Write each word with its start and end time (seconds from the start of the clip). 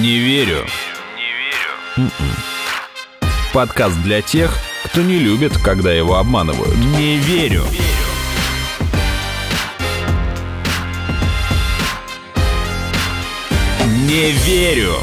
Не 0.00 0.20
верю. 0.20 0.64
Не 1.98 2.04
верю. 2.04 2.10
Подкаст 3.52 4.00
для 4.02 4.22
тех, 4.22 4.56
кто 4.86 5.02
не 5.02 5.18
любит, 5.18 5.52
когда 5.58 5.92
его 5.92 6.16
обманывают. 6.16 6.74
Не 6.96 7.18
верю. 7.18 7.62
Не 14.08 14.30
верю. 14.30 14.94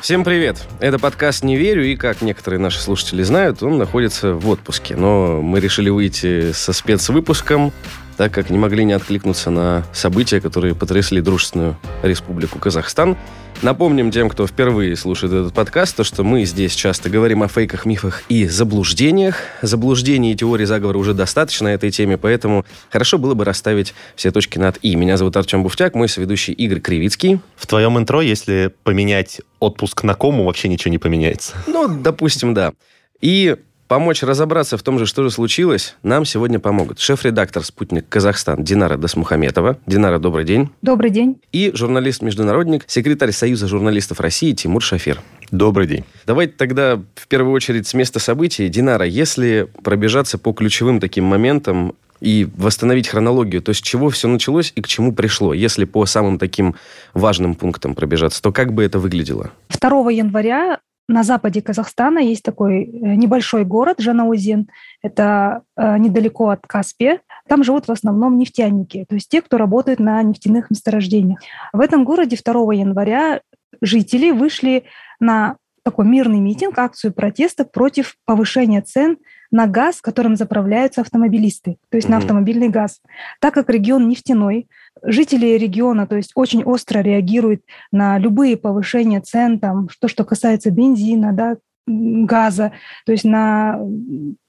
Всем 0.00 0.24
привет! 0.24 0.66
Это 0.80 0.98
подкаст 0.98 1.44
«Не 1.44 1.56
верю», 1.56 1.84
и, 1.84 1.94
как 1.94 2.22
некоторые 2.22 2.58
наши 2.58 2.80
слушатели 2.80 3.22
знают, 3.22 3.62
он 3.62 3.76
находится 3.76 4.32
в 4.32 4.48
отпуске. 4.48 4.96
Но 4.96 5.42
мы 5.42 5.60
решили 5.60 5.90
выйти 5.90 6.52
со 6.52 6.72
спецвыпуском, 6.72 7.72
так 8.20 8.34
как 8.34 8.50
не 8.50 8.58
могли 8.58 8.84
не 8.84 8.92
откликнуться 8.92 9.48
на 9.48 9.82
события, 9.94 10.42
которые 10.42 10.74
потрясли 10.74 11.22
дружественную 11.22 11.78
республику 12.02 12.58
Казахстан. 12.58 13.16
Напомним 13.62 14.10
тем, 14.10 14.28
кто 14.28 14.46
впервые 14.46 14.94
слушает 14.94 15.32
этот 15.32 15.54
подкаст, 15.54 15.96
то, 15.96 16.04
что 16.04 16.22
мы 16.22 16.44
здесь 16.44 16.74
часто 16.74 17.08
говорим 17.08 17.42
о 17.42 17.48
фейках, 17.48 17.86
мифах 17.86 18.24
и 18.28 18.46
заблуждениях. 18.46 19.36
Заблуждений 19.62 20.32
и 20.32 20.36
теорий 20.36 20.66
заговора 20.66 20.98
уже 20.98 21.14
достаточно 21.14 21.70
на 21.70 21.72
этой 21.72 21.90
теме, 21.90 22.18
поэтому 22.18 22.66
хорошо 22.90 23.16
было 23.16 23.32
бы 23.32 23.46
расставить 23.46 23.94
все 24.16 24.30
точки 24.30 24.58
над 24.58 24.76
«и». 24.82 24.96
Меня 24.96 25.16
зовут 25.16 25.34
Артем 25.38 25.62
Буфтяк, 25.62 25.94
мой 25.94 26.10
соведущий 26.10 26.52
Игорь 26.52 26.80
Кривицкий. 26.80 27.40
В 27.56 27.66
твоем 27.66 27.96
интро, 27.96 28.20
если 28.20 28.70
поменять 28.84 29.40
отпуск 29.60 30.02
на 30.02 30.12
кому, 30.12 30.44
вообще 30.44 30.68
ничего 30.68 30.90
не 30.90 30.98
поменяется. 30.98 31.54
Ну, 31.66 31.88
допустим, 31.88 32.52
да. 32.52 32.74
И 33.22 33.56
Помочь 33.90 34.22
разобраться 34.22 34.76
в 34.76 34.84
том 34.84 35.00
же, 35.00 35.06
что 35.06 35.24
же 35.24 35.32
случилось, 35.32 35.96
нам 36.04 36.24
сегодня 36.24 36.60
помогут 36.60 37.00
шеф-редактор 37.00 37.64
«Спутник 37.64 38.08
Казахстан» 38.08 38.62
Динара 38.62 38.96
Дасмухаметова. 38.96 39.78
Динара, 39.84 40.20
добрый 40.20 40.44
день. 40.44 40.70
Добрый 40.80 41.10
день. 41.10 41.40
И 41.50 41.72
журналист-международник, 41.74 42.84
секретарь 42.86 43.32
Союза 43.32 43.66
журналистов 43.66 44.20
России 44.20 44.52
Тимур 44.52 44.80
Шафир. 44.80 45.20
Добрый 45.50 45.88
день. 45.88 46.04
Давайте 46.24 46.52
тогда 46.52 47.02
в 47.16 47.26
первую 47.26 47.52
очередь 47.52 47.88
с 47.88 47.94
места 47.94 48.20
событий. 48.20 48.68
Динара, 48.68 49.04
если 49.04 49.66
пробежаться 49.82 50.38
по 50.38 50.52
ключевым 50.52 51.00
таким 51.00 51.24
моментам 51.24 51.94
и 52.20 52.48
восстановить 52.56 53.08
хронологию, 53.08 53.60
то 53.60 53.70
есть 53.70 53.80
с 53.80 53.82
чего 53.82 54.08
все 54.10 54.28
началось 54.28 54.72
и 54.76 54.82
к 54.82 54.86
чему 54.86 55.12
пришло, 55.12 55.52
если 55.52 55.84
по 55.84 56.06
самым 56.06 56.38
таким 56.38 56.76
важным 57.12 57.56
пунктам 57.56 57.96
пробежаться, 57.96 58.40
то 58.40 58.52
как 58.52 58.72
бы 58.72 58.84
это 58.84 59.00
выглядело? 59.00 59.50
2 59.80 60.12
января 60.12 60.78
на 61.10 61.24
западе 61.24 61.60
Казахстана 61.60 62.20
есть 62.20 62.44
такой 62.44 62.84
э, 62.84 62.88
небольшой 63.16 63.64
город 63.64 63.96
Жанаузен. 63.98 64.68
Это 65.02 65.62
э, 65.76 65.98
недалеко 65.98 66.50
от 66.50 66.66
Каспия. 66.66 67.20
Там 67.48 67.64
живут 67.64 67.88
в 67.88 67.92
основном 67.92 68.38
нефтяники, 68.38 69.04
то 69.08 69.16
есть 69.16 69.28
те, 69.28 69.42
кто 69.42 69.58
работает 69.58 69.98
на 69.98 70.22
нефтяных 70.22 70.70
месторождениях. 70.70 71.40
В 71.72 71.80
этом 71.80 72.04
городе 72.04 72.38
2 72.42 72.74
января 72.74 73.40
жители 73.80 74.30
вышли 74.30 74.84
на 75.18 75.56
такой 75.82 76.06
мирный 76.06 76.38
митинг, 76.38 76.78
акцию 76.78 77.12
протеста 77.12 77.64
против 77.64 78.16
повышения 78.24 78.80
цен 78.80 79.16
на 79.50 79.66
газ, 79.66 80.00
которым 80.00 80.36
заправляются 80.36 81.00
автомобилисты, 81.00 81.78
то 81.88 81.96
есть 81.96 82.08
mm-hmm. 82.08 82.10
на 82.10 82.16
автомобильный 82.18 82.68
газ. 82.68 83.00
Так 83.40 83.54
как 83.54 83.68
регион 83.70 84.08
нефтяной, 84.08 84.68
жители 85.02 85.58
региона, 85.58 86.06
то 86.06 86.16
есть 86.16 86.32
очень 86.34 86.62
остро 86.64 87.00
реагируют 87.00 87.62
на 87.92 88.18
любые 88.18 88.56
повышения 88.56 89.20
цен, 89.20 89.58
там, 89.58 89.88
то, 90.00 90.08
что 90.08 90.24
касается 90.24 90.70
бензина, 90.70 91.32
да, 91.32 91.56
газа, 91.86 92.72
то 93.04 93.12
есть 93.12 93.24
на 93.24 93.80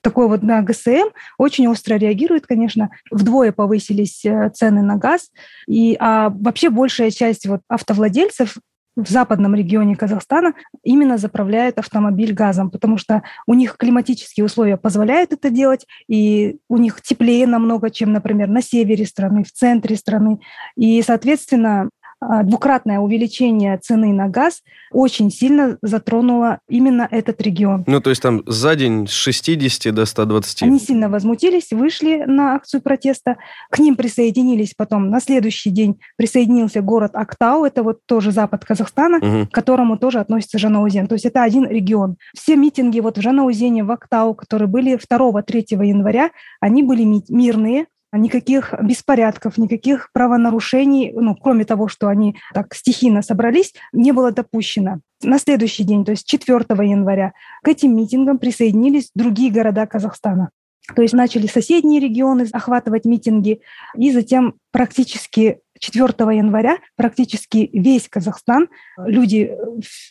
такой 0.01 0.27
вот 0.27 0.43
на 0.43 0.61
ГСМ 0.61 1.09
очень 1.37 1.67
остро 1.67 1.95
реагирует, 1.95 2.45
конечно. 2.45 2.91
Вдвое 3.09 3.51
повысились 3.51 4.23
э, 4.25 4.49
цены 4.53 4.81
на 4.81 4.97
газ, 4.97 5.31
и 5.67 5.95
а 5.99 6.29
вообще 6.29 6.69
большая 6.69 7.11
часть 7.11 7.47
вот 7.47 7.61
автовладельцев 7.67 8.57
в 8.95 9.09
западном 9.09 9.55
регионе 9.55 9.95
Казахстана 9.95 10.53
именно 10.83 11.17
заправляют 11.17 11.77
автомобиль 11.77 12.33
газом, 12.33 12.69
потому 12.69 12.97
что 12.97 13.23
у 13.47 13.53
них 13.53 13.77
климатические 13.77 14.45
условия 14.45 14.77
позволяют 14.77 15.31
это 15.33 15.49
делать, 15.49 15.85
и 16.07 16.57
у 16.67 16.77
них 16.77 17.01
теплее 17.01 17.47
намного, 17.47 17.89
чем, 17.89 18.11
например, 18.11 18.49
на 18.49 18.61
севере 18.61 19.05
страны, 19.05 19.43
в 19.43 19.51
центре 19.51 19.95
страны. 19.95 20.39
И, 20.75 21.01
соответственно, 21.01 21.89
двукратное 22.43 22.99
увеличение 22.99 23.77
цены 23.77 24.13
на 24.13 24.27
газ 24.27 24.61
очень 24.91 25.31
сильно 25.31 25.77
затронуло 25.81 26.59
именно 26.69 27.07
этот 27.09 27.41
регион. 27.41 27.83
Ну, 27.87 28.01
то 28.01 28.09
есть 28.09 28.21
там 28.21 28.43
за 28.45 28.75
день 28.75 29.07
с 29.07 29.11
60 29.11 29.93
до 29.93 30.05
120. 30.05 30.63
Они 30.63 30.79
сильно 30.79 31.09
возмутились, 31.09 31.71
вышли 31.71 32.23
на 32.25 32.55
акцию 32.55 32.81
протеста. 32.81 33.37
К 33.69 33.79
ним 33.79 33.95
присоединились 33.95 34.73
потом, 34.75 35.09
на 35.09 35.19
следующий 35.19 35.69
день 35.69 35.99
присоединился 36.17 36.81
город 36.81 37.11
Актау, 37.13 37.65
это 37.65 37.83
вот 37.83 37.99
тоже 38.05 38.31
запад 38.31 38.65
Казахстана, 38.65 39.17
угу. 39.17 39.47
к 39.47 39.51
которому 39.51 39.97
тоже 39.97 40.19
относится 40.19 40.59
Жанаузен. 40.59 41.07
То 41.07 41.15
есть 41.15 41.25
это 41.25 41.43
один 41.43 41.67
регион. 41.67 42.17
Все 42.35 42.55
митинги 42.55 42.99
вот 42.99 43.17
в 43.17 43.21
Жанаузене, 43.21 43.83
в 43.83 43.91
Актау, 43.91 44.35
которые 44.35 44.67
были 44.67 44.97
2-3 44.97 45.85
января, 45.85 46.31
они 46.59 46.83
были 46.83 47.03
мирные, 47.29 47.85
никаких 48.11 48.73
беспорядков, 48.81 49.57
никаких 49.57 50.09
правонарушений, 50.13 51.11
ну, 51.13 51.35
кроме 51.35 51.65
того, 51.65 51.87
что 51.87 52.07
они 52.07 52.35
так 52.53 52.73
стихийно 52.73 53.21
собрались, 53.21 53.73
не 53.93 54.11
было 54.11 54.31
допущено. 54.31 54.99
На 55.23 55.37
следующий 55.37 55.83
день, 55.83 56.03
то 56.03 56.11
есть 56.11 56.27
4 56.27 56.59
января, 56.83 57.33
к 57.63 57.67
этим 57.67 57.95
митингам 57.95 58.39
присоединились 58.39 59.11
другие 59.15 59.51
города 59.51 59.85
Казахстана. 59.85 60.49
То 60.95 61.01
есть 61.01 61.13
начали 61.13 61.47
соседние 61.47 61.99
регионы 61.99 62.47
охватывать 62.51 63.05
митинги, 63.05 63.61
и 63.95 64.11
затем 64.11 64.55
практически 64.71 65.59
4 65.79 66.07
января 66.37 66.77
практически 66.95 67.69
весь 67.73 68.07
Казахстан, 68.07 68.69
люди 68.97 69.51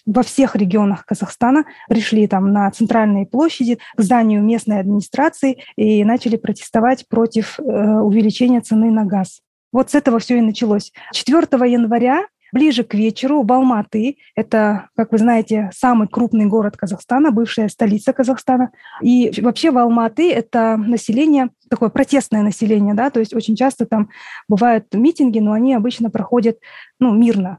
во 0.05 0.23
всех 0.23 0.57
регионах 0.57 1.05
Казахстана 1.07 1.65
пришли 1.89 2.27
там 2.27 2.53
на 2.53 2.71
центральные 2.71 3.27
площади 3.27 3.79
к 3.97 4.03
зданию 4.03 4.43
местной 4.43 4.81
администрации 4.81 5.59
и 5.77 6.05
начали 6.05 6.37
протестовать 6.37 7.07
против 7.09 7.59
э, 7.61 7.63
увеличения 7.63 8.61
цены 8.61 8.91
на 8.91 9.05
газ. 9.05 9.41
Вот 9.73 9.91
с 9.91 9.95
этого 9.95 10.19
все 10.19 10.39
и 10.39 10.41
началось. 10.41 10.93
4 11.13 11.43
января 11.71 12.27
Ближе 12.53 12.85
к 12.85 12.95
вечеру 12.95 13.43
в 13.43 13.53
Алматы, 13.53 14.17
это, 14.35 14.89
как 14.97 15.13
вы 15.13 15.19
знаете, 15.19 15.71
самый 15.73 16.09
крупный 16.09 16.47
город 16.47 16.77
Казахстана, 16.77 17.31
бывшая 17.31 17.69
столица 17.69 18.13
Казахстана. 18.13 18.71
И 19.03 19.33
вообще 19.41 19.71
в 19.71 19.79
Алматы 19.79 20.33
это 20.33 20.77
население, 20.77 21.51
такое 21.69 21.89
протестное 21.89 22.43
население, 22.43 22.95
да, 22.95 23.11
то 23.11 23.21
есть 23.21 23.35
очень 23.35 23.57
часто 23.57 23.87
там 23.87 24.11
бывают 24.49 24.87
митинги, 24.93 25.39
но 25.39 25.53
они 25.53 25.75
обычно 25.75 26.11
проходят 26.11 26.59
ну, 26.99 27.13
мирно. 27.15 27.59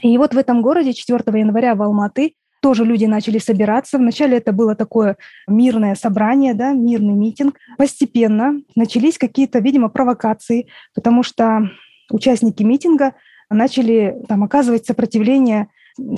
И 0.00 0.16
вот 0.18 0.34
в 0.34 0.38
этом 0.38 0.62
городе 0.62 0.92
4 0.92 1.18
января 1.38 1.74
в 1.74 1.82
Алматы 1.82 2.34
тоже 2.62 2.84
люди 2.84 3.04
начали 3.04 3.38
собираться. 3.38 3.98
Вначале 3.98 4.38
это 4.38 4.52
было 4.52 4.74
такое 4.74 5.16
мирное 5.48 5.96
собрание, 5.96 6.54
да, 6.54 6.72
мирный 6.72 7.12
митинг. 7.12 7.58
Постепенно 7.76 8.60
начались 8.76 9.18
какие-то, 9.18 9.58
видимо, 9.58 9.88
провокации, 9.88 10.68
потому 10.94 11.24
что 11.24 11.68
участники 12.10 12.62
митинга 12.62 13.14
начали 13.52 14.16
там, 14.28 14.44
оказывать 14.44 14.86
сопротивление 14.86 15.68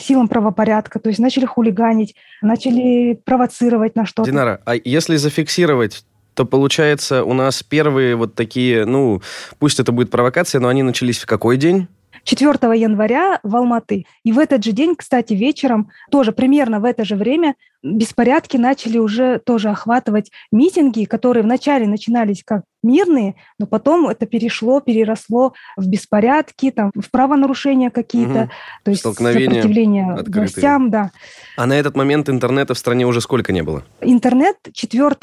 силам 0.01 0.29
правопорядка, 0.29 1.01
то 1.01 1.09
есть 1.09 1.19
начали 1.19 1.47
хулиганить, 1.47 2.15
начали 2.43 3.15
провоцировать 3.25 3.97
на 3.97 4.07
что-то. 4.07 4.31
Динара, 4.31 4.61
а 4.65 4.75
если 4.77 5.17
зафиксировать 5.17 6.05
то 6.35 6.45
получается 6.45 7.23
у 7.23 7.33
нас 7.33 7.63
первые 7.63 8.17
вот 8.17 8.35
такие, 8.35 8.85
ну, 8.85 9.23
пусть 9.61 9.79
это 9.79 9.93
будет 9.93 10.11
провокация, 10.11 10.61
но 10.61 10.67
они 10.67 10.83
начались 10.83 11.19
в 11.19 11.27
какой 11.27 11.57
день? 11.57 11.87
4 12.25 12.79
января 12.79 13.41
в 13.43 13.55
Алматы. 13.55 14.07
И 14.25 14.33
в 14.33 14.39
этот 14.39 14.65
же 14.65 14.73
день, 14.73 14.95
кстати, 14.97 15.35
вечером, 15.35 15.91
тоже 16.11 16.33
примерно 16.33 16.81
в 16.81 16.85
это 16.85 17.05
же 17.05 17.17
время, 17.17 17.55
беспорядки 17.83 18.57
начали 18.57 18.99
уже 18.99 19.39
тоже 19.39 19.69
охватывать 19.69 20.31
митинги, 20.51 21.05
которые 21.05 21.43
вначале 21.43 21.87
начинались 21.87 22.43
как 22.45 22.63
мирные, 22.83 23.35
но 23.59 23.67
потом 23.67 24.09
это 24.09 24.27
перешло, 24.27 24.81
переросло 24.81 25.53
в 25.77 25.87
беспорядки, 25.87 26.71
там, 26.71 26.91
в 26.95 27.11
правонарушения 27.11 27.91
какие-то, 27.91 28.43
угу. 28.43 28.51
то 28.85 28.91
есть 28.91 29.03
сопротивление 29.03 30.13
открытые. 30.13 30.41
властям, 30.43 30.91
да. 30.91 31.11
А 31.57 31.67
на 31.67 31.75
этот 31.75 31.97
момент 31.97 32.29
интернета 32.29 32.75
в 32.75 32.79
стране 32.79 33.07
уже 33.07 33.21
сколько 33.21 33.53
не 33.53 33.63
было? 33.63 33.85
Интернет 34.01 34.57
4 34.73 35.17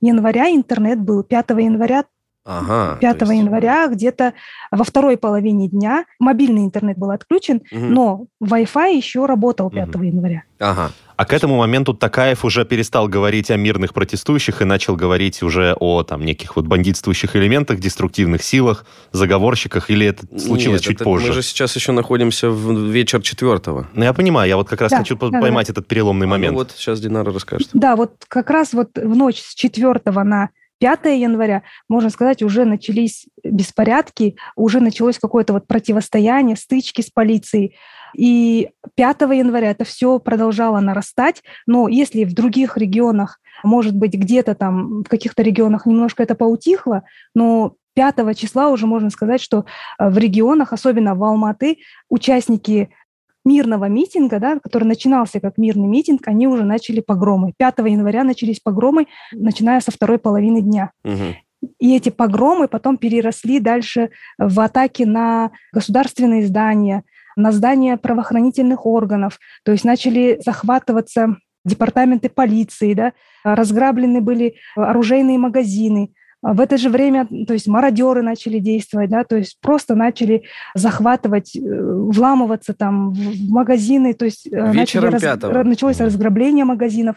января 0.00 0.50
интернет 0.50 1.00
был, 1.00 1.22
5 1.22 1.50
января 1.50 2.04
Ага, 2.46 2.98
5 3.00 3.20
есть... 3.20 3.32
января 3.32 3.88
где-то 3.88 4.34
во 4.70 4.84
второй 4.84 5.16
половине 5.16 5.68
дня 5.68 6.04
мобильный 6.18 6.64
интернет 6.64 6.98
был 6.98 7.10
отключен, 7.10 7.62
угу. 7.72 7.80
но 7.80 8.26
Wi-Fi 8.42 8.94
еще 8.94 9.24
работал 9.24 9.70
5 9.70 9.94
угу. 9.94 10.02
января. 10.04 10.42
Ага. 10.58 10.92
А 11.16 11.24
к 11.24 11.32
этому 11.32 11.56
моменту 11.56 11.94
Такаев 11.94 12.44
уже 12.44 12.64
перестал 12.64 13.08
говорить 13.08 13.50
о 13.50 13.56
мирных 13.56 13.94
протестующих 13.94 14.62
и 14.62 14.64
начал 14.64 14.96
говорить 14.96 15.42
уже 15.42 15.76
о 15.78 16.02
там 16.02 16.24
неких 16.24 16.56
вот 16.56 16.66
бандитствующих 16.66 17.36
элементах, 17.36 17.78
деструктивных 17.78 18.42
силах, 18.42 18.84
заговорщиках, 19.12 19.90
или 19.90 20.06
это 20.06 20.26
случилось 20.38 20.80
Нет, 20.80 20.88
чуть 20.88 20.96
это, 20.96 21.04
позже? 21.04 21.28
Мы 21.28 21.32
же 21.32 21.42
сейчас 21.42 21.74
еще 21.76 21.92
находимся 21.92 22.50
в 22.50 22.90
вечер 22.90 23.22
четвертого. 23.22 23.88
Ну, 23.94 24.04
я 24.04 24.12
понимаю, 24.12 24.48
я 24.48 24.56
вот 24.56 24.68
как 24.68 24.80
раз 24.80 24.90
да, 24.90 24.98
хочу 24.98 25.16
да, 25.16 25.40
поймать 25.40 25.68
да. 25.68 25.72
этот 25.72 25.86
переломный 25.86 26.26
момент. 26.26 26.50
А 26.50 26.52
ну 26.52 26.58
вот 26.58 26.72
сейчас 26.76 27.00
Динара 27.00 27.32
расскажет. 27.32 27.68
Да, 27.72 27.96
вот 27.96 28.24
как 28.28 28.50
раз 28.50 28.72
вот 28.72 28.96
в 28.96 29.16
ночь 29.16 29.40
с 29.40 29.54
четвертого 29.54 30.24
на 30.24 30.50
5 30.78 31.04
января, 31.18 31.62
можно 31.88 32.10
сказать, 32.10 32.42
уже 32.42 32.64
начались 32.64 33.26
беспорядки, 33.42 34.36
уже 34.56 34.80
началось 34.80 35.18
какое-то 35.18 35.52
вот 35.52 35.66
противостояние, 35.66 36.56
стычки 36.56 37.00
с 37.00 37.10
полицией. 37.10 37.76
И 38.16 38.70
5 38.94 39.20
января 39.22 39.70
это 39.70 39.84
все 39.84 40.18
продолжало 40.18 40.80
нарастать, 40.80 41.42
но 41.66 41.88
если 41.88 42.24
в 42.24 42.34
других 42.34 42.76
регионах, 42.76 43.40
может 43.62 43.96
быть, 43.96 44.14
где-то 44.14 44.54
там, 44.54 45.02
в 45.02 45.08
каких-то 45.08 45.42
регионах 45.42 45.86
немножко 45.86 46.22
это 46.22 46.34
поутихло, 46.34 47.04
но 47.34 47.74
5 47.94 48.36
числа 48.36 48.68
уже 48.70 48.86
можно 48.86 49.10
сказать, 49.10 49.40
что 49.40 49.64
э, 49.98 50.08
в 50.08 50.18
регионах, 50.18 50.72
особенно 50.72 51.14
в 51.14 51.22
Алматы, 51.24 51.78
участники 52.08 52.90
мирного 53.44 53.86
митинга, 53.86 54.38
да, 54.38 54.58
который 54.58 54.84
начинался 54.84 55.40
как 55.40 55.58
мирный 55.58 55.86
митинг, 55.86 56.26
они 56.26 56.46
уже 56.46 56.64
начали 56.64 57.00
погромы. 57.00 57.52
5 57.56 57.78
января 57.78 58.24
начались 58.24 58.60
погромы, 58.60 59.06
начиная 59.32 59.80
со 59.80 59.90
второй 59.90 60.18
половины 60.18 60.60
дня. 60.60 60.92
Угу. 61.04 61.70
И 61.78 61.96
эти 61.96 62.10
погромы 62.10 62.68
потом 62.68 62.96
переросли 62.96 63.60
дальше 63.60 64.10
в 64.38 64.60
атаки 64.60 65.02
на 65.04 65.50
государственные 65.72 66.46
здания, 66.46 67.04
на 67.36 67.52
здания 67.52 67.96
правоохранительных 67.96 68.86
органов. 68.86 69.38
То 69.64 69.72
есть 69.72 69.84
начали 69.84 70.40
захватываться 70.44 71.36
департаменты 71.64 72.28
полиции, 72.28 72.92
да, 72.94 73.12
разграблены 73.42 74.20
были 74.20 74.56
оружейные 74.76 75.38
магазины, 75.38 76.12
в 76.52 76.60
это 76.60 76.76
же 76.76 76.90
время, 76.90 77.26
то 77.46 77.54
есть 77.54 77.66
мародеры 77.66 78.22
начали 78.22 78.58
действовать, 78.58 79.08
да, 79.08 79.24
то 79.24 79.36
есть 79.36 79.58
просто 79.60 79.94
начали 79.94 80.44
захватывать, 80.74 81.56
э, 81.56 81.60
вламываться 81.60 82.74
там 82.74 83.12
в 83.12 83.50
магазины, 83.50 84.12
то 84.12 84.26
есть 84.26 84.46
э, 84.46 84.72
Вечером 84.72 85.12
начали 85.12 85.40
раз, 85.40 85.64
началось 85.64 86.00
разграбление 86.00 86.66
магазинов, 86.66 87.16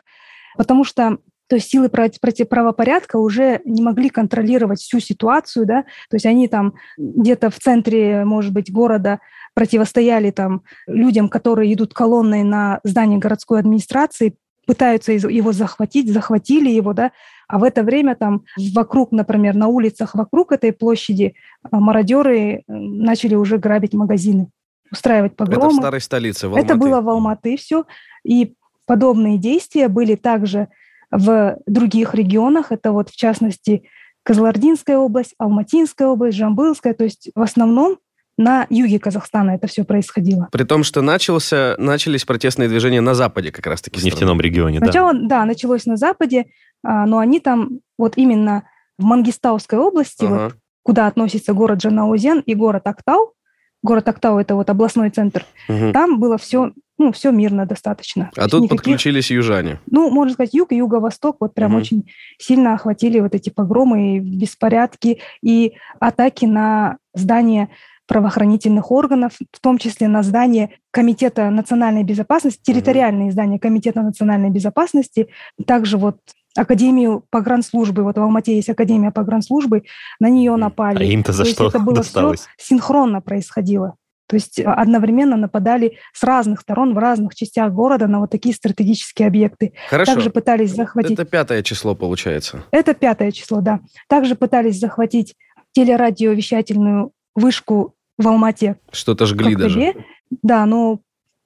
потому 0.55 0.85
что 0.85 1.17
то 1.49 1.55
есть 1.55 1.69
силы 1.69 1.89
против 1.89 2.47
правопорядка 2.49 3.17
уже 3.17 3.61
не 3.65 3.81
могли 3.81 4.09
контролировать 4.09 4.79
всю 4.79 4.99
ситуацию, 4.99 5.65
да, 5.65 5.83
то 6.09 6.15
есть 6.15 6.25
они 6.25 6.47
там 6.47 6.73
где-то 6.97 7.49
в 7.49 7.59
центре, 7.59 8.23
может 8.23 8.53
быть, 8.53 8.71
города 8.71 9.19
противостояли 9.53 10.31
там 10.31 10.63
людям, 10.87 11.29
которые 11.29 11.73
идут 11.73 11.93
колонной 11.93 12.43
на 12.43 12.79
здание 12.83 13.19
городской 13.19 13.59
администрации, 13.59 14.35
пытаются 14.67 15.13
его 15.13 15.53
захватить, 15.53 16.13
захватили 16.13 16.69
его, 16.69 16.93
да, 16.93 17.11
а 17.47 17.57
в 17.57 17.63
это 17.63 17.83
время 17.83 18.15
там 18.15 18.43
вокруг, 18.75 19.11
например, 19.13 19.55
на 19.55 19.67
улицах 19.67 20.13
вокруг 20.13 20.51
этой 20.51 20.73
площади 20.73 21.33
а, 21.63 21.79
мародеры 21.79 22.37
э, 22.37 22.61
начали 22.67 23.35
уже 23.35 23.57
грабить 23.57 23.93
магазины, 23.93 24.49
устраивать 24.91 25.37
погромы. 25.37 25.67
Это 25.67 25.75
в 25.75 25.77
старой 25.77 26.01
столице, 26.01 26.47
в 26.47 26.51
Алматы. 26.51 26.65
Это 26.65 26.75
было 26.75 27.01
в 27.01 27.09
Алматы 27.09 27.55
все. 27.55 27.85
И 28.25 28.55
подобные 28.85 29.37
действия 29.37 29.87
были 29.87 30.15
также 30.15 30.67
в 31.09 31.57
других 31.65 32.13
регионах. 32.13 32.73
Это 32.73 32.91
вот 32.91 33.09
в 33.09 33.15
частности 33.15 33.83
Козлординская 34.23 34.97
область, 34.97 35.33
Алматинская 35.37 36.09
область, 36.09 36.37
Жамбылская. 36.37 36.93
То 36.93 37.05
есть 37.05 37.31
в 37.33 37.41
основном 37.41 37.99
на 38.37 38.67
юге 38.69 38.99
Казахстана 38.99 39.51
это 39.51 39.67
все 39.67 39.83
происходило. 39.83 40.47
При 40.51 40.63
том, 40.63 40.83
что 40.83 41.01
начался, 41.01 41.75
начались 41.77 42.23
протестные 42.23 42.69
движения 42.69 43.01
на 43.01 43.13
западе 43.13 43.51
как 43.51 43.65
раз-таки. 43.65 43.99
В 43.99 44.03
нефтяном 44.03 44.39
регионе, 44.39 44.79
Сначала, 44.79 45.13
да. 45.13 45.27
да, 45.27 45.45
началось 45.45 45.85
на 45.85 45.97
западе, 45.97 46.45
а, 46.83 47.05
но 47.05 47.17
они 47.17 47.39
там 47.39 47.79
вот 47.97 48.13
именно 48.17 48.63
в 48.97 49.03
Мангистауской 49.03 49.79
области, 49.79 50.25
ага. 50.25 50.43
вот, 50.43 50.55
куда 50.83 51.07
относится 51.07 51.53
город 51.53 51.79
Джанаузен 51.79 52.39
и 52.39 52.53
город 52.53 52.83
Актау, 52.85 53.33
город 53.81 54.07
Актау 54.07 54.37
это 54.39 54.55
вот 54.55 54.69
областной 54.69 55.09
центр, 55.09 55.45
угу. 55.67 55.91
там 55.91 56.19
было 56.19 56.37
все 56.37 56.71
ну, 56.99 57.11
все 57.11 57.31
мирно 57.31 57.67
достаточно. 57.67 58.31
А 58.35 58.47
тут 58.47 58.63
никаких, 58.63 58.81
подключились 58.81 59.29
южане. 59.29 59.79
Ну, 59.85 60.09
можно 60.09 60.33
сказать, 60.33 60.55
юг 60.55 60.71
и 60.71 60.77
юго-восток 60.77 61.37
вот 61.39 61.53
прям 61.53 61.73
угу. 61.73 61.81
очень 61.81 62.09
сильно 62.39 62.73
охватили 62.73 63.19
вот 63.19 63.35
эти 63.35 63.51
погромы, 63.51 64.17
и 64.17 64.19
беспорядки 64.19 65.19
и 65.43 65.73
атаки 65.99 66.45
на 66.45 66.97
здания 67.13 67.69
правоохранительных 68.07 68.91
органов, 68.91 69.33
в 69.51 69.59
том 69.59 69.77
числе 69.77 70.07
на 70.07 70.23
здание 70.23 70.71
Комитета 70.91 71.49
национальной 71.49 72.03
безопасности, 72.03 72.61
территориальные 72.63 73.31
здания 73.31 73.59
Комитета 73.59 74.01
национальной 74.01 74.49
безопасности, 74.49 75.27
также 75.65 75.97
вот 75.97 76.17
Академию 76.55 77.23
погранслужбы, 77.29 78.03
вот 78.03 78.17
в 78.17 78.21
Алмате 78.21 78.55
есть 78.55 78.69
Академия 78.69 79.11
погранслужбы, 79.11 79.83
на 80.19 80.29
нее 80.29 80.55
напали. 80.55 81.03
А 81.03 81.03
им-то 81.03 81.31
за 81.31 81.43
То 81.43 81.49
что 81.49 81.67
это 81.67 81.79
было 81.79 81.97
досталось? 81.97 82.47
все 82.57 82.75
синхронно 82.75 83.21
происходило. 83.21 83.95
То 84.27 84.35
есть 84.35 84.59
одновременно 84.59 85.37
нападали 85.37 85.97
с 86.13 86.23
разных 86.23 86.59
сторон 86.59 86.93
в 86.93 86.97
разных 86.97 87.33
частях 87.33 87.71
города 87.71 88.07
на 88.07 88.19
вот 88.19 88.29
такие 88.29 88.53
стратегические 88.53 89.27
объекты. 89.27 89.73
Хорошо. 89.89 90.13
Также 90.13 90.29
пытались 90.29 90.75
захватить... 90.75 91.13
Это 91.13 91.23
пятое 91.25 91.63
число 91.63 91.95
получается. 91.95 92.63
Это 92.71 92.93
пятое 92.93 93.31
число, 93.31 93.61
да. 93.61 93.79
Также 94.09 94.35
пытались 94.35 94.79
захватить 94.79 95.35
телерадиовещательную 95.71 97.11
вышку 97.35 97.93
в 98.17 98.27
Алмате. 98.27 98.77
Что-то 98.91 99.25
жгли 99.25 99.55
даже. 99.55 99.95
Да, 100.41 100.65
но 100.65 100.99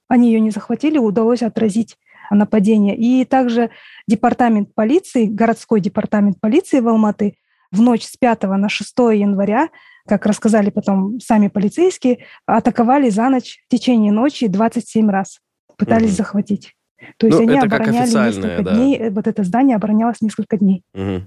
они 0.07 0.31
ее 0.31 0.39
не 0.39 0.51
захватили, 0.51 0.97
удалось 0.97 1.41
отразить 1.41 1.97
нападение. 2.29 2.95
И 2.95 3.25
также 3.25 3.69
департамент 4.07 4.73
полиции, 4.73 5.25
городской 5.25 5.81
департамент 5.81 6.39
полиции 6.39 6.79
в 6.79 6.87
Алматы 6.87 7.35
в 7.71 7.81
ночь 7.81 8.03
с 8.03 8.17
5 8.17 8.43
на 8.43 8.69
6 8.69 8.93
января, 9.13 9.69
как 10.07 10.25
рассказали 10.25 10.69
потом 10.69 11.19
сами 11.19 11.47
полицейские, 11.47 12.25
атаковали 12.45 13.09
за 13.09 13.29
ночь 13.29 13.63
в 13.67 13.71
течение 13.71 14.11
ночи 14.11 14.47
27 14.47 15.09
раз. 15.09 15.39
Пытались 15.77 16.09
угу. 16.09 16.17
захватить. 16.17 16.73
То 17.17 17.27
есть 17.27 17.39
ну, 17.39 17.47
они 17.47 17.57
обороняли 17.57 18.11
несколько 18.11 18.63
да. 18.63 18.75
дней, 18.75 19.09
вот 19.09 19.27
это 19.27 19.43
здание 19.43 19.75
оборонялось 19.75 20.21
несколько 20.21 20.57
дней. 20.57 20.83
Угу. 20.93 21.23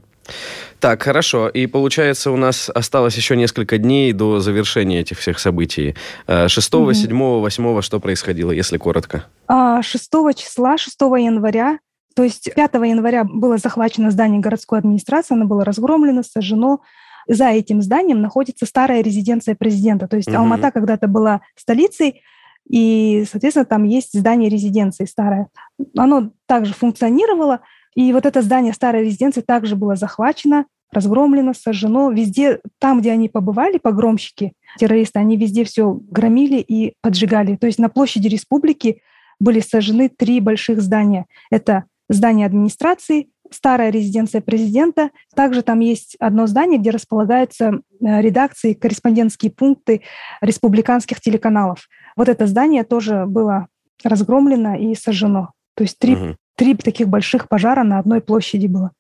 Так, 0.80 1.02
хорошо. 1.02 1.48
И 1.48 1.66
получается, 1.66 2.30
у 2.30 2.36
нас 2.36 2.70
осталось 2.74 3.16
еще 3.16 3.36
несколько 3.36 3.78
дней 3.78 4.12
до 4.12 4.40
завершения 4.40 5.00
этих 5.00 5.18
всех 5.18 5.38
событий. 5.38 5.94
6, 6.26 6.74
угу. 6.74 6.92
7, 6.92 7.16
8 7.16 7.82
что 7.82 8.00
происходило, 8.00 8.50
если 8.50 8.76
коротко? 8.76 9.24
6 9.48 9.48
а, 9.48 10.32
числа, 10.34 10.78
6 10.78 10.96
января, 11.00 11.78
то 12.14 12.22
есть 12.22 12.48
5 12.54 12.74
января 12.74 13.24
было 13.24 13.58
захвачено 13.58 14.10
здание 14.10 14.40
городской 14.40 14.78
администрации, 14.78 15.34
оно 15.34 15.46
было 15.46 15.64
разгромлено, 15.64 16.22
сожжено. 16.22 16.80
За 17.26 17.46
этим 17.46 17.80
зданием 17.80 18.20
находится 18.20 18.66
старая 18.66 19.02
резиденция 19.02 19.54
президента. 19.54 20.06
То 20.06 20.16
есть 20.16 20.28
угу. 20.28 20.36
Алмата 20.36 20.70
когда-то 20.70 21.08
была 21.08 21.40
столицей, 21.56 22.22
и, 22.68 23.24
соответственно, 23.30 23.66
там 23.66 23.84
есть 23.84 24.18
здание 24.18 24.48
резиденции 24.48 25.04
старое. 25.04 25.48
Оно 25.96 26.30
также 26.46 26.72
функционировало, 26.72 27.60
и 27.94 28.12
вот 28.12 28.26
это 28.26 28.42
здание 28.42 28.72
старой 28.72 29.04
резиденции 29.04 29.40
также 29.40 29.76
было 29.76 29.96
захвачено, 29.96 30.66
разгромлено, 30.90 31.52
сожжено. 31.54 32.10
Везде, 32.10 32.60
там, 32.78 33.00
где 33.00 33.12
они 33.12 33.28
побывали, 33.28 33.78
погромщики, 33.78 34.52
террористы, 34.78 35.18
они 35.18 35.36
везде 35.36 35.64
все 35.64 35.92
громили 35.92 36.58
и 36.60 36.94
поджигали. 37.00 37.56
То 37.56 37.66
есть 37.66 37.78
на 37.78 37.88
площади 37.88 38.28
республики 38.28 39.02
были 39.40 39.60
сожжены 39.60 40.08
три 40.08 40.40
больших 40.40 40.80
здания. 40.80 41.26
Это 41.50 41.84
здание 42.08 42.46
администрации, 42.46 43.28
старая 43.50 43.90
резиденция 43.90 44.40
президента. 44.40 45.10
Также 45.34 45.62
там 45.62 45.80
есть 45.80 46.16
одно 46.18 46.46
здание, 46.46 46.78
где 46.78 46.90
располагаются 46.90 47.80
э, 48.00 48.20
редакции, 48.20 48.74
корреспондентские 48.74 49.52
пункты 49.52 50.02
республиканских 50.40 51.20
телеканалов. 51.20 51.88
Вот 52.16 52.28
это 52.28 52.46
здание 52.46 52.84
тоже 52.84 53.26
было 53.26 53.68
разгромлено 54.02 54.76
и 54.76 54.94
сожжено. 54.94 55.52
То 55.76 55.82
есть 55.82 55.98
три 55.98 56.14
угу 56.14 56.36
три 56.56 56.74
таких 56.74 57.08
больших 57.08 57.48
пожара 57.48 57.82
на 57.82 57.98
одной 57.98 58.20
площади 58.20 58.66
было. 58.66 58.92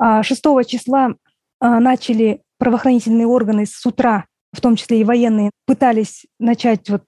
6 0.00 0.46
а 0.46 0.64
числа 0.64 1.14
а, 1.60 1.80
начали 1.80 2.42
правоохранительные 2.58 3.26
органы 3.26 3.66
с 3.66 3.84
утра, 3.84 4.26
в 4.52 4.60
том 4.60 4.76
числе 4.76 5.00
и 5.00 5.04
военные, 5.04 5.50
пытались 5.66 6.26
начать 6.38 6.88
вот 6.88 7.04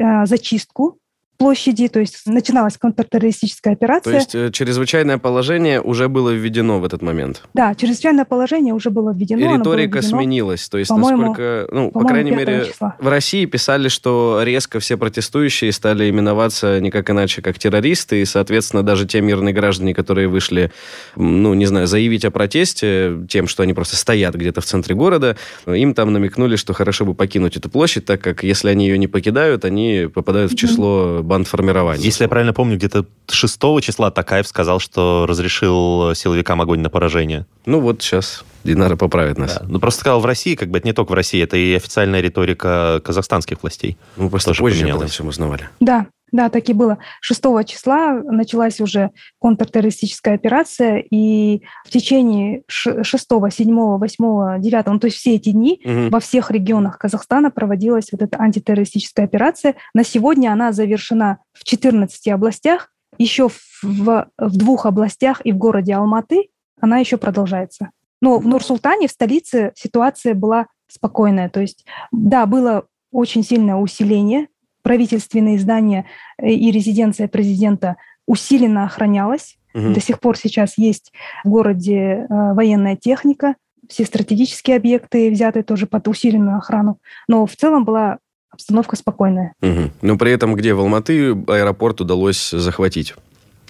а, 0.00 0.26
зачистку 0.26 0.98
площади, 1.38 1.88
то 1.88 2.00
есть 2.00 2.26
начиналась 2.26 2.76
контртеррористическая 2.76 3.74
операция. 3.74 4.12
То 4.12 4.16
есть 4.18 4.34
э, 4.34 4.50
чрезвычайное 4.50 5.18
положение 5.18 5.80
уже 5.80 6.08
было 6.08 6.30
введено 6.30 6.80
в 6.80 6.84
этот 6.84 7.00
момент? 7.00 7.42
Да, 7.54 7.74
чрезвычайное 7.76 8.24
положение 8.24 8.74
уже 8.74 8.90
было 8.90 9.14
введено. 9.14 9.54
И 9.54 9.58
риторика 9.58 9.98
введено, 9.98 10.18
сменилась, 10.18 10.68
то 10.68 10.78
есть 10.78 10.90
насколько, 10.90 11.68
ну, 11.70 11.92
по, 11.92 12.00
по 12.00 12.08
крайней 12.08 12.32
мере, 12.32 12.66
числа. 12.66 12.96
в 12.98 13.06
России 13.06 13.46
писали, 13.46 13.86
что 13.88 14.40
резко 14.42 14.80
все 14.80 14.96
протестующие 14.96 15.70
стали 15.70 16.10
именоваться 16.10 16.80
никак 16.80 17.08
иначе, 17.10 17.40
как 17.40 17.56
террористы, 17.56 18.20
и, 18.20 18.24
соответственно, 18.24 18.82
даже 18.82 19.06
те 19.06 19.20
мирные 19.20 19.54
граждане, 19.54 19.94
которые 19.94 20.26
вышли, 20.26 20.72
ну, 21.14 21.54
не 21.54 21.66
знаю, 21.66 21.86
заявить 21.86 22.24
о 22.24 22.32
протесте 22.32 23.16
тем, 23.28 23.46
что 23.46 23.62
они 23.62 23.74
просто 23.74 23.94
стоят 23.94 24.34
где-то 24.34 24.60
в 24.60 24.64
центре 24.64 24.96
города, 24.96 25.36
им 25.66 25.94
там 25.94 26.12
намекнули, 26.12 26.56
что 26.56 26.72
хорошо 26.72 27.04
бы 27.04 27.14
покинуть 27.14 27.56
эту 27.56 27.70
площадь, 27.70 28.06
так 28.06 28.20
как 28.20 28.42
если 28.42 28.70
они 28.70 28.88
ее 28.88 28.98
не 28.98 29.06
покидают, 29.06 29.64
они 29.64 30.08
попадают 30.12 30.50
в 30.50 30.56
число 30.56 31.22
бандформирования. 31.28 32.04
Если 32.04 32.24
я 32.24 32.28
правильно 32.28 32.52
помню, 32.52 32.76
где-то 32.76 33.06
6 33.30 33.60
числа 33.82 34.10
Такаев 34.10 34.48
сказал, 34.48 34.80
что 34.80 35.26
разрешил 35.28 36.14
силовикам 36.14 36.60
огонь 36.60 36.80
на 36.80 36.90
поражение. 36.90 37.46
Ну 37.66 37.80
вот 37.80 38.02
сейчас 38.02 38.44
Динара 38.64 38.96
поправит 38.96 39.38
нас. 39.38 39.54
Да. 39.54 39.66
Ну, 39.68 39.78
просто 39.78 40.00
сказал 40.00 40.20
в 40.20 40.26
России, 40.26 40.54
как 40.54 40.70
бы 40.70 40.78
это 40.78 40.86
не 40.86 40.92
только 40.92 41.12
в 41.12 41.14
России, 41.14 41.42
это 41.42 41.56
и 41.56 41.74
официальная 41.74 42.20
риторика 42.20 43.00
казахстанских 43.04 43.62
властей. 43.62 43.96
Ну, 44.16 44.28
просто 44.28 44.50
Тоже 44.50 44.60
позже 44.62 44.88
об 44.88 44.96
этом 44.96 45.08
всем 45.08 45.28
узнавали. 45.28 45.68
Да, 45.80 46.06
Да, 46.32 46.50
так 46.50 46.68
и 46.68 46.72
было. 46.72 46.98
6 47.20 47.42
числа 47.66 48.20
началась 48.24 48.80
уже 48.80 49.10
контртеррористическая 49.38 50.34
операция, 50.34 50.98
и 50.98 51.62
в 51.84 51.90
течение 51.90 52.62
6, 52.68 53.04
7, 53.04 53.74
8, 53.98 54.60
9, 54.60 54.86
ну, 54.86 54.98
то 54.98 55.06
есть 55.06 55.16
все 55.16 55.34
эти 55.34 55.50
дни 55.50 55.80
угу. 55.84 56.10
во 56.10 56.20
всех 56.20 56.50
регионах 56.50 56.98
Казахстана 56.98 57.50
проводилась 57.50 58.08
вот 58.12 58.22
эта 58.22 58.38
антитеррористическая 58.38 59.24
операция. 59.24 59.74
На 59.94 60.04
сегодня 60.04 60.52
она 60.52 60.72
завершена 60.72 61.38
в 61.52 61.64
14 61.64 62.28
областях, 62.28 62.90
еще 63.16 63.48
в, 63.48 63.58
в, 63.82 64.28
в 64.38 64.56
двух 64.56 64.86
областях 64.86 65.40
и 65.44 65.52
в 65.52 65.56
городе 65.56 65.94
Алматы 65.94 66.48
она 66.80 66.98
еще 66.98 67.16
продолжается. 67.16 67.90
Но 68.20 68.38
в 68.38 68.46
Нур-Султане, 68.46 69.08
в 69.08 69.12
столице, 69.12 69.72
ситуация 69.74 70.34
была 70.34 70.66
спокойная. 70.88 71.48
То 71.48 71.60
есть, 71.60 71.84
да, 72.12 72.46
было 72.46 72.86
очень 73.12 73.42
сильное 73.42 73.76
усиление 73.76 74.48
правительственные 74.88 75.58
здания 75.58 76.06
э, 76.38 76.48
и 76.48 76.70
резиденция 76.70 77.28
президента 77.28 77.96
усиленно 78.26 78.84
охранялась. 78.84 79.58
Угу. 79.74 79.92
До 79.92 80.00
сих 80.00 80.18
пор 80.18 80.38
сейчас 80.38 80.78
есть 80.78 81.12
в 81.44 81.50
городе 81.50 81.94
э, 81.94 82.26
военная 82.54 82.96
техника, 82.96 83.54
все 83.88 84.06
стратегические 84.06 84.76
объекты 84.76 85.30
взяты 85.30 85.62
тоже 85.62 85.86
под 85.86 86.08
усиленную 86.08 86.56
охрану. 86.56 86.98
Но 87.28 87.44
в 87.44 87.54
целом 87.54 87.84
была 87.84 88.18
обстановка 88.50 88.96
спокойная. 88.96 89.52
Угу. 89.60 89.90
Но 90.00 90.16
при 90.16 90.32
этом 90.32 90.54
где 90.54 90.72
в 90.72 90.80
Алматы 90.80 91.32
аэропорт 91.32 92.00
удалось 92.00 92.50
захватить? 92.50 93.14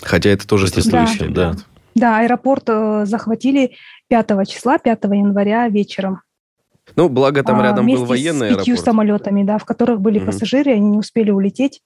Хотя 0.00 0.30
это 0.30 0.46
тоже 0.46 0.66
протестующие, 0.66 1.30
да. 1.30 1.52
Да, 1.52 1.58
да 1.96 2.18
аэропорт 2.20 2.64
э, 2.68 3.06
захватили 3.06 3.72
5 4.06 4.48
числа, 4.48 4.78
5 4.78 5.04
января 5.04 5.66
вечером. 5.68 6.20
Ну, 6.98 7.08
благо 7.08 7.44
там 7.44 7.60
а, 7.60 7.62
рядом 7.62 7.86
был 7.86 8.04
военный 8.04 8.48
аэропорт. 8.48 8.62
с 8.62 8.66
пятью 8.66 8.74
аэропорт. 8.74 8.84
самолетами, 8.84 9.44
да, 9.44 9.58
в 9.58 9.64
которых 9.64 10.00
были 10.00 10.18
угу. 10.18 10.26
пассажиры, 10.26 10.72
они 10.72 10.88
не 10.88 10.98
успели 10.98 11.30
улететь. 11.30 11.80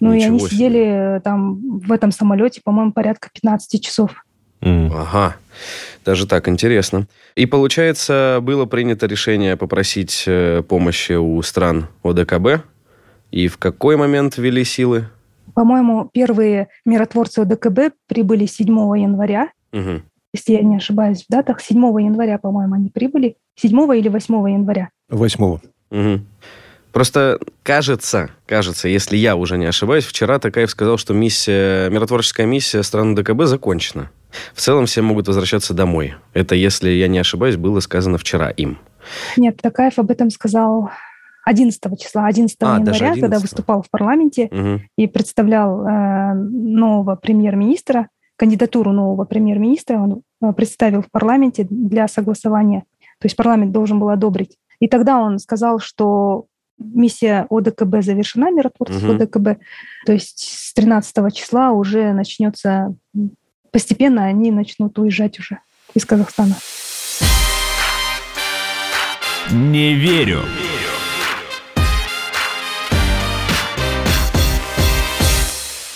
Ну, 0.00 0.12
и 0.12 0.20
они 0.20 0.40
себе. 0.40 0.50
сидели 0.50 1.20
там 1.22 1.78
в 1.78 1.92
этом 1.92 2.10
самолете, 2.10 2.60
по-моему, 2.64 2.90
порядка 2.90 3.28
15 3.32 3.80
часов. 3.80 4.24
Mm. 4.60 4.90
Ага, 4.92 5.36
даже 6.04 6.26
так, 6.26 6.48
интересно. 6.48 7.06
И 7.36 7.46
получается, 7.46 8.40
было 8.42 8.64
принято 8.66 9.06
решение 9.06 9.56
попросить 9.56 10.24
э, 10.26 10.64
помощи 10.68 11.12
у 11.12 11.40
стран 11.42 11.86
ОДКБ. 12.02 12.64
И 13.30 13.46
в 13.46 13.58
какой 13.58 13.96
момент 13.96 14.38
ввели 14.38 14.64
силы? 14.64 15.08
По-моему, 15.54 16.10
первые 16.12 16.66
миротворцы 16.84 17.40
ОДКБ 17.40 17.94
прибыли 18.08 18.46
7 18.46 18.66
января. 18.98 19.50
Угу 19.72 20.02
если 20.32 20.54
я 20.54 20.62
не 20.62 20.76
ошибаюсь, 20.76 21.24
в 21.24 21.30
датах 21.30 21.60
7 21.60 21.78
января, 22.00 22.38
по-моему, 22.38 22.74
они 22.74 22.88
прибыли. 22.88 23.36
7 23.56 23.76
или 23.96 24.08
8 24.08 24.34
января? 24.50 24.90
8. 25.10 25.44
Угу. 25.44 26.20
Просто 26.92 27.38
кажется, 27.62 28.30
кажется, 28.46 28.88
если 28.88 29.16
я 29.16 29.36
уже 29.36 29.56
не 29.56 29.64
ошибаюсь, 29.64 30.04
вчера 30.04 30.38
Такаев 30.38 30.70
сказал, 30.70 30.98
что 30.98 31.14
миссия, 31.14 31.88
миротворческая 31.88 32.46
миссия 32.46 32.82
страны 32.82 33.16
ДКБ 33.16 33.44
закончена. 33.44 34.10
В 34.54 34.60
целом 34.60 34.86
все 34.86 35.02
могут 35.02 35.26
возвращаться 35.26 35.74
домой. 35.74 36.14
Это, 36.34 36.54
если 36.54 36.90
я 36.90 37.08
не 37.08 37.18
ошибаюсь, 37.18 37.56
было 37.56 37.80
сказано 37.80 38.18
вчера 38.18 38.50
им. 38.50 38.78
Нет, 39.36 39.58
Такаев 39.60 39.98
об 39.98 40.10
этом 40.10 40.30
сказал 40.30 40.90
11 41.44 42.00
числа, 42.00 42.26
11 42.26 42.56
а, 42.60 42.76
января, 42.78 43.12
11. 43.12 43.20
когда 43.20 43.38
выступал 43.38 43.82
в 43.82 43.90
парламенте 43.90 44.48
угу. 44.50 44.80
и 44.96 45.06
представлял 45.06 45.86
э, 45.86 46.34
нового 46.34 47.16
премьер-министра 47.16 48.08
кандидатуру 48.36 48.92
нового 48.92 49.24
премьер-министра 49.24 49.98
он 49.98 50.22
э, 50.42 50.52
представил 50.52 51.02
в 51.02 51.10
парламенте 51.10 51.66
для 51.68 52.08
согласования. 52.08 52.84
То 53.18 53.26
есть 53.26 53.36
парламент 53.36 53.72
должен 53.72 53.98
был 53.98 54.08
одобрить. 54.08 54.58
И 54.80 54.88
тогда 54.88 55.20
он 55.20 55.38
сказал, 55.38 55.78
что 55.78 56.46
миссия 56.78 57.46
ОДКБ 57.50 58.02
завершена, 58.02 58.50
миротворчество 58.50 59.12
угу. 59.12 59.22
ОДКБ. 59.22 59.60
То 60.06 60.12
есть 60.12 60.40
с 60.40 60.72
13 60.74 61.34
числа 61.34 61.70
уже 61.70 62.12
начнется, 62.12 62.94
постепенно 63.70 64.24
они 64.24 64.50
начнут 64.50 64.98
уезжать 64.98 65.38
уже 65.38 65.58
из 65.94 66.04
Казахстана. 66.04 66.56
Не 69.50 69.94
верю. 69.94 70.40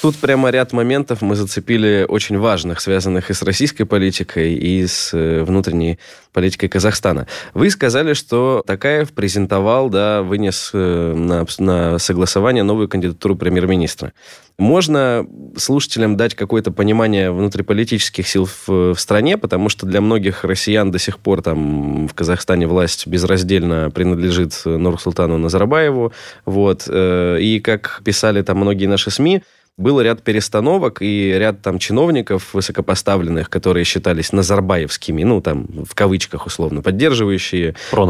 Тут 0.06 0.14
прямо 0.18 0.50
ряд 0.50 0.72
моментов 0.72 1.20
мы 1.20 1.34
зацепили 1.34 2.06
очень 2.08 2.38
важных, 2.38 2.80
связанных 2.80 3.28
и 3.28 3.34
с 3.34 3.42
российской 3.42 3.82
политикой, 3.82 4.54
и 4.54 4.86
с 4.86 5.12
э, 5.12 5.42
внутренней 5.42 5.98
политикой 6.32 6.68
Казахстана. 6.68 7.26
Вы 7.54 7.70
сказали, 7.70 8.12
что 8.12 8.62
Такаев 8.64 9.10
презентовал, 9.12 9.90
да, 9.90 10.22
вынес 10.22 10.70
э, 10.72 11.12
на, 11.16 11.44
на 11.58 11.98
согласование 11.98 12.62
новую 12.62 12.88
кандидатуру 12.88 13.34
премьер-министра. 13.34 14.12
Можно 14.58 15.26
слушателям 15.56 16.16
дать 16.16 16.36
какое-то 16.36 16.70
понимание 16.70 17.32
внутриполитических 17.32 18.28
сил 18.28 18.46
в, 18.46 18.94
в 18.94 19.00
стране, 19.00 19.36
потому 19.36 19.68
что 19.68 19.86
для 19.86 20.00
многих 20.00 20.44
россиян 20.44 20.92
до 20.92 21.00
сих 21.00 21.18
пор 21.18 21.42
там 21.42 22.06
в 22.06 22.14
Казахстане 22.14 22.68
власть 22.68 23.08
безраздельно 23.08 23.90
принадлежит 23.90 24.54
Нурсултану 24.66 25.36
Назарбаеву. 25.36 26.12
Вот. 26.44 26.84
Э, 26.86 27.38
и 27.40 27.58
как 27.58 28.02
писали 28.04 28.42
там 28.42 28.58
многие 28.58 28.86
наши 28.86 29.10
СМИ, 29.10 29.42
был 29.78 30.00
ряд 30.00 30.23
перестановок 30.23 31.02
и 31.02 31.35
ряд 31.37 31.61
там 31.61 31.78
чиновников 31.78 32.54
высокопоставленных, 32.54 33.50
которые 33.50 33.85
считались 33.85 34.33
назарбаевскими, 34.33 35.23
ну, 35.23 35.42
там, 35.42 35.66
в 35.85 35.95
кавычках 35.95 36.47
условно, 36.47 36.80
поддерживающие 36.80 37.75
Про 37.90 38.06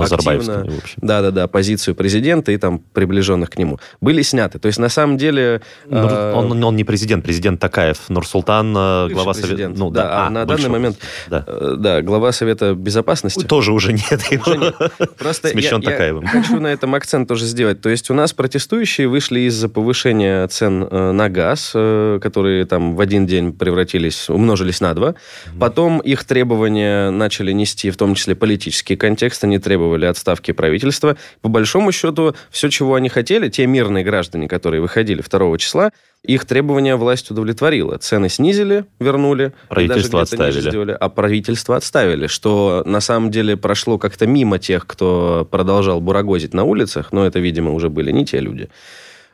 общем. 0.79 0.99
Да-да-да, 1.03 1.49
позицию 1.49 1.97
президента 1.97 2.53
и 2.53 2.57
там 2.57 2.79
приближенных 2.79 3.51
к 3.51 3.59
нему, 3.59 3.81
были 4.01 4.23
сняты. 4.23 4.61
То 4.61 4.67
есть, 4.67 4.79
на 4.79 4.89
самом 4.89 5.17
деле... 5.17 5.61
Нур, 5.87 6.09
э, 6.09 6.33
он, 6.35 6.63
он 6.63 6.77
не 6.77 6.85
президент, 6.85 7.25
президент 7.25 7.59
Такаев, 7.59 8.09
Нурсултан, 8.09 8.69
э, 8.77 9.09
глава 9.11 9.35
Совета... 9.35 9.69
Ну, 9.69 9.91
да, 9.91 10.03
да, 10.03 10.27
а, 10.27 10.31
на 10.31 10.45
данный 10.45 10.69
момент, 10.69 10.99
да. 11.29 11.45
Э, 11.49 11.75
да, 11.77 12.01
глава 12.01 12.31
Совета 12.31 12.75
Безопасности. 12.75 13.45
Тоже 13.45 13.73
уже 13.73 13.93
нет. 13.93 14.23
Уже 14.47 14.57
нет. 14.57 14.77
Просто 15.19 15.49
Смещен 15.49 15.81
я, 15.81 15.91
Такаевым. 15.91 16.23
Я 16.23 16.29
хочу 16.29 16.61
на 16.61 16.69
этом 16.69 16.95
акцент 16.95 17.27
тоже 17.27 17.45
сделать. 17.45 17.81
То 17.81 17.89
есть, 17.89 18.09
у 18.09 18.15
нас 18.15 18.33
протестующие 18.33 19.09
вышли 19.09 19.41
из-за 19.41 19.69
повышения 19.69 20.47
цен 20.47 20.87
на 20.91 21.29
газ, 21.29 21.56
газ, 21.57 21.73
э, 21.75 22.19
которые 22.23 22.67
там 22.67 22.95
в 22.95 23.01
один 23.01 23.27
день 23.27 23.53
превратились, 23.53 24.29
умножились 24.29 24.81
на 24.81 24.95
два. 24.95 25.15
Потом 25.59 26.01
их 26.01 26.25
требования 26.25 27.11
начали 27.11 27.53
нести 27.53 27.91
в 27.91 27.97
том 27.97 28.15
числе 28.15 28.35
политический 28.35 28.97
контекст, 28.97 29.45
они 29.45 29.59
требовали 29.59 30.05
отставки 30.05 30.53
правительства. 30.53 31.17
По 31.41 31.49
большому 31.49 31.93
счету, 31.93 32.35
все, 32.51 32.69
чего 32.69 32.95
они 32.95 33.09
хотели, 33.09 33.49
те 33.49 33.67
мирные 33.67 34.05
граждане, 34.05 34.49
которые 34.49 34.81
выходили 34.81 35.23
2 35.23 35.59
числа, 35.59 35.91
их 36.23 36.45
требования 36.45 36.97
власть 36.97 37.31
удовлетворила. 37.31 37.99
Цены 37.99 38.29
снизили, 38.29 38.85
вернули. 38.99 39.53
Правительство 39.69 40.23
отставили. 40.23 40.71
Сделали, 40.71 40.97
а 40.99 41.09
правительство 41.09 41.77
отставили, 41.77 42.27
что 42.27 42.83
на 42.85 43.01
самом 43.01 43.31
деле 43.31 43.57
прошло 43.57 43.99
как-то 43.99 44.27
мимо 44.27 44.59
тех, 44.59 44.87
кто 44.87 45.47
продолжал 45.51 46.01
бурагозить 46.01 46.53
на 46.53 46.65
улицах, 46.65 47.13
но 47.13 47.25
это, 47.25 47.39
видимо, 47.39 47.73
уже 47.73 47.89
были 47.89 48.11
не 48.11 48.27
те 48.27 48.41
люди. 48.41 48.69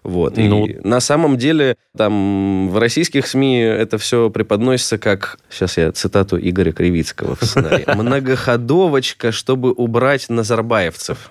Вот. 0.02 0.36
Ну, 0.36 0.66
и 0.66 0.86
на 0.86 1.00
самом 1.00 1.36
деле 1.36 1.76
там 1.96 2.68
в 2.70 2.78
российских 2.78 3.26
СМИ 3.26 3.58
это 3.60 3.98
все 3.98 4.30
преподносится 4.30 4.98
как, 4.98 5.38
сейчас 5.48 5.76
я 5.76 5.92
цитату 5.92 6.38
Игоря 6.40 6.72
Кривицкого 6.72 7.36
в 7.36 7.44
сценарии, 7.44 7.84
многоходовочка, 7.94 9.30
чтобы 9.30 9.72
убрать 9.72 10.28
назарбаевцев. 10.28 11.30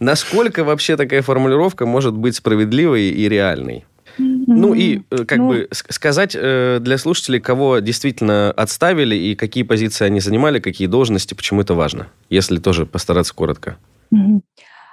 Насколько 0.00 0.64
вообще 0.64 0.96
такая 0.96 1.22
формулировка 1.22 1.86
может 1.86 2.14
быть 2.14 2.36
справедливой 2.36 3.10
и 3.10 3.28
реальной? 3.28 3.84
Ну 4.18 4.74
и 4.74 5.02
э, 5.10 5.24
как 5.24 5.38
ну, 5.38 5.48
бы 5.48 5.68
сказать 5.72 6.34
э, 6.38 6.78
для 6.80 6.96
слушателей, 6.96 7.40
кого 7.40 7.80
действительно 7.80 8.50
отставили 8.52 9.14
и 9.14 9.34
какие 9.34 9.62
позиции 9.62 10.06
они 10.06 10.20
занимали, 10.20 10.58
какие 10.58 10.86
должности, 10.88 11.34
почему 11.34 11.60
это 11.60 11.74
важно, 11.74 12.08
если 12.30 12.58
тоже 12.58 12.86
постараться 12.86 13.34
коротко. 13.34 13.76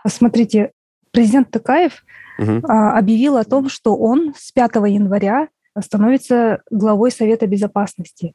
Смотрите, 0.05 0.71
президент 1.11 1.51
Такаев 1.51 2.03
угу. 2.37 2.61
объявил 2.67 3.37
о 3.37 3.43
том, 3.43 3.69
что 3.69 3.95
он 3.95 4.33
с 4.37 4.51
5 4.51 4.75
января 4.87 5.49
становится 5.79 6.61
главой 6.69 7.11
Совета 7.11 7.47
Безопасности. 7.47 8.33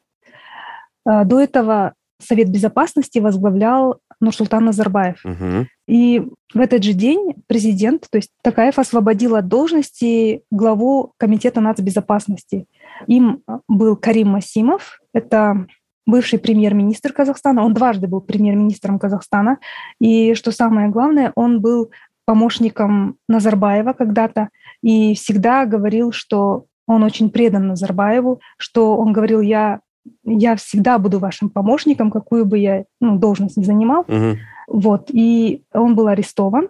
А, 1.05 1.25
до 1.25 1.41
этого 1.41 1.95
Совет 2.21 2.51
Безопасности 2.51 3.19
возглавлял 3.21 4.01
Нурсултан 4.21 4.65
Назарбаев. 4.65 5.25
Угу. 5.25 5.67
И 5.87 6.23
в 6.53 6.59
этот 6.59 6.83
же 6.83 6.93
день 6.93 7.35
президент, 7.47 8.07
то 8.11 8.19
есть 8.19 8.31
Такаев 8.43 8.79
освободил 8.79 9.37
от 9.37 9.47
должности 9.47 10.43
главу 10.51 11.13
Комитета 11.17 11.61
нацбезопасности. 11.61 12.67
Им 13.07 13.43
был 13.69 13.97
Карим 13.97 14.29
Масимов, 14.29 15.01
это 15.15 15.67
бывший 16.07 16.39
премьер-министр 16.39 17.13
Казахстана. 17.13 17.65
Он 17.65 17.75
дважды 17.75 18.09
был 18.09 18.23
премьер-министром 18.23 18.99
Казахстана. 18.99 19.59
И 20.01 20.35
что 20.35 20.51
самое 20.51 20.89
главное, 20.89 21.33
он 21.37 21.61
был 21.61 21.91
помощником 22.29 23.17
Назарбаева 23.27 23.95
когда-то 23.95 24.51
и 24.83 25.15
всегда 25.15 25.65
говорил, 25.65 26.13
что 26.13 26.67
он 26.87 27.03
очень 27.03 27.31
предан 27.31 27.69
Назарбаеву, 27.69 28.43
что 28.59 28.99
он 28.99 29.15
говорил, 29.15 29.41
я, 29.41 29.81
я 30.25 30.55
всегда 30.57 30.99
буду 30.99 31.21
вашим 31.21 31.49
помощником, 31.49 32.11
какую 32.11 32.45
бы 32.45 32.59
я 32.59 32.85
ну, 33.01 33.17
должность 33.17 33.57
не 33.57 33.65
занимал. 33.65 34.03
Угу. 34.03 34.37
Вот. 34.69 35.09
И 35.11 35.63
он 35.73 35.95
был 35.95 36.09
арестован. 36.09 36.69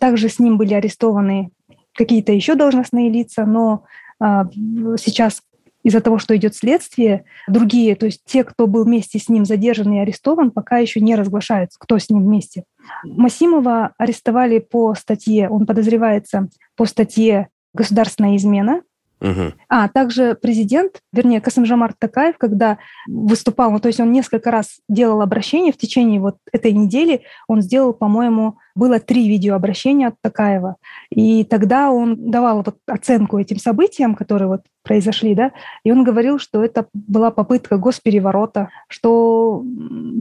Также 0.00 0.30
с 0.30 0.38
ним 0.38 0.56
были 0.56 0.72
арестованы 0.72 1.50
какие-то 1.94 2.32
еще 2.32 2.54
должностные 2.54 3.10
лица, 3.10 3.44
но 3.44 3.84
а, 4.18 4.46
сейчас 4.96 5.42
из-за 5.84 6.00
того, 6.00 6.18
что 6.18 6.36
идет 6.36 6.56
следствие, 6.56 7.24
другие, 7.46 7.94
то 7.94 8.06
есть 8.06 8.22
те, 8.24 8.42
кто 8.42 8.66
был 8.66 8.84
вместе 8.84 9.18
с 9.20 9.28
ним 9.28 9.44
задержан 9.44 9.92
и 9.92 9.98
арестован, 9.98 10.50
пока 10.50 10.78
еще 10.78 11.00
не 11.00 11.14
разглашаются, 11.14 11.78
кто 11.78 11.98
с 11.98 12.10
ним 12.10 12.24
вместе. 12.24 12.64
Масимова 13.04 13.92
арестовали 13.98 14.58
по 14.58 14.94
статье, 14.94 15.48
он 15.48 15.66
подозревается 15.66 16.48
по 16.74 16.86
статье 16.86 17.48
«Государственная 17.72 18.36
измена», 18.36 18.82
Угу. 19.20 19.54
А 19.68 19.88
также 19.88 20.34
президент, 20.34 21.00
вернее, 21.12 21.40
Касымжамар 21.40 21.94
Такаев, 21.98 22.36
когда 22.36 22.76
выступал, 23.06 23.70
ну, 23.70 23.78
то 23.78 23.88
есть 23.88 23.98
он 23.98 24.12
несколько 24.12 24.50
раз 24.50 24.80
делал 24.86 25.22
обращение 25.22 25.72
в 25.72 25.78
течение 25.78 26.20
вот 26.20 26.36
этой 26.52 26.72
недели, 26.72 27.22
он 27.48 27.62
сделал, 27.62 27.94
по-моему, 27.94 28.58
было 28.74 29.00
три 29.00 29.26
видеообращения 29.28 30.08
от 30.08 30.16
Такаева. 30.20 30.76
И 31.08 31.44
тогда 31.44 31.90
он 31.90 32.30
давал 32.30 32.58
вот 32.58 32.76
оценку 32.86 33.38
этим 33.38 33.56
событиям, 33.56 34.14
которые 34.14 34.48
вот 34.48 34.62
произошли, 34.84 35.34
да, 35.34 35.50
и 35.82 35.90
он 35.90 36.04
говорил, 36.04 36.38
что 36.38 36.62
это 36.62 36.86
была 36.92 37.30
попытка 37.30 37.78
госпереворота, 37.78 38.68
что 38.88 39.64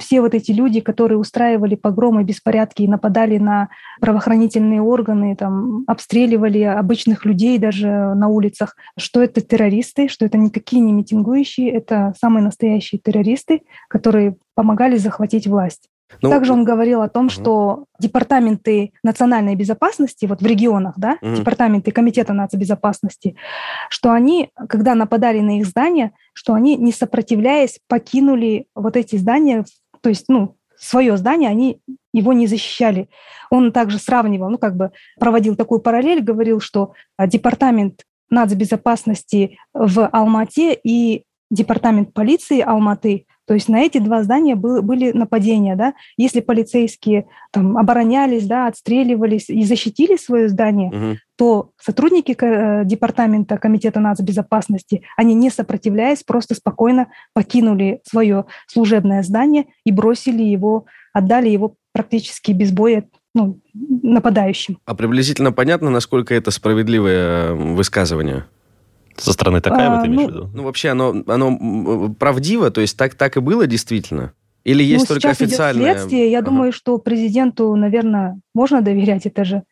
все 0.01 0.21
вот 0.21 0.33
эти 0.33 0.51
люди, 0.51 0.79
которые 0.79 1.17
устраивали 1.17 1.75
погромы, 1.75 2.23
беспорядки 2.23 2.81
и 2.81 2.87
нападали 2.87 3.37
на 3.37 3.69
правоохранительные 4.01 4.81
органы, 4.81 5.35
там, 5.35 5.83
обстреливали 5.85 6.61
обычных 6.61 7.25
людей 7.25 7.59
даже 7.59 7.87
на 7.87 8.27
улицах, 8.29 8.75
что 8.97 9.21
это 9.21 9.41
террористы, 9.41 10.07
что 10.07 10.25
это 10.25 10.37
никакие 10.37 10.81
не 10.81 10.93
митингующие, 10.93 11.69
это 11.69 12.13
самые 12.19 12.43
настоящие 12.43 12.99
террористы, 12.99 13.61
которые 13.89 14.37
помогали 14.55 14.95
захватить 14.95 15.45
власть. 15.45 15.89
Ну, 16.21 16.29
Также 16.29 16.53
он 16.53 16.63
говорил 16.63 17.01
о 17.01 17.09
том, 17.09 17.25
угу. 17.25 17.31
что 17.31 17.85
департаменты 17.99 18.91
национальной 19.03 19.55
безопасности 19.55 20.25
вот 20.25 20.41
в 20.41 20.45
регионах, 20.45 20.95
да, 20.97 21.17
угу. 21.21 21.35
департаменты 21.35 21.91
комитета 21.91 22.33
нацбезопасности, 22.33 23.35
что 23.89 24.11
они, 24.11 24.49
когда 24.69 24.95
нападали 24.95 25.39
на 25.39 25.59
их 25.59 25.65
здания, 25.65 26.13
что 26.33 26.53
они, 26.53 26.75
не 26.77 26.91
сопротивляясь, 26.91 27.79
покинули 27.87 28.67
вот 28.75 28.97
эти 28.97 29.15
здания, 29.15 29.65
то 30.01 30.09
есть, 30.09 30.25
ну, 30.27 30.57
свое 30.77 31.15
здание, 31.17 31.49
они 31.49 31.81
его 32.13 32.33
не 32.33 32.47
защищали. 32.47 33.09
Он 33.49 33.71
также 33.71 33.99
сравнивал, 33.99 34.49
ну, 34.49 34.57
как 34.57 34.75
бы 34.75 34.91
проводил 35.19 35.55
такую 35.55 35.79
параллель, 35.79 36.21
говорил, 36.21 36.59
что 36.59 36.93
а, 37.17 37.27
департамент 37.27 38.03
нацбезопасности 38.29 39.57
в 39.73 40.07
Алмате 40.07 40.77
и 40.83 41.23
департамент 41.51 42.13
полиции 42.13 42.59
Алматы 42.59 43.25
то 43.45 43.53
есть 43.53 43.67
на 43.67 43.81
эти 43.81 43.97
два 43.97 44.23
здания 44.23 44.55
был, 44.55 44.81
были 44.81 45.11
нападения, 45.11 45.75
да. 45.75 45.93
Если 46.17 46.39
полицейские 46.39 47.27
там 47.51 47.77
оборонялись, 47.77 48.45
да, 48.45 48.67
отстреливались 48.67 49.49
и 49.49 49.63
защитили 49.63 50.15
свое 50.15 50.47
здание, 50.47 50.89
угу. 50.89 51.17
то 51.37 51.71
сотрудники 51.81 52.35
э, 52.39 52.85
департамента 52.85 53.57
комитета 53.57 53.99
нацбезопасности, 53.99 55.03
они 55.17 55.33
не 55.33 55.49
сопротивляясь, 55.49 56.23
просто 56.23 56.55
спокойно 56.55 57.07
покинули 57.33 58.01
свое 58.03 58.45
служебное 58.67 59.23
здание 59.23 59.65
и 59.85 59.91
бросили 59.91 60.43
его, 60.43 60.85
отдали 61.11 61.49
его 61.49 61.75
практически 61.91 62.51
без 62.53 62.71
боя 62.71 63.05
ну, 63.35 63.59
нападающим. 63.73 64.77
А 64.85 64.95
приблизительно 64.95 65.51
понятно, 65.51 65.89
насколько 65.89 66.33
это 66.33 66.51
справедливое 66.51 67.49
э, 67.49 67.53
высказывание? 67.53 68.45
Со 69.17 69.33
стороны 69.33 69.61
Такаева, 69.61 69.99
а, 69.99 70.01
ты 70.01 70.07
имеешь 70.07 70.21
ну, 70.21 70.27
в 70.27 70.31
виду? 70.31 70.49
Ну, 70.53 70.63
вообще, 70.63 70.89
оно, 70.89 71.23
оно 71.27 72.09
правдиво, 72.19 72.71
то 72.71 72.81
есть 72.81 72.97
так, 72.97 73.15
так 73.15 73.37
и 73.37 73.39
было 73.39 73.67
действительно? 73.67 74.33
Или 74.63 74.83
есть 74.83 75.09
ну, 75.09 75.15
только 75.15 75.21
сейчас 75.21 75.41
официальное? 75.41 75.83
Идет 75.83 75.97
следствие. 75.97 76.31
Я 76.31 76.39
ага. 76.39 76.49
думаю, 76.49 76.71
что 76.71 76.97
президенту, 76.97 77.75
наверное, 77.75 78.39
можно 78.53 78.81
доверять. 78.81 79.25
Это 79.25 79.43
же 79.43 79.63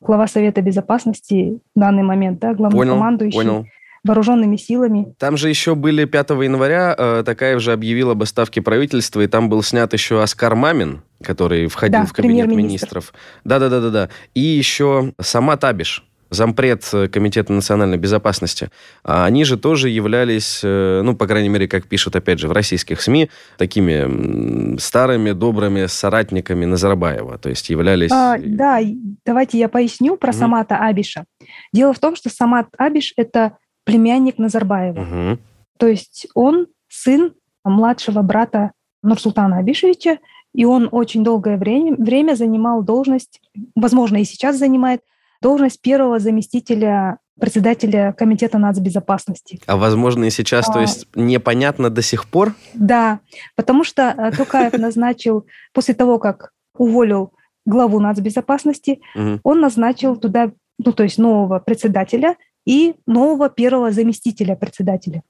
глава 0.00 0.26
Совета 0.26 0.60
Безопасности 0.60 1.60
в 1.74 1.78
данный 1.78 2.02
момент, 2.02 2.40
да, 2.40 2.54
главнокомандующий. 2.54 3.36
Понял, 3.36 3.56
понял 3.58 3.66
вооруженными 4.02 4.56
силами. 4.56 5.14
Там 5.18 5.36
же 5.36 5.48
еще 5.48 5.74
были 5.74 6.04
5 6.04 6.30
января, 6.30 6.94
э, 6.96 7.22
Такаев 7.24 7.60
же 7.60 7.72
объявил 7.72 8.10
об 8.10 8.22
отставке 8.22 8.62
правительства, 8.62 9.20
и 9.20 9.26
там 9.26 9.48
был 9.48 9.62
снят 9.62 9.92
еще 9.92 10.22
Оскар 10.22 10.54
Мамин, 10.54 11.02
который 11.22 11.66
входил 11.66 12.00
да, 12.00 12.06
в 12.06 12.12
кабинет 12.12 12.48
министров. 12.48 13.12
Да-да-да-да. 13.44 14.08
И 14.34 14.40
еще 14.40 15.12
сама 15.20 15.56
Табиш, 15.56 16.04
зампред 16.30 16.88
э, 16.92 17.08
Комитета 17.08 17.52
национальной 17.52 17.98
безопасности, 17.98 18.70
а 19.04 19.24
они 19.24 19.44
же 19.44 19.58
тоже 19.58 19.88
являлись, 19.88 20.60
э, 20.62 21.02
ну, 21.02 21.14
по 21.14 21.26
крайней 21.26 21.48
мере, 21.48 21.68
как 21.68 21.86
пишут, 21.86 22.16
опять 22.16 22.38
же, 22.38 22.48
в 22.48 22.52
российских 22.52 23.00
СМИ, 23.00 23.30
такими 23.58 24.78
старыми, 24.78 25.32
добрыми 25.32 25.86
соратниками 25.86 26.64
Назарбаева, 26.64 27.38
то 27.38 27.48
есть 27.48 27.68
являлись... 27.70 28.10
А, 28.12 28.36
да, 28.38 28.80
давайте 29.26 29.58
я 29.58 29.68
поясню 29.68 30.16
про 30.16 30.30
угу. 30.30 30.38
Самата 30.38 30.76
Абиша. 30.76 31.24
Дело 31.72 31.92
в 31.92 31.98
том, 31.98 32.16
что 32.16 32.30
Самат 32.30 32.68
Абиш– 32.78 33.12
это 33.16 33.58
племянник 33.84 34.38
Назарбаева. 34.38 35.00
Угу. 35.00 35.38
То 35.78 35.86
есть 35.88 36.28
он 36.34 36.68
сын 36.88 37.32
младшего 37.64 38.22
брата 38.22 38.72
Нурсултана 39.02 39.58
Абишевича, 39.58 40.18
и 40.54 40.64
он 40.64 40.88
очень 40.90 41.24
долгое 41.24 41.56
время, 41.56 41.94
время 41.96 42.34
занимал 42.34 42.82
должность, 42.82 43.40
возможно, 43.74 44.18
и 44.18 44.24
сейчас 44.24 44.58
занимает, 44.58 45.00
должность 45.40 45.80
первого 45.80 46.18
заместителя 46.18 47.18
председателя 47.40 48.12
Комитета 48.12 48.58
нацбезопасности. 48.58 49.60
А 49.66 49.76
возможно 49.76 50.24
и 50.24 50.30
сейчас, 50.30 50.68
а, 50.68 50.72
то 50.72 50.80
есть 50.80 51.06
непонятно 51.14 51.88
до 51.88 52.02
сих 52.02 52.26
пор? 52.26 52.54
Да, 52.74 53.20
потому 53.56 53.82
что 53.82 54.14
э, 54.16 54.30
Токаев 54.36 54.74
назначил, 54.74 55.46
после 55.72 55.94
того, 55.94 56.18
как 56.18 56.52
уволил 56.76 57.32
главу 57.66 57.98
нацбезопасности, 58.00 59.00
он 59.42 59.60
назначил 59.60 60.16
туда, 60.16 60.52
ну 60.78 60.92
то 60.92 61.02
есть 61.02 61.18
нового 61.18 61.58
председателя 61.58 62.36
и 62.66 62.94
нового 63.06 63.48
первого 63.48 63.90
заместителя 63.90 64.56
председателя. 64.56 65.22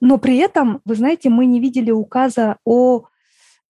Но 0.00 0.18
при 0.18 0.36
этом, 0.36 0.80
вы 0.84 0.94
знаете, 0.94 1.28
мы 1.28 1.46
не 1.46 1.60
видели 1.60 1.90
указа 1.90 2.56
о, 2.64 3.04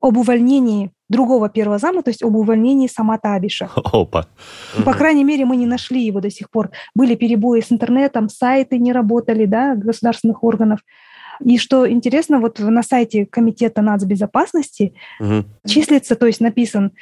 об 0.01 0.17
увольнении 0.17 0.93
другого 1.09 1.49
первого 1.49 1.79
зама, 1.79 2.03
то 2.03 2.11
есть 2.11 2.23
об 2.23 2.37
увольнении 2.37 2.87
Самата 2.87 3.35
Абиша. 3.35 3.71
Опа. 3.75 4.27
По 4.85 4.93
крайней 4.93 5.25
мере, 5.25 5.45
мы 5.45 5.57
не 5.57 5.67
нашли 5.67 6.05
его 6.05 6.21
до 6.21 6.31
сих 6.31 6.51
пор. 6.51 6.71
Были 6.95 7.15
перебои 7.15 7.61
с 7.61 7.73
интернетом, 7.73 8.29
сайты 8.29 8.79
не 8.79 8.93
работали, 8.93 9.47
да, 9.47 9.75
государственных 9.75 10.45
органов. 10.45 10.81
И 11.45 11.57
что 11.57 11.89
интересно, 11.89 12.41
вот 12.41 12.59
на 12.59 12.83
сайте 12.83 13.25
Комитета 13.25 13.81
нацбезопасности 13.81 14.95
угу. 15.21 15.45
числится, 15.67 16.17
то 16.17 16.27
есть 16.27 16.41
написан 16.41 16.93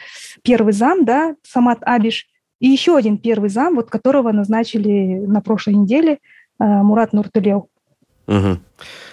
первый 0.42 0.72
зам, 0.72 1.04
да, 1.04 1.34
Самат 1.42 1.78
Абиш, 1.82 2.26
и 2.60 2.68
еще 2.68 2.96
один 2.96 3.18
первый 3.18 3.50
зам, 3.50 3.76
вот 3.76 3.90
которого 3.90 4.32
назначили 4.32 5.24
на 5.26 5.40
прошлой 5.40 5.74
неделе, 5.74 6.18
э, 6.58 6.64
Мурат 6.64 7.12
Нуртулев. 7.12 7.64
Угу. 8.26 8.58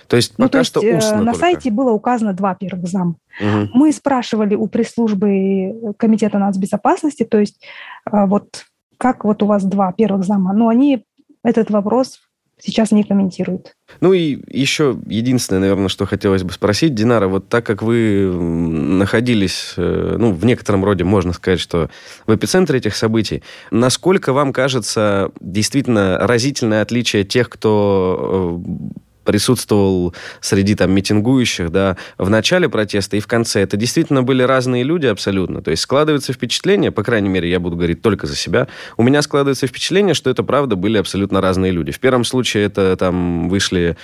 То 0.07 0.15
есть 0.15 0.33
ну, 0.37 0.45
пока 0.45 0.59
ну, 0.59 0.61
то 0.61 0.63
что 0.63 0.81
есть, 0.81 0.97
устно 0.97 1.17
На 1.17 1.31
только. 1.31 1.39
сайте 1.39 1.71
было 1.71 1.91
указано 1.91 2.33
два 2.33 2.55
первых 2.55 2.87
зам. 2.87 3.17
Угу. 3.39 3.69
Мы 3.73 3.91
спрашивали 3.91 4.55
у 4.55 4.67
пресс-службы 4.67 5.93
Комитета 5.97 6.39
нацбезопасности, 6.39 7.23
то 7.23 7.39
есть 7.39 7.63
э, 8.11 8.25
вот 8.25 8.65
как 8.97 9.23
вот 9.23 9.43
у 9.43 9.45
вас 9.45 9.63
два 9.63 9.91
первых 9.91 10.23
зама, 10.23 10.53
но 10.53 10.67
они 10.69 11.05
этот 11.43 11.69
вопрос 11.69 12.19
сейчас 12.59 12.91
не 12.91 13.03
комментируют. 13.03 13.75
Ну 13.99 14.13
и 14.13 14.39
еще 14.47 14.97
единственное, 15.07 15.61
наверное, 15.61 15.89
что 15.89 16.05
хотелось 16.05 16.43
бы 16.43 16.51
спросить, 16.51 16.95
Динара, 16.95 17.27
вот 17.27 17.49
так 17.49 17.65
как 17.65 17.81
вы 17.81 18.31
находились, 18.33 19.73
э, 19.77 20.15
ну, 20.17 20.31
в 20.31 20.45
некотором 20.45 20.83
роде, 20.83 21.03
можно 21.03 21.33
сказать, 21.33 21.59
что 21.59 21.89
в 22.25 22.35
эпицентре 22.35 22.79
этих 22.79 22.95
событий, 22.95 23.43
насколько 23.71 24.33
вам 24.33 24.53
кажется 24.53 25.31
действительно 25.39 26.17
разительное 26.19 26.81
отличие 26.81 27.23
тех, 27.23 27.49
кто 27.49 28.61
э, 28.65 28.93
присутствовал 29.23 30.13
среди 30.41 30.75
там 30.75 30.91
митингующих, 30.91 31.71
да, 31.71 31.97
в 32.17 32.29
начале 32.29 32.69
протеста 32.69 33.17
и 33.17 33.19
в 33.19 33.27
конце. 33.27 33.61
Это 33.61 33.77
действительно 33.77 34.23
были 34.23 34.43
разные 34.43 34.83
люди 34.83 35.07
абсолютно. 35.07 35.61
То 35.61 35.71
есть 35.71 35.83
складывается 35.83 36.33
впечатление, 36.33 36.91
по 36.91 37.03
крайней 37.03 37.29
мере, 37.29 37.49
я 37.49 37.59
буду 37.59 37.75
говорить 37.75 38.01
только 38.01 38.27
за 38.27 38.35
себя, 38.35 38.67
у 38.97 39.03
меня 39.03 39.21
складывается 39.21 39.67
впечатление, 39.67 40.13
что 40.13 40.29
это 40.29 40.43
правда 40.43 40.75
были 40.75 40.97
абсолютно 40.97 41.41
разные 41.41 41.71
люди. 41.71 41.91
В 41.91 41.99
первом 41.99 42.23
случае 42.23 42.65
это 42.65 42.95
там 42.97 43.49
вышли 43.49 43.97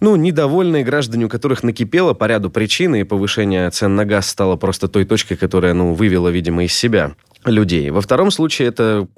ну, 0.00 0.16
недовольные 0.16 0.82
граждане, 0.82 1.26
у 1.26 1.28
которых 1.28 1.62
накипело 1.62 2.14
по 2.14 2.24
ряду 2.24 2.50
причин, 2.50 2.94
и 2.94 3.04
повышение 3.04 3.70
цен 3.70 3.94
на 3.94 4.04
газ 4.04 4.28
стало 4.28 4.56
просто 4.56 4.88
той 4.88 5.04
точкой, 5.04 5.36
которая, 5.36 5.74
ну, 5.74 5.92
вывела, 5.92 6.28
видимо, 6.28 6.64
из 6.64 6.74
себя 6.74 7.12
людей. 7.44 7.90
Во 7.90 8.00
втором 8.00 8.30
случае 8.30 8.68
это 8.68 9.08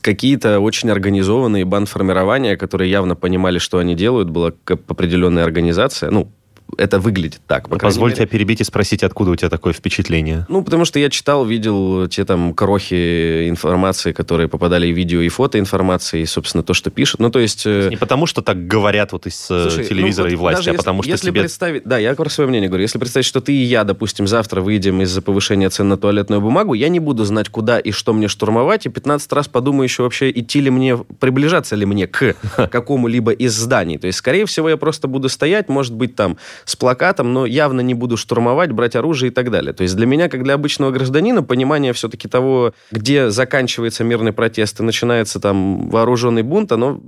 какие-то 0.00 0.60
очень 0.60 0.90
организованные 0.90 1.64
бандформирования, 1.64 2.56
которые 2.56 2.90
явно 2.90 3.16
понимали, 3.16 3.58
что 3.58 3.78
они 3.78 3.94
делают, 3.94 4.30
была 4.30 4.52
определенная 4.66 5.44
организация, 5.44 6.10
ну, 6.10 6.30
это 6.76 6.98
выглядит 6.98 7.40
так. 7.46 7.68
Позвольте 7.68 8.20
мере. 8.20 8.30
перебить 8.30 8.60
и 8.60 8.64
спросить, 8.64 9.02
откуда 9.02 9.30
у 9.30 9.36
тебя 9.36 9.48
такое 9.48 9.72
впечатление? 9.72 10.46
Ну, 10.48 10.62
потому 10.62 10.84
что 10.84 10.98
я 10.98 11.08
читал, 11.10 11.44
видел 11.44 12.08
те 12.08 12.24
там 12.24 12.52
крохи 12.54 13.48
информации, 13.48 14.12
которые 14.12 14.48
попадали 14.48 14.86
и 14.86 14.92
видео, 14.92 15.20
и 15.20 15.28
фото 15.28 15.58
информации, 15.58 16.20
и, 16.20 16.26
собственно, 16.26 16.62
то, 16.62 16.74
что 16.74 16.90
пишут. 16.90 17.20
Ну, 17.20 17.30
то 17.30 17.38
есть... 17.38 17.64
Не 17.66 17.96
потому, 17.96 18.26
что 18.26 18.42
так 18.42 18.66
говорят 18.66 19.12
вот 19.12 19.26
из 19.26 19.50
э, 19.50 19.70
Слушай, 19.70 19.84
телевизора 19.86 20.26
ну, 20.26 20.30
вот 20.30 20.32
и 20.32 20.36
власти, 20.36 20.68
а 20.68 20.72
если, 20.72 20.76
потому 20.76 21.02
что 21.02 21.10
если 21.10 21.30
тебе... 21.30 21.40
представить... 21.40 21.84
Да, 21.84 21.98
я 21.98 22.14
про 22.14 22.28
свое 22.28 22.48
мнение 22.48 22.68
говорю. 22.68 22.82
Если 22.82 22.98
представить, 22.98 23.26
что 23.26 23.40
ты 23.40 23.52
и 23.52 23.62
я, 23.62 23.84
допустим, 23.84 24.26
завтра 24.26 24.60
выйдем 24.60 25.00
из-за 25.02 25.22
повышения 25.22 25.70
цен 25.70 25.88
на 25.88 25.96
туалетную 25.96 26.40
бумагу, 26.40 26.74
я 26.74 26.88
не 26.88 27.00
буду 27.00 27.24
знать, 27.24 27.48
куда 27.48 27.78
и 27.78 27.90
что 27.92 28.12
мне 28.12 28.28
штурмовать, 28.28 28.86
и 28.86 28.88
15 28.88 29.32
раз 29.32 29.48
подумаю 29.48 29.84
еще 29.84 30.02
вообще, 30.02 30.30
идти 30.30 30.60
ли 30.60 30.70
мне, 30.70 30.96
приближаться 30.96 31.76
ли 31.76 31.86
мне 31.86 32.06
к 32.06 32.34
какому-либо 32.56 33.32
из 33.32 33.54
зданий. 33.54 33.98
То 33.98 34.06
есть, 34.06 34.18
скорее 34.18 34.46
всего, 34.46 34.68
я 34.68 34.76
просто 34.76 35.08
буду 35.08 35.28
стоять, 35.28 35.68
может 35.68 35.94
быть, 35.94 36.14
там 36.14 36.36
с 36.64 36.76
плакатом, 36.76 37.32
но 37.32 37.46
явно 37.46 37.80
не 37.80 37.94
буду 37.94 38.16
штурмовать, 38.16 38.72
брать 38.72 38.96
оружие 38.96 39.30
и 39.30 39.34
так 39.34 39.50
далее. 39.50 39.72
То 39.72 39.82
есть 39.82 39.96
для 39.96 40.06
меня, 40.06 40.28
как 40.28 40.42
для 40.42 40.54
обычного 40.54 40.90
гражданина, 40.90 41.42
понимание 41.42 41.92
все-таки 41.92 42.28
того, 42.28 42.72
где 42.90 43.30
заканчивается 43.30 44.04
мирный 44.04 44.32
протест 44.32 44.80
и 44.80 44.82
начинается 44.82 45.40
там 45.40 45.88
вооруженный 45.88 46.42
бунт, 46.42 46.72
оно 46.72 47.00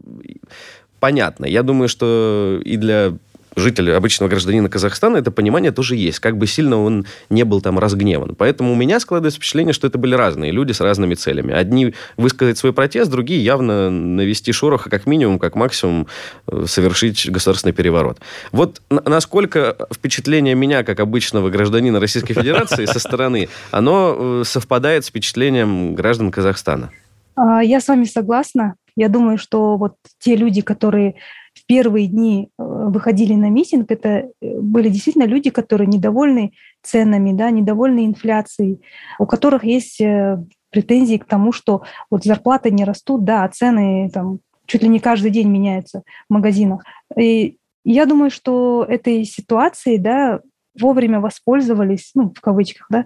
понятно. 1.01 1.47
Я 1.47 1.63
думаю, 1.63 1.89
что 1.89 2.61
и 2.65 2.77
для 2.77 3.15
жителя, 3.61 3.97
обычного 3.97 4.29
гражданина 4.29 4.69
Казахстана, 4.69 5.19
это 5.19 5.31
понимание 5.31 5.73
тоже 5.73 5.97
есть, 5.97 6.19
как 6.19 6.37
бы 6.37 6.47
сильно 6.47 6.83
он 6.83 7.07
не 7.29 7.45
был 7.45 7.61
там 7.61 7.79
разгневан. 7.79 8.35
Поэтому 8.35 8.73
у 8.73 8.75
меня 8.75 9.01
складывается 9.01 9.39
впечатление, 9.39 9.73
что 9.73 9.87
это 9.87 9.99
были 9.99 10.15
разные 10.15 10.51
люди 10.51 10.73
с 10.73 10.81
разными 10.81 11.15
целями. 11.15 11.53
Одни 11.53 11.95
высказать 12.17 12.59
свой 12.59 12.73
протест, 12.73 13.11
другие 13.11 13.45
явно 13.45 13.91
навести 13.91 14.53
шороха, 14.53 14.91
как 14.91 15.07
минимум, 15.07 15.39
как 15.39 15.55
максимум 15.55 16.07
э, 16.47 16.65
совершить 16.67 17.31
государственный 17.31 17.73
переворот. 17.73 18.19
Вот 18.53 18.83
насколько 18.91 19.77
впечатление 19.93 20.55
меня, 20.55 20.83
как 20.83 21.01
обычного 21.01 21.51
гражданина 21.51 22.01
Российской 22.01 22.35
Федерации 22.35 22.87
со 22.87 22.99
стороны, 22.99 23.49
оно 23.71 24.17
э, 24.19 24.43
совпадает 24.45 25.05
с 25.05 25.09
впечатлением 25.09 25.95
граждан 25.95 26.31
Казахстана? 26.31 26.91
А, 27.37 27.63
я 27.63 27.81
с 27.81 27.89
вами 27.89 28.05
согласна. 28.05 28.75
Я 28.97 29.09
думаю, 29.09 29.39
что 29.39 29.77
вот 29.77 29.95
те 30.19 30.37
люди, 30.37 30.61
которые 30.61 31.15
в 31.61 31.67
первые 31.67 32.07
дни 32.07 32.49
э, 32.49 32.63
выходили 32.63 33.35
на 33.35 33.51
митинг, 33.51 33.91
это 33.91 34.09
э, 34.09 34.61
были 34.61 34.89
действительно 34.89 35.25
люди, 35.25 35.51
которые 35.51 35.87
недовольны 35.87 36.53
ценами, 36.83 37.33
да, 37.33 37.51
недовольны 37.51 38.07
инфляцией, 38.07 38.81
у 39.19 39.27
которых 39.27 39.65
есть 39.65 40.01
э, 40.01 40.43
претензии 40.71 41.17
к 41.17 41.27
тому, 41.27 41.53
что 41.53 41.83
вот 42.11 42.25
зарплаты 42.25 42.71
не 42.71 42.85
растут, 42.85 43.25
да, 43.25 43.45
а 43.45 43.49
цены 43.49 44.11
там 44.13 44.41
чуть 44.67 44.83
ли 44.83 44.89
не 44.89 45.01
каждый 45.01 45.31
день 45.31 45.49
меняются 45.49 46.03
в 46.29 46.33
магазинах. 46.33 46.85
И 47.17 47.59
я 47.85 48.07
думаю, 48.07 48.31
что 48.31 48.85
этой 48.89 49.25
ситуацией, 49.25 49.99
да, 49.99 50.41
вовремя 50.79 51.21
воспользовались, 51.21 52.13
ну, 52.15 52.33
в 52.35 52.41
кавычках, 52.41 52.87
да, 52.89 53.05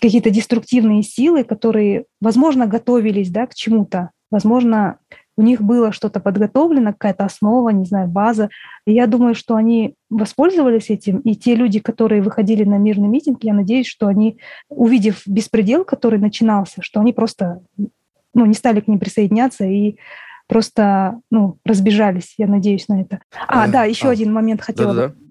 какие-то 0.00 0.30
деструктивные 0.30 1.02
силы, 1.02 1.44
которые, 1.44 2.06
возможно, 2.20 2.66
готовились, 2.66 3.30
да, 3.30 3.46
к 3.46 3.54
чему-то, 3.54 4.10
возможно, 4.30 4.98
у 5.36 5.42
них 5.42 5.60
было 5.60 5.92
что-то 5.92 6.20
подготовлено, 6.20 6.92
какая-то 6.92 7.24
основа, 7.24 7.70
не 7.70 7.84
знаю, 7.84 8.08
база. 8.08 8.50
И 8.86 8.92
я 8.92 9.06
думаю, 9.06 9.34
что 9.34 9.56
они 9.56 9.94
воспользовались 10.10 10.90
этим. 10.90 11.18
И 11.20 11.34
те 11.34 11.54
люди, 11.54 11.80
которые 11.80 12.22
выходили 12.22 12.64
на 12.64 12.76
мирный 12.76 13.08
митинг, 13.08 13.42
я 13.42 13.52
надеюсь, 13.52 13.86
что 13.86 14.06
они, 14.06 14.38
увидев 14.68 15.22
беспредел, 15.26 15.84
который 15.84 16.18
начинался, 16.18 16.82
что 16.82 17.00
они 17.00 17.12
просто 17.12 17.62
ну, 18.32 18.46
не 18.46 18.54
стали 18.54 18.80
к 18.80 18.88
ним 18.88 18.98
присоединяться 18.98 19.64
и 19.64 19.96
просто 20.46 21.20
ну, 21.30 21.58
разбежались. 21.64 22.34
Я 22.38 22.46
надеюсь 22.46 22.88
на 22.88 23.00
это. 23.00 23.20
А, 23.48 23.64
а 23.64 23.68
да, 23.68 23.84
еще 23.84 24.08
а, 24.08 24.10
один 24.10 24.32
момент 24.32 24.60
хотела 24.60 24.94
да 24.94 25.06
-да 25.06 25.08
-да. 25.08 25.23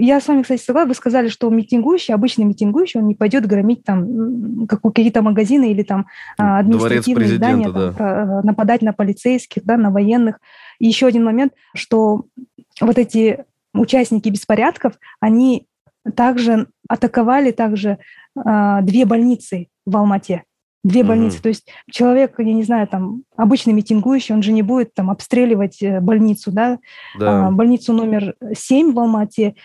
Я 0.00 0.20
с 0.20 0.28
вами, 0.28 0.42
кстати, 0.42 0.62
согласна. 0.62 0.90
Вы 0.90 0.94
сказали, 0.94 1.28
что 1.28 1.50
митингующий, 1.50 2.14
обычный 2.14 2.44
митингующий, 2.44 3.00
он 3.00 3.08
не 3.08 3.14
пойдет 3.14 3.46
громить 3.46 3.84
там 3.84 4.66
какие-то 4.66 5.22
магазины 5.22 5.72
или 5.72 5.82
там 5.82 6.06
а, 6.38 6.60
административные 6.60 7.28
здания, 7.36 7.68
да. 7.70 7.92
там, 7.92 8.06
э, 8.06 8.42
нападать 8.42 8.82
на 8.82 8.92
полицейских, 8.92 9.64
да, 9.64 9.76
на 9.76 9.90
военных. 9.90 10.38
И 10.78 10.86
еще 10.86 11.06
один 11.06 11.24
момент, 11.24 11.52
что 11.74 12.26
вот 12.80 12.96
эти 12.96 13.44
участники 13.74 14.28
беспорядков, 14.28 14.94
они 15.18 15.66
также 16.14 16.68
атаковали 16.88 17.50
также 17.50 17.98
а, 18.36 18.82
две 18.82 19.04
больницы 19.04 19.66
в 19.84 19.96
Алмате. 19.96 20.44
Две 20.84 21.02
больницы. 21.02 21.38
Mm-hmm. 21.38 21.42
То 21.42 21.48
есть 21.48 21.68
человек, 21.90 22.34
я 22.38 22.54
не 22.54 22.62
знаю, 22.62 22.86
там, 22.86 23.24
обычный 23.36 23.72
митингующий, 23.72 24.34
он 24.34 24.42
же 24.42 24.52
не 24.52 24.62
будет 24.62 24.94
там 24.94 25.10
обстреливать 25.10 25.82
э, 25.82 26.00
больницу, 26.00 26.52
да? 26.52 26.78
да. 27.18 27.48
А, 27.48 27.50
больницу 27.50 27.92
номер 27.92 28.36
7 28.54 28.92
в 28.92 28.98
Алмате 28.98 29.56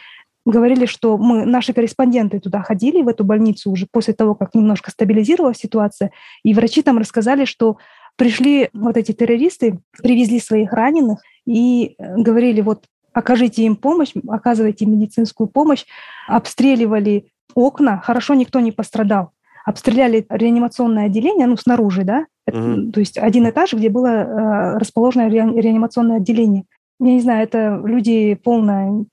говорили, 0.45 0.85
что 0.85 1.17
мы, 1.17 1.45
наши 1.45 1.73
корреспонденты 1.73 2.39
туда 2.39 2.61
ходили, 2.61 3.01
в 3.01 3.07
эту 3.07 3.23
больницу 3.23 3.71
уже 3.71 3.87
после 3.89 4.13
того, 4.13 4.35
как 4.35 4.55
немножко 4.55 4.91
стабилизировалась 4.91 5.57
ситуация, 5.57 6.11
и 6.43 6.53
врачи 6.53 6.81
там 6.81 6.97
рассказали, 6.97 7.45
что 7.45 7.77
пришли 8.15 8.69
вот 8.73 8.97
эти 8.97 9.11
террористы, 9.11 9.79
привезли 10.01 10.39
своих 10.39 10.73
раненых 10.73 11.19
и 11.45 11.95
э, 11.97 12.15
говорили, 12.17 12.61
вот 12.61 12.85
окажите 13.13 13.63
им 13.63 13.75
помощь, 13.75 14.13
оказывайте 14.27 14.85
медицинскую 14.85 15.47
помощь, 15.47 15.85
обстреливали 16.27 17.31
окна, 17.55 18.01
хорошо 18.03 18.33
никто 18.33 18.59
не 18.59 18.71
пострадал, 18.71 19.31
обстреляли 19.65 20.25
реанимационное 20.29 21.05
отделение, 21.05 21.47
ну, 21.47 21.57
снаружи, 21.57 22.03
да, 22.03 22.25
mm-hmm. 22.49 22.91
то 22.91 22.99
есть 22.99 23.17
один 23.17 23.49
этаж, 23.49 23.73
где 23.73 23.89
было 23.89 24.07
э, 24.07 24.77
расположено 24.77 25.29
реанимационное 25.29 26.17
отделение. 26.17 26.65
Я 26.99 27.13
не 27.13 27.21
знаю, 27.21 27.43
это 27.43 27.81
люди 27.83 28.35
полная 28.35 29.05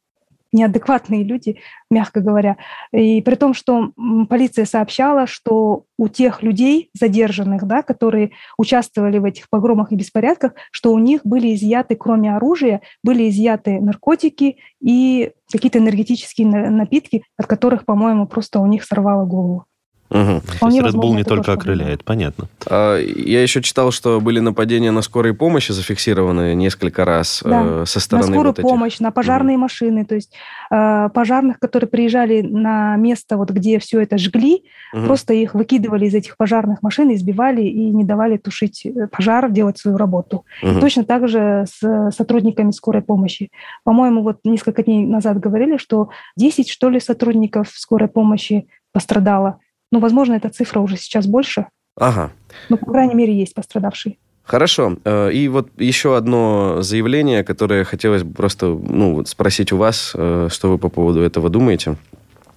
неадекватные 0.52 1.24
люди, 1.24 1.58
мягко 1.90 2.20
говоря. 2.20 2.56
И 2.92 3.22
при 3.22 3.34
том, 3.34 3.54
что 3.54 3.92
полиция 4.28 4.64
сообщала, 4.64 5.26
что 5.26 5.84
у 5.98 6.08
тех 6.08 6.42
людей 6.42 6.90
задержанных, 6.94 7.66
да, 7.66 7.82
которые 7.82 8.32
участвовали 8.58 9.18
в 9.18 9.24
этих 9.24 9.48
погромах 9.50 9.92
и 9.92 9.96
беспорядках, 9.96 10.52
что 10.72 10.92
у 10.92 10.98
них 10.98 11.20
были 11.24 11.54
изъяты, 11.54 11.96
кроме 11.96 12.34
оружия, 12.34 12.80
были 13.02 13.28
изъяты 13.28 13.80
наркотики 13.80 14.56
и 14.80 15.32
какие-то 15.50 15.78
энергетические 15.78 16.46
напитки, 16.46 17.22
от 17.36 17.46
которых, 17.46 17.84
по-моему, 17.84 18.26
просто 18.26 18.60
у 18.60 18.66
них 18.66 18.84
сорвало 18.84 19.26
голову. 19.26 19.66
Угу. 20.10 20.42
То 20.58 20.66
есть 20.66 20.78
Red 20.78 21.00
Bull 21.00 21.14
не 21.14 21.22
только 21.22 21.52
окрыляет, 21.52 22.04
понятно. 22.04 22.48
А, 22.66 22.98
я 22.98 23.42
еще 23.42 23.62
читал, 23.62 23.92
что 23.92 24.20
были 24.20 24.40
нападения 24.40 24.90
на 24.90 25.02
скорой 25.02 25.34
помощи 25.34 25.70
зафиксированы 25.70 26.54
несколько 26.54 27.04
раз 27.04 27.42
да. 27.44 27.82
э, 27.82 27.84
со 27.86 28.00
стороны 28.00 28.26
На 28.26 28.32
скорую 28.32 28.50
вот 28.50 28.58
этих... 28.58 28.68
помощь, 28.68 28.98
на 28.98 29.12
пожарные 29.12 29.54
угу. 29.54 29.62
машины, 29.62 30.04
то 30.04 30.16
есть 30.16 30.32
э, 30.70 31.08
пожарных, 31.14 31.60
которые 31.60 31.88
приезжали 31.88 32.42
на 32.42 32.96
место, 32.96 33.36
вот 33.36 33.50
где 33.50 33.78
все 33.78 34.00
это 34.00 34.18
жгли, 34.18 34.64
угу. 34.92 35.06
просто 35.06 35.32
их 35.32 35.54
выкидывали 35.54 36.06
из 36.06 36.14
этих 36.14 36.36
пожарных 36.36 36.82
машин, 36.82 37.14
избивали 37.14 37.62
и 37.62 37.90
не 37.90 38.02
давали 38.02 38.36
тушить 38.36 38.84
э, 38.84 39.06
пожар, 39.06 39.48
делать 39.48 39.78
свою 39.78 39.96
работу. 39.96 40.44
Угу. 40.62 40.72
И 40.72 40.80
точно 40.80 41.04
так 41.04 41.28
же 41.28 41.66
с 41.70 42.10
сотрудниками 42.10 42.72
скорой 42.72 43.02
помощи. 43.02 43.50
По-моему, 43.84 44.22
вот 44.22 44.40
несколько 44.42 44.82
дней 44.82 45.06
назад 45.06 45.38
говорили, 45.38 45.76
что 45.76 46.10
10, 46.36 46.68
что 46.68 46.90
ли, 46.90 46.98
сотрудников 46.98 47.68
скорой 47.74 48.08
помощи 48.08 48.66
пострадало. 48.92 49.60
Ну, 49.92 50.00
возможно, 50.00 50.34
эта 50.34 50.48
цифра 50.48 50.80
уже 50.80 50.96
сейчас 50.96 51.26
больше. 51.26 51.66
Ага. 51.96 52.32
Ну, 52.68 52.76
по 52.76 52.90
крайней 52.92 53.14
мере, 53.14 53.36
есть 53.36 53.54
пострадавшие. 53.54 54.16
Хорошо. 54.44 54.96
Э, 55.04 55.30
и 55.32 55.48
вот 55.48 55.68
еще 55.78 56.16
одно 56.16 56.78
заявление, 56.80 57.44
которое 57.44 57.84
хотелось 57.84 58.22
бы 58.22 58.34
просто 58.34 58.66
ну, 58.66 59.24
спросить 59.24 59.72
у 59.72 59.76
вас, 59.76 60.12
э, 60.14 60.48
что 60.50 60.70
вы 60.70 60.78
по 60.78 60.88
поводу 60.88 61.20
этого 61.20 61.50
думаете. 61.50 61.96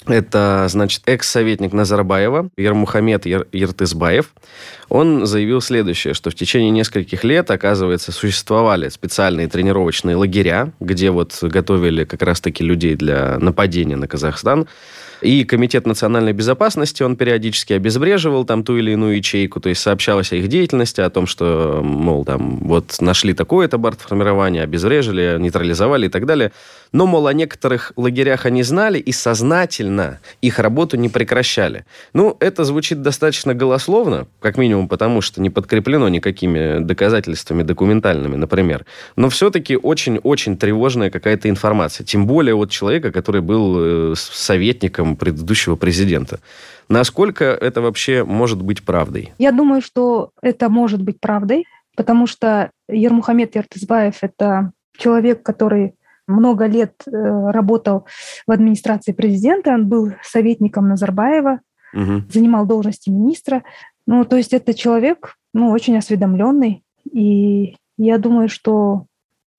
Это, 0.05 0.65
значит, 0.69 1.03
экс-советник 1.05 1.71
Назарбаева, 1.71 2.49
Ермухамед 2.57 3.25
Ер 3.25 3.47
Ертызбаев. 3.51 4.33
Он 4.89 5.25
заявил 5.25 5.61
следующее, 5.61 6.13
что 6.13 6.29
в 6.29 6.35
течение 6.35 6.71
нескольких 6.71 7.23
лет, 7.23 7.49
оказывается, 7.49 8.11
существовали 8.11 8.89
специальные 8.89 9.47
тренировочные 9.47 10.15
лагеря, 10.15 10.73
где 10.79 11.09
вот 11.09 11.37
готовили 11.41 12.03
как 12.03 12.21
раз-таки 12.21 12.63
людей 12.63 12.95
для 12.95 13.37
нападения 13.39 13.95
на 13.95 14.07
Казахстан. 14.07 14.67
И 15.21 15.45
Комитет 15.45 15.87
национальной 15.87 16.33
безопасности, 16.33 17.01
он 17.01 17.15
периодически 17.15 17.71
обезвреживал 17.71 18.43
там 18.43 18.65
ту 18.65 18.77
или 18.77 18.91
иную 18.91 19.15
ячейку, 19.17 19.61
то 19.61 19.69
есть 19.69 19.81
сообщалось 19.81 20.33
о 20.33 20.35
их 20.35 20.49
деятельности, 20.49 20.99
о 20.99 21.09
том, 21.09 21.27
что, 21.27 21.79
мол, 21.81 22.25
там 22.25 22.57
вот 22.57 22.97
нашли 22.99 23.33
такое-то 23.33 23.77
бортформирование, 23.77 24.63
обезврежили, 24.63 25.37
нейтрализовали 25.39 26.07
и 26.07 26.09
так 26.09 26.25
далее. 26.25 26.51
Но, 26.93 27.07
мол, 27.07 27.27
о 27.27 27.33
некоторых 27.33 27.91
лагерях 27.97 28.45
они 28.45 28.61
знали 28.63 28.99
и 28.99 29.11
сознательно 29.11 30.19
их 30.41 30.59
работу 30.59 30.95
не 30.95 31.09
прекращали. 31.09 31.85
Ну, 32.13 32.37
это 32.39 32.63
звучит 32.63 33.01
достаточно 33.01 33.55
голословно, 33.55 34.27
как 34.39 34.57
минимум 34.57 34.87
потому, 34.87 35.21
что 35.21 35.41
не 35.41 35.49
подкреплено 35.49 36.07
никакими 36.07 36.79
доказательствами 36.79 37.63
документальными, 37.63 38.35
например. 38.35 38.85
Но 39.15 39.29
все-таки 39.29 39.75
очень-очень 39.75 40.55
тревожная 40.55 41.09
какая-то 41.09 41.49
информация. 41.49 42.05
Тем 42.05 42.27
более 42.27 42.53
от 42.55 42.69
человека, 42.69 43.11
который 43.11 43.41
был 43.41 44.11
э, 44.11 44.15
советником 44.15 45.15
предыдущего 45.15 45.75
президента. 45.75 46.39
Насколько 46.89 47.45
это 47.45 47.81
вообще 47.81 48.23
может 48.23 48.61
быть 48.61 48.83
правдой? 48.83 49.33
Я 49.39 49.51
думаю, 49.51 49.81
что 49.81 50.29
это 50.43 50.69
может 50.69 51.01
быть 51.01 51.19
правдой, 51.19 51.65
потому 51.95 52.27
что 52.27 52.69
Ермухамед 52.87 53.55
Ертызбаев– 53.55 54.17
это 54.21 54.71
человек, 54.97 55.41
который 55.41 55.95
много 56.27 56.65
лет 56.65 56.93
э, 57.05 57.11
работал 57.11 58.05
в 58.47 58.51
администрации 58.51 59.11
президента, 59.11 59.71
он 59.71 59.87
был 59.87 60.13
советником 60.21 60.87
Назарбаева, 60.87 61.59
угу. 61.93 62.23
занимал 62.31 62.65
должности 62.65 63.09
министра. 63.09 63.63
Ну, 64.05 64.25
то 64.25 64.35
есть 64.37 64.53
это 64.53 64.73
человек, 64.73 65.35
ну, 65.53 65.71
очень 65.71 65.97
осведомленный, 65.97 66.83
и 67.11 67.75
я 67.97 68.17
думаю, 68.17 68.49
что 68.49 69.05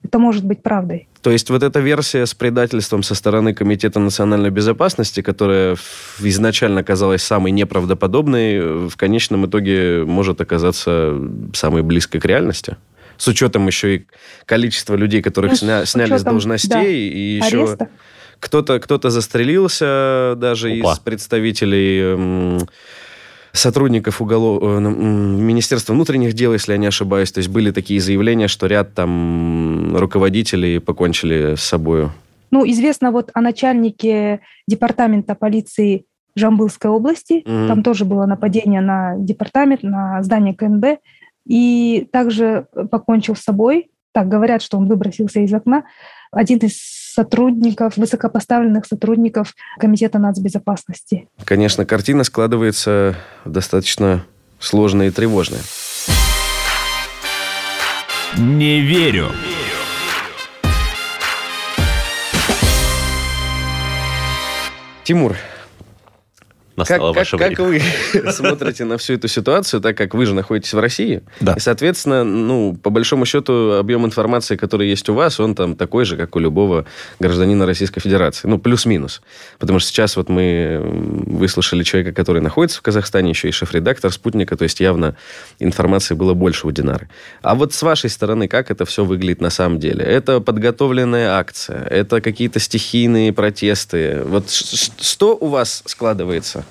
это 0.03 0.19
может 0.19 0.45
быть 0.45 0.63
правдой. 0.63 1.09
То 1.23 1.31
есть 1.31 1.49
вот 1.49 1.63
эта 1.63 1.81
версия 1.81 2.27
с 2.27 2.35
предательством 2.35 3.03
со 3.03 3.15
стороны 3.15 3.55
Комитета 3.55 3.99
национальной 3.99 4.51
безопасности, 4.51 5.23
которая 5.23 5.77
изначально 6.21 6.85
казалась 6.85 7.23
самой 7.23 7.51
неправдоподобной, 7.53 8.89
в 8.89 8.97
конечном 8.97 9.47
итоге 9.47 10.05
может 10.05 10.43
оказаться 10.43 11.19
самой 11.55 11.83
близкой 11.83 12.21
к 12.21 12.27
реальности? 12.27 12.77
С 13.25 13.29
учетом 13.29 13.67
еще 13.67 13.97
и 13.97 14.07
количества 14.45 14.97
людей, 14.97 15.23
которых 15.23 15.53
ну, 15.53 15.57
сня, 15.57 15.87
сняли 15.87 16.09
учетом, 16.09 16.19
с 16.19 16.25
должностей, 16.25 16.71
да, 16.71 16.83
и 16.83 17.37
еще 17.39 17.79
кто-то 18.39 18.79
кто 18.81 19.09
застрелился 19.09 20.35
даже 20.37 20.71
Опа. 20.79 20.93
из 20.93 20.99
представителей 20.99 22.67
сотрудников 23.53 24.21
уголов... 24.21 24.63
Э, 24.63 24.81
Министерства 24.81 25.95
внутренних 25.95 26.35
дел, 26.35 26.53
если 26.53 26.73
я 26.73 26.79
не 26.79 26.89
ошибаюсь. 26.89 27.33
То 27.33 27.39
есть 27.39 27.49
были 27.49 27.71
такие 27.71 28.01
заявления, 28.01 28.49
что 28.49 28.67
ряд 28.67 28.93
там 28.93 29.97
руководителей 29.97 30.81
покончили 30.81 31.55
с 31.55 31.63
собой. 31.63 32.11
Ну, 32.51 32.69
известно 32.69 33.11
вот 33.11 33.31
о 33.33 33.41
начальнике 33.41 34.41
департамента 34.69 35.35
полиции 35.35 36.05
Жамбылской 36.37 36.91
области. 36.91 37.43
Mm-hmm. 37.47 37.69
Там 37.69 37.83
тоже 37.83 38.05
было 38.05 38.27
нападение 38.27 38.81
на 38.81 39.15
департамент, 39.17 39.83
на 39.83 40.23
здание 40.23 40.55
КНБ. 40.55 41.01
И 41.47 42.09
также 42.13 42.67
покончил 42.91 43.37
с 43.37 43.43
собой. 43.43 43.91
Так 44.13 44.29
говорят, 44.29 44.63
что 44.63 44.79
он 44.79 44.87
выбросился 44.87 45.41
из 45.41 45.53
окна. 45.53 45.85
Один 46.31 46.59
из 46.59 46.79
сотрудников, 47.15 47.97
высокопоставленных 47.97 48.87
сотрудников 48.87 49.55
Комитета 49.79 50.19
нацбезопасности. 50.19 51.29
Конечно, 51.45 51.85
картина 51.85 52.25
складывается 52.25 53.15
достаточно 53.45 54.25
сложная 54.59 55.09
и 55.09 55.11
тревожная. 55.11 55.61
Не 58.37 58.81
верю. 58.81 59.29
Тимур, 65.05 65.37
Настало 66.77 67.13
как, 67.13 67.21
ваше 67.21 67.39
как, 67.39 67.59
время. 67.59 67.83
Как 68.13 68.25
вы 68.25 68.33
смотрите 68.33 68.85
на 68.85 68.99
всю 68.99 69.15
эту 69.15 69.29
ситуацию, 69.29 69.81
так 69.81 69.97
как 69.97 70.15
вы 70.15 70.27
же 70.27 70.35
находитесь 70.35 70.73
в 70.75 70.79
России? 70.79 71.23
Да. 71.41 71.55
И, 71.55 71.61
соответственно, 71.61 72.25
ну, 72.25 72.77
по 72.83 72.91
большому 72.91 73.27
счету, 73.27 73.73
объем 73.73 74.05
информации, 74.05 74.57
который 74.57 74.89
есть 74.89 75.09
у 75.09 75.15
вас, 75.15 75.39
он 75.39 75.55
там 75.55 75.77
такой 75.77 76.05
же, 76.05 76.17
как 76.17 76.35
у 76.35 76.41
любого 76.41 76.85
гражданина 77.21 77.65
Российской 77.65 78.01
Федерации. 78.01 78.49
Ну, 78.49 78.59
плюс-минус. 78.59 79.23
Потому 79.59 79.79
что 79.79 79.89
сейчас 79.89 80.17
вот 80.17 80.29
мы 80.29 80.81
выслушали 80.83 81.85
человека, 81.85 82.13
который 82.13 82.43
находится 82.43 82.79
в 82.79 82.83
Казахстане, 82.83 83.31
еще 83.31 83.49
и 83.49 83.53
шеф-редактор 83.53 84.13
«Спутника», 84.13 84.57
то 84.57 84.65
есть 84.65 84.81
явно 84.81 85.17
информации 85.61 86.15
было 86.15 86.35
больше 86.35 86.67
у 86.67 86.73
Динары. 86.73 87.09
А 87.43 87.55
вот 87.55 87.73
с 87.73 87.83
вашей 87.83 88.11
стороны, 88.11 88.49
как 88.49 88.71
это 88.73 88.85
все 88.85 89.05
выглядит 89.05 89.41
на 89.41 89.51
самом 89.51 89.79
деле? 89.79 90.05
Это 90.05 90.41
подготовленная 90.41 91.39
акция? 91.39 91.85
Это 91.85 92.21
какие-то 92.21 92.59
стихийные 92.59 93.33
протесты? 93.33 94.23
Вот 94.25 94.51
что 94.51 95.37
у 95.41 95.47
вас 95.47 95.83
складывается? 95.87 96.64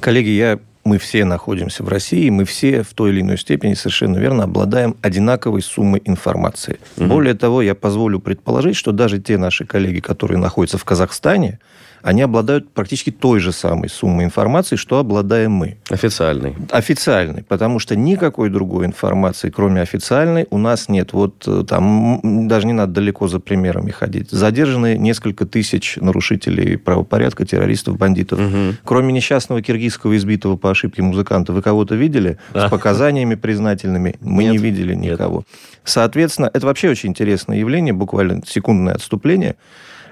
Коллеги, 0.00 0.30
я 0.30 0.58
мы 0.84 0.98
все 0.98 1.24
находимся 1.24 1.84
в 1.84 1.88
России, 1.88 2.28
мы 2.28 2.44
все 2.44 2.82
в 2.82 2.92
той 2.94 3.10
или 3.10 3.20
иной 3.20 3.38
степени 3.38 3.74
совершенно 3.74 4.18
верно 4.18 4.44
обладаем 4.44 4.96
одинаковой 5.00 5.62
суммой 5.62 6.02
информации. 6.04 6.80
Угу. 6.96 7.06
Более 7.06 7.34
того, 7.34 7.62
я 7.62 7.74
позволю 7.74 8.18
предположить, 8.18 8.76
что 8.76 8.92
даже 8.92 9.20
те 9.20 9.38
наши 9.38 9.64
коллеги, 9.64 10.00
которые 10.00 10.38
находятся 10.38 10.78
в 10.78 10.84
Казахстане, 10.84 11.60
они 12.02 12.22
обладают 12.22 12.70
практически 12.70 13.10
той 13.10 13.40
же 13.40 13.52
самой 13.52 13.88
суммой 13.88 14.24
информации, 14.24 14.76
что 14.76 14.98
обладаем 14.98 15.52
мы. 15.52 15.76
Официальной. 15.88 16.54
Официальной, 16.70 17.44
потому 17.44 17.78
что 17.78 17.96
никакой 17.96 18.50
другой 18.50 18.86
информации, 18.86 19.50
кроме 19.50 19.80
официальной, 19.80 20.46
у 20.50 20.58
нас 20.58 20.88
нет. 20.88 21.12
Вот 21.12 21.44
э, 21.46 21.64
там 21.68 22.48
даже 22.48 22.66
не 22.66 22.72
надо 22.72 22.92
далеко 22.92 23.28
за 23.28 23.40
примерами 23.40 23.90
ходить. 23.90 24.30
Задержаны 24.30 24.98
несколько 24.98 25.46
тысяч 25.46 25.96
нарушителей 26.00 26.76
правопорядка, 26.76 27.44
террористов, 27.44 27.96
бандитов. 27.96 28.40
Угу. 28.40 28.76
Кроме 28.84 29.12
несчастного 29.12 29.62
киргизского 29.62 30.16
избитого 30.16 30.56
по 30.56 30.70
ошибке 30.70 31.02
музыканта, 31.02 31.52
вы 31.52 31.62
кого-то 31.62 31.94
видели 31.94 32.38
да. 32.52 32.66
с 32.66 32.70
показаниями 32.70 33.36
признательными? 33.36 34.16
Мы 34.20 34.44
нет, 34.44 34.52
не 34.52 34.58
видели 34.58 34.94
никого. 34.94 35.36
Нет. 35.36 35.46
Соответственно, 35.84 36.50
это 36.52 36.66
вообще 36.66 36.90
очень 36.90 37.10
интересное 37.10 37.58
явление, 37.58 37.92
буквально 37.92 38.42
секундное 38.46 38.94
отступление. 38.94 39.56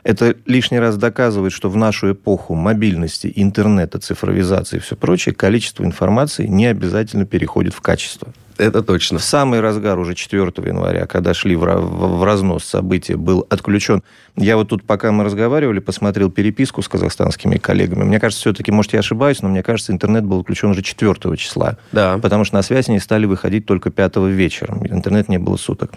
Это 0.02 0.34
лишний 0.46 0.78
раз 0.78 0.96
доказывает, 0.96 1.52
что 1.52 1.68
в 1.68 1.76
нашу 1.76 2.12
эпоху 2.12 2.54
мобильности, 2.54 3.32
интернета, 3.34 3.98
цифровизации 3.98 4.76
и 4.76 4.80
все 4.80 4.96
прочее, 4.96 5.34
количество 5.34 5.84
информации 5.84 6.46
не 6.46 6.66
обязательно 6.66 7.26
переходит 7.26 7.74
в 7.74 7.80
качество. 7.80 8.32
Это 8.60 8.82
точно. 8.82 9.18
В 9.18 9.24
самый 9.24 9.60
разгар 9.60 9.98
уже 9.98 10.14
4 10.14 10.52
января, 10.66 11.06
когда 11.06 11.32
шли 11.32 11.56
в, 11.56 11.60
в, 11.62 12.18
в 12.18 12.24
разнос 12.24 12.64
события, 12.64 13.16
был 13.16 13.46
отключен. 13.48 14.02
Я 14.36 14.58
вот 14.58 14.68
тут, 14.68 14.84
пока 14.84 15.10
мы 15.12 15.24
разговаривали, 15.24 15.78
посмотрел 15.78 16.30
переписку 16.30 16.82
с 16.82 16.88
казахстанскими 16.88 17.56
коллегами. 17.56 18.04
Мне 18.04 18.20
кажется, 18.20 18.42
все-таки, 18.42 18.70
может, 18.70 18.92
я 18.92 18.98
ошибаюсь, 18.98 19.40
но 19.40 19.48
мне 19.48 19.62
кажется, 19.62 19.92
интернет 19.92 20.24
был 20.24 20.40
отключен 20.40 20.70
уже 20.70 20.82
4 20.82 21.36
числа. 21.38 21.78
Да. 21.92 22.18
Потому 22.18 22.44
что 22.44 22.56
на 22.56 22.62
связь 22.62 22.90
они 22.90 23.00
стали 23.00 23.24
выходить 23.24 23.64
только 23.64 23.90
5 23.90 24.16
вечером. 24.16 24.86
Интернет 24.86 25.30
не 25.30 25.38
было 25.38 25.56
суток. 25.56 25.92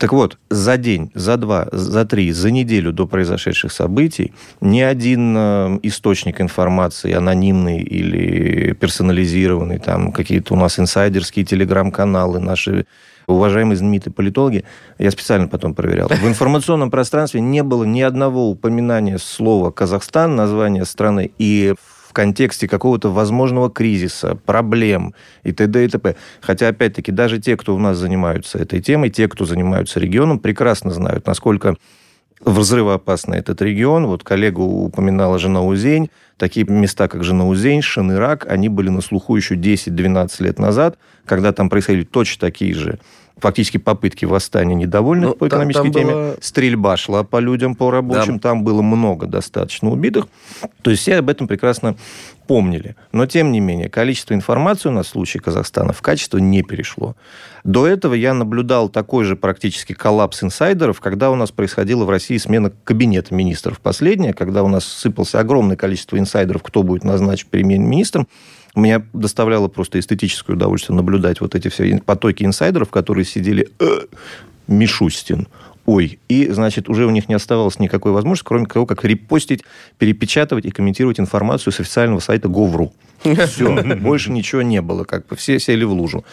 Так 0.00 0.14
вот, 0.14 0.38
за 0.48 0.78
день, 0.78 1.10
за 1.14 1.36
два, 1.36 1.68
за 1.72 2.06
три, 2.06 2.32
за 2.32 2.50
неделю 2.50 2.90
до 2.90 3.06
произошедших 3.06 3.70
событий 3.70 4.32
ни 4.62 4.80
один 4.80 5.36
э, 5.36 5.78
источник 5.82 6.40
информации, 6.40 7.12
анонимный 7.12 7.82
или 7.82 8.72
персонализированный, 8.72 9.78
там 9.78 10.12
какие-то 10.12 10.54
у 10.54 10.56
нас 10.56 10.78
инсайдерские 10.78 11.44
телеграм-каналы, 11.44 12.40
наши 12.40 12.86
уважаемые 13.26 13.76
знаменитые 13.76 14.14
политологи, 14.14 14.64
я 14.98 15.10
специально 15.10 15.48
потом 15.48 15.74
проверял, 15.74 16.08
в 16.08 16.26
информационном 16.26 16.90
пространстве 16.90 17.42
не 17.42 17.62
было 17.62 17.84
ни 17.84 18.00
одного 18.00 18.48
упоминания 18.48 19.18
слова 19.18 19.70
«Казахстан», 19.70 20.34
названия 20.34 20.86
страны, 20.86 21.30
и 21.36 21.74
контексте 22.12 22.68
какого-то 22.68 23.10
возможного 23.10 23.70
кризиса, 23.70 24.34
проблем 24.34 25.14
и 25.42 25.52
т.д. 25.52 25.84
и 25.84 25.88
т.п. 25.88 26.16
Хотя, 26.40 26.68
опять-таки, 26.68 27.12
даже 27.12 27.38
те, 27.38 27.56
кто 27.56 27.74
у 27.74 27.78
нас 27.78 27.98
занимаются 27.98 28.58
этой 28.58 28.80
темой, 28.80 29.10
те, 29.10 29.28
кто 29.28 29.44
занимаются 29.44 30.00
регионом, 30.00 30.38
прекрасно 30.38 30.90
знают, 30.90 31.26
насколько 31.26 31.76
взрывоопасный 32.44 33.38
этот 33.38 33.60
регион. 33.62 34.06
Вот 34.06 34.24
коллега 34.24 34.60
упоминала 34.60 35.38
Женаузень. 35.38 36.10
Такие 36.36 36.64
места, 36.66 37.06
как 37.08 37.22
Женаузень, 37.22 37.82
Шанырак, 37.82 38.46
они 38.48 38.68
были 38.68 38.88
на 38.88 39.02
слуху 39.02 39.36
еще 39.36 39.56
10-12 39.56 40.42
лет 40.42 40.58
назад, 40.58 40.98
когда 41.26 41.52
там 41.52 41.68
происходили 41.68 42.04
точно 42.04 42.40
такие 42.40 42.74
же 42.74 42.98
фактически 43.40 43.78
попытки 43.78 44.24
восстания 44.24 44.74
недовольных 44.74 45.30
ну, 45.30 45.34
по 45.34 45.48
экономической 45.48 45.84
там, 45.84 45.92
там 45.92 46.02
теме. 46.02 46.12
Было... 46.12 46.36
Стрельба 46.40 46.96
шла 46.96 47.24
по 47.24 47.38
людям, 47.38 47.74
по 47.74 47.90
рабочим. 47.90 48.34
Да. 48.34 48.50
Там 48.50 48.64
было 48.64 48.82
много 48.82 49.26
достаточно 49.26 49.90
убитых. 49.90 50.28
То 50.82 50.90
есть 50.90 51.02
все 51.02 51.16
об 51.16 51.28
этом 51.28 51.48
прекрасно 51.48 51.96
помнили. 52.46 52.96
Но, 53.12 53.26
тем 53.26 53.52
не 53.52 53.60
менее, 53.60 53.88
количество 53.88 54.34
информации 54.34 54.88
у 54.88 54.92
нас 54.92 55.06
в 55.06 55.10
случае 55.10 55.40
Казахстана 55.40 55.92
в 55.92 56.02
качество 56.02 56.38
не 56.38 56.62
перешло. 56.62 57.14
До 57.62 57.86
этого 57.86 58.14
я 58.14 58.34
наблюдал 58.34 58.88
такой 58.88 59.24
же 59.24 59.36
практически 59.36 59.92
коллапс 59.92 60.42
инсайдеров, 60.42 61.00
когда 61.00 61.30
у 61.30 61.36
нас 61.36 61.52
происходила 61.52 62.04
в 62.04 62.10
России 62.10 62.38
смена 62.38 62.72
кабинета 62.84 63.34
министров. 63.34 63.80
Последняя, 63.80 64.32
когда 64.32 64.62
у 64.64 64.68
нас 64.68 64.84
сыпался 64.84 65.38
огромное 65.38 65.76
количество 65.76 66.18
инсайдеров, 66.18 66.62
кто 66.62 66.82
будет 66.82 67.04
назначен 67.04 67.46
премьер-министром. 67.50 68.26
Мне 68.74 69.02
доставляло 69.12 69.68
просто 69.68 69.98
эстетическое 69.98 70.56
удовольствие 70.56 70.96
наблюдать 70.96 71.40
вот 71.40 71.54
эти 71.54 71.68
все 71.68 72.00
потоки 72.04 72.44
инсайдеров, 72.44 72.90
которые 72.90 73.24
сидели 73.24 73.68
э, 73.80 74.00
Мишустин, 74.68 75.48
ой. 75.86 76.18
И, 76.28 76.48
значит, 76.48 76.88
уже 76.88 77.06
у 77.06 77.10
них 77.10 77.28
не 77.28 77.34
оставалось 77.34 77.78
никакой 77.78 78.12
возможности, 78.12 78.46
кроме 78.46 78.66
того, 78.66 78.86
как 78.86 79.04
репостить, 79.04 79.64
перепечатывать 79.98 80.64
и 80.64 80.70
комментировать 80.70 81.18
информацию 81.18 81.72
с 81.72 81.80
официального 81.80 82.20
сайта 82.20 82.48
Говру. 82.48 82.92
Все, 83.22 83.82
больше 83.96 84.30
ничего 84.30 84.62
не 84.62 84.80
было, 84.80 85.04
как 85.04 85.26
бы 85.26 85.36
все 85.36 85.58
сели 85.58 85.84
в 85.84 85.92
лужу. 85.92 86.24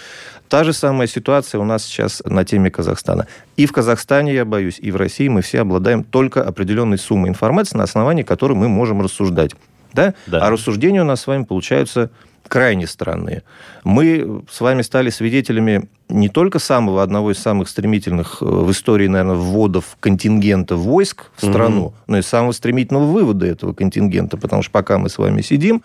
Та 0.47 0.63
же 0.63 0.71
самая 0.71 1.07
ситуация 1.07 1.59
у 1.59 1.65
нас 1.65 1.83
сейчас 1.83 2.21
на 2.23 2.45
теме 2.45 2.71
Казахстана. 2.71 3.27
И 3.57 3.65
в 3.65 3.73
Казахстане, 3.73 4.33
я 4.33 4.45
боюсь, 4.45 4.79
и 4.79 4.91
в 4.91 4.95
России 4.95 5.27
мы 5.27 5.41
все 5.41 5.61
обладаем 5.61 6.03
только 6.03 6.41
определенной 6.43 6.97
суммой 6.97 7.29
информации, 7.29 7.75
на 7.75 7.83
основании 7.83 8.23
которой 8.23 8.53
мы 8.53 8.69
можем 8.69 9.01
рассуждать. 9.01 9.51
Да? 9.97 10.13
Да. 10.27 10.45
А 10.45 10.49
рассуждения 10.49 11.01
у 11.01 11.05
нас 11.05 11.21
с 11.21 11.27
вами 11.27 11.43
получаются 11.43 12.09
крайне 12.47 12.87
странные. 12.87 13.43
Мы 13.83 14.43
с 14.49 14.61
вами 14.61 14.81
стали 14.81 15.09
свидетелями 15.09 15.89
не 16.09 16.29
только 16.29 16.59
самого, 16.59 17.03
одного 17.03 17.31
из 17.31 17.39
самых 17.39 17.67
стремительных 17.67 18.37
э, 18.41 18.45
в 18.45 18.71
истории, 18.71 19.07
наверное, 19.07 19.35
вводов 19.35 19.97
контингента 19.99 20.75
войск 20.75 21.31
в 21.35 21.45
страну, 21.45 21.87
mm-hmm. 21.87 22.03
но 22.07 22.17
и 22.19 22.21
самого 22.21 22.53
стремительного 22.53 23.05
вывода 23.05 23.45
этого 23.45 23.73
контингента, 23.73 24.37
потому 24.37 24.63
что 24.63 24.71
пока 24.71 24.97
мы 24.97 25.09
с 25.09 25.17
вами 25.17 25.41
сидим, 25.41 25.83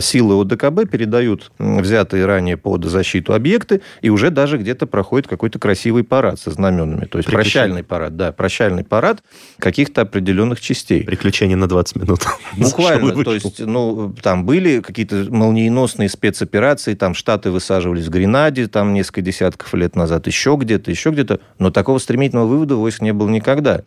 силы 0.00 0.40
ОДКБ 0.40 0.90
передают 0.90 1.52
взятые 1.58 2.26
ранее 2.26 2.56
под 2.56 2.84
защиту 2.84 3.34
объекты, 3.34 3.82
и 4.00 4.10
уже 4.10 4.30
даже 4.30 4.58
где-то 4.58 4.86
проходит 4.86 5.28
какой-то 5.28 5.58
красивый 5.58 6.04
парад 6.04 6.38
со 6.38 6.50
знаменами. 6.50 7.06
То 7.06 7.18
есть 7.18 7.30
прощальный 7.30 7.82
парад, 7.82 8.16
да, 8.16 8.32
прощальный 8.32 8.84
парад 8.84 9.22
каких-то 9.58 10.02
определенных 10.02 10.60
частей. 10.60 11.04
Приключения 11.04 11.56
на 11.56 11.68
20 11.68 11.96
минут. 11.96 12.20
Буквально, 12.56 13.24
то 13.24 13.34
есть, 13.34 13.60
ну, 13.60 14.14
там 14.22 14.44
были 14.44 14.80
какие-то 14.80 15.26
молниеносные 15.28 16.08
спецоперации, 16.08 16.94
там 16.94 17.14
Штаты 17.14 17.50
высаживались 17.50 18.06
в 18.06 18.10
Гренаде, 18.10 18.68
там 18.68 18.92
несколько 18.92 19.22
десятков 19.22 19.74
лет 19.74 19.96
назад, 19.96 20.26
еще 20.26 20.56
где-то, 20.58 20.90
еще 20.90 21.10
где-то, 21.10 21.40
но 21.58 21.70
такого 21.70 21.98
стремительного 21.98 22.46
вывода 22.46 22.76
войск 22.76 23.00
не 23.00 23.12
было 23.12 23.28
никогда. 23.28 23.82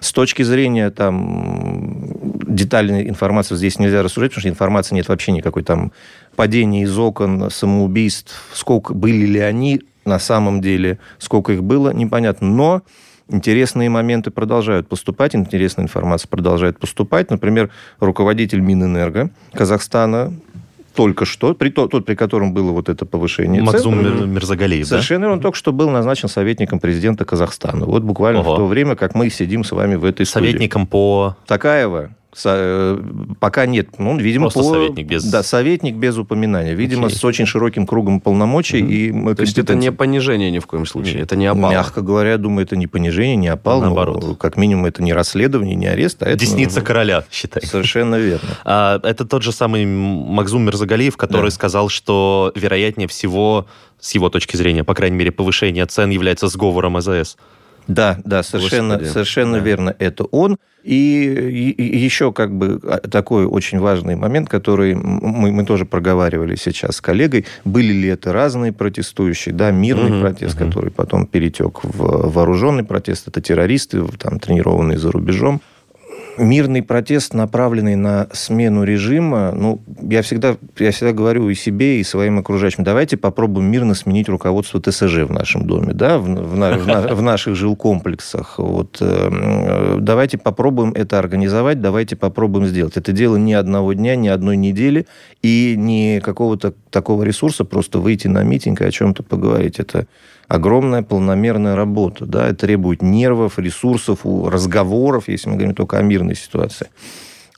С 0.00 0.12
точки 0.12 0.42
зрения 0.42 0.90
там 0.90 2.37
детальной 2.48 3.08
информации 3.08 3.54
здесь 3.56 3.78
нельзя 3.78 4.02
рассуждать, 4.02 4.30
потому 4.30 4.40
что 4.40 4.48
информации 4.48 4.94
нет 4.94 5.08
вообще 5.08 5.32
никакой 5.32 5.62
там 5.62 5.92
падения 6.36 6.82
из 6.82 6.98
окон, 6.98 7.50
самоубийств, 7.50 8.42
сколько 8.52 8.94
были 8.94 9.26
ли 9.26 9.40
они 9.40 9.82
на 10.04 10.18
самом 10.18 10.60
деле, 10.60 10.98
сколько 11.18 11.52
их 11.52 11.62
было, 11.62 11.92
непонятно. 11.92 12.48
Но 12.48 12.82
интересные 13.28 13.90
моменты 13.90 14.30
продолжают 14.30 14.88
поступать, 14.88 15.34
интересная 15.34 15.84
информация 15.84 16.28
продолжает 16.28 16.78
поступать. 16.78 17.30
Например, 17.30 17.70
руководитель 18.00 18.60
Минэнерго 18.60 19.30
Казахстана 19.52 20.32
только 20.94 21.26
что, 21.26 21.54
при, 21.54 21.68
тот, 21.70 21.92
тот, 21.92 22.06
при 22.06 22.16
котором 22.16 22.52
было 22.52 22.72
вот 22.72 22.88
это 22.88 23.06
повышение 23.06 23.62
Макзум 23.62 24.02
цен, 24.02 24.32
Мирзагалиев, 24.32 24.84
Совершенно 24.84 25.26
да? 25.26 25.34
он 25.34 25.40
только 25.40 25.56
что 25.56 25.72
был 25.72 25.90
назначен 25.90 26.28
советником 26.28 26.80
президента 26.80 27.24
Казахстана. 27.24 27.86
Вот 27.86 28.02
буквально 28.02 28.40
Ого. 28.40 28.54
в 28.54 28.56
то 28.56 28.66
время, 28.66 28.96
как 28.96 29.14
мы 29.14 29.30
сидим 29.30 29.62
с 29.62 29.70
вами 29.70 29.94
в 29.94 30.04
этой 30.04 30.26
Советником 30.26 30.82
студии. 30.82 30.90
по... 30.90 31.36
Такаева. 31.46 32.10
Э, 32.44 32.98
пока 33.40 33.66
нет. 33.66 33.98
Ну, 33.98 34.18
видимо, 34.18 34.44
Просто 34.44 34.60
по... 34.60 34.66
советник 34.66 35.06
без... 35.06 35.24
Да, 35.24 35.42
советник 35.42 35.94
без 35.94 36.16
упоминания. 36.18 36.74
Видимо, 36.74 37.06
Окей. 37.06 37.18
с 37.18 37.24
очень 37.24 37.46
широким 37.46 37.86
кругом 37.86 38.20
полномочий. 38.20 38.82
Угу. 38.82 39.32
И 39.32 39.34
То 39.34 39.42
есть 39.42 39.58
это 39.58 39.74
не 39.74 39.90
понижение 39.90 40.50
ни 40.50 40.58
в 40.58 40.66
коем 40.66 40.86
случае? 40.86 41.14
Нет. 41.14 41.24
Это 41.24 41.36
не 41.36 41.46
опал? 41.46 41.70
Мягко 41.70 42.02
говоря, 42.02 42.32
я 42.32 42.38
думаю, 42.38 42.66
это 42.66 42.76
не 42.76 42.86
понижение, 42.86 43.36
не 43.36 43.48
опал. 43.48 43.80
Наоборот. 43.80 44.22
Но, 44.22 44.34
как 44.34 44.56
минимум, 44.56 44.86
это 44.86 45.02
не 45.02 45.12
расследование, 45.12 45.74
не 45.74 45.86
арест. 45.86 46.22
А 46.22 46.26
это, 46.26 46.38
Десница 46.38 46.80
ну, 46.80 46.86
короля, 46.86 47.24
считай. 47.30 47.64
Совершенно 47.64 48.16
верно. 48.16 48.48
А, 48.64 49.00
это 49.02 49.24
тот 49.24 49.42
же 49.42 49.52
самый 49.52 49.86
Макзум 49.86 50.62
Мирзагалиев, 50.64 51.16
который 51.16 51.46
да. 51.46 51.50
сказал, 51.50 51.88
что 51.88 52.52
вероятнее 52.54 53.08
всего, 53.08 53.66
с 53.98 54.14
его 54.14 54.28
точки 54.28 54.56
зрения, 54.56 54.84
по 54.84 54.94
крайней 54.94 55.16
мере, 55.16 55.32
повышение 55.32 55.86
цен 55.86 56.10
является 56.10 56.48
сговором 56.48 56.96
АЗС. 56.98 57.36
Да, 57.88 58.18
да, 58.24 58.42
совершенно, 58.42 58.94
Господи. 58.94 59.12
совершенно 59.12 59.58
да. 59.58 59.64
верно, 59.64 59.96
это 59.98 60.24
он. 60.24 60.58
И, 60.84 61.74
и 61.76 61.98
еще 61.98 62.32
как 62.32 62.56
бы 62.56 62.80
а, 62.84 62.98
такой 62.98 63.46
очень 63.46 63.78
важный 63.78 64.14
момент, 64.14 64.48
который 64.48 64.94
мы, 64.94 65.50
мы 65.50 65.64
тоже 65.64 65.84
проговаривали 65.84 66.54
сейчас 66.54 66.96
с 66.96 67.00
коллегой, 67.00 67.46
были 67.64 67.92
ли 67.92 68.08
это 68.08 68.32
разные 68.32 68.72
протестующие, 68.72 69.54
да, 69.54 69.70
мирный 69.70 70.12
угу, 70.12 70.20
протест, 70.20 70.54
угу. 70.54 70.64
который 70.64 70.90
потом 70.90 71.26
перетек 71.26 71.82
в 71.82 72.30
вооруженный 72.30 72.84
протест, 72.84 73.28
это 73.28 73.40
террористы, 73.40 74.06
там, 74.18 74.38
тренированные 74.38 74.98
за 74.98 75.10
рубежом 75.10 75.60
мирный 76.38 76.82
протест, 76.82 77.34
направленный 77.34 77.96
на 77.96 78.28
смену 78.32 78.84
режима, 78.84 79.52
ну, 79.52 79.80
я 80.02 80.22
всегда, 80.22 80.56
я 80.78 80.90
всегда 80.90 81.12
говорю 81.12 81.48
и 81.48 81.54
себе, 81.54 82.00
и 82.00 82.04
своим 82.04 82.38
окружающим, 82.38 82.84
давайте 82.84 83.16
попробуем 83.16 83.70
мирно 83.70 83.94
сменить 83.94 84.28
руководство 84.28 84.80
ТСЖ 84.80 85.24
в 85.24 85.32
нашем 85.32 85.66
доме, 85.66 85.92
да, 85.92 86.18
в, 86.18 86.24
в, 86.26 86.54
в, 86.54 87.14
в 87.14 87.22
наших 87.22 87.54
жилкомплексах. 87.54 88.58
Вот, 88.58 88.98
э, 89.00 89.96
давайте 90.00 90.38
попробуем 90.38 90.92
это 90.92 91.18
организовать, 91.18 91.80
давайте 91.80 92.16
попробуем 92.16 92.66
сделать. 92.66 92.96
Это 92.96 93.12
дело 93.12 93.36
не 93.36 93.54
одного 93.54 93.92
дня, 93.92 94.16
не 94.16 94.28
одной 94.28 94.56
недели, 94.56 95.06
и 95.42 95.74
не 95.76 96.20
какого-то 96.20 96.74
такого 96.90 97.22
ресурса 97.22 97.64
просто 97.64 97.98
выйти 97.98 98.28
на 98.28 98.42
митинг 98.42 98.80
и 98.80 98.84
о 98.84 98.90
чем-то 98.90 99.22
поговорить. 99.22 99.78
Это 99.78 100.06
огромная 100.48 101.02
полномерная 101.02 101.76
работа. 101.76 102.26
Да? 102.26 102.48
Это 102.48 102.66
требует 102.66 103.02
нервов, 103.02 103.58
ресурсов, 103.58 104.20
разговоров, 104.24 105.28
если 105.28 105.50
мы 105.50 105.56
говорим 105.56 105.74
только 105.74 105.98
о 105.98 106.02
мирной 106.02 106.34
ситуации. 106.34 106.88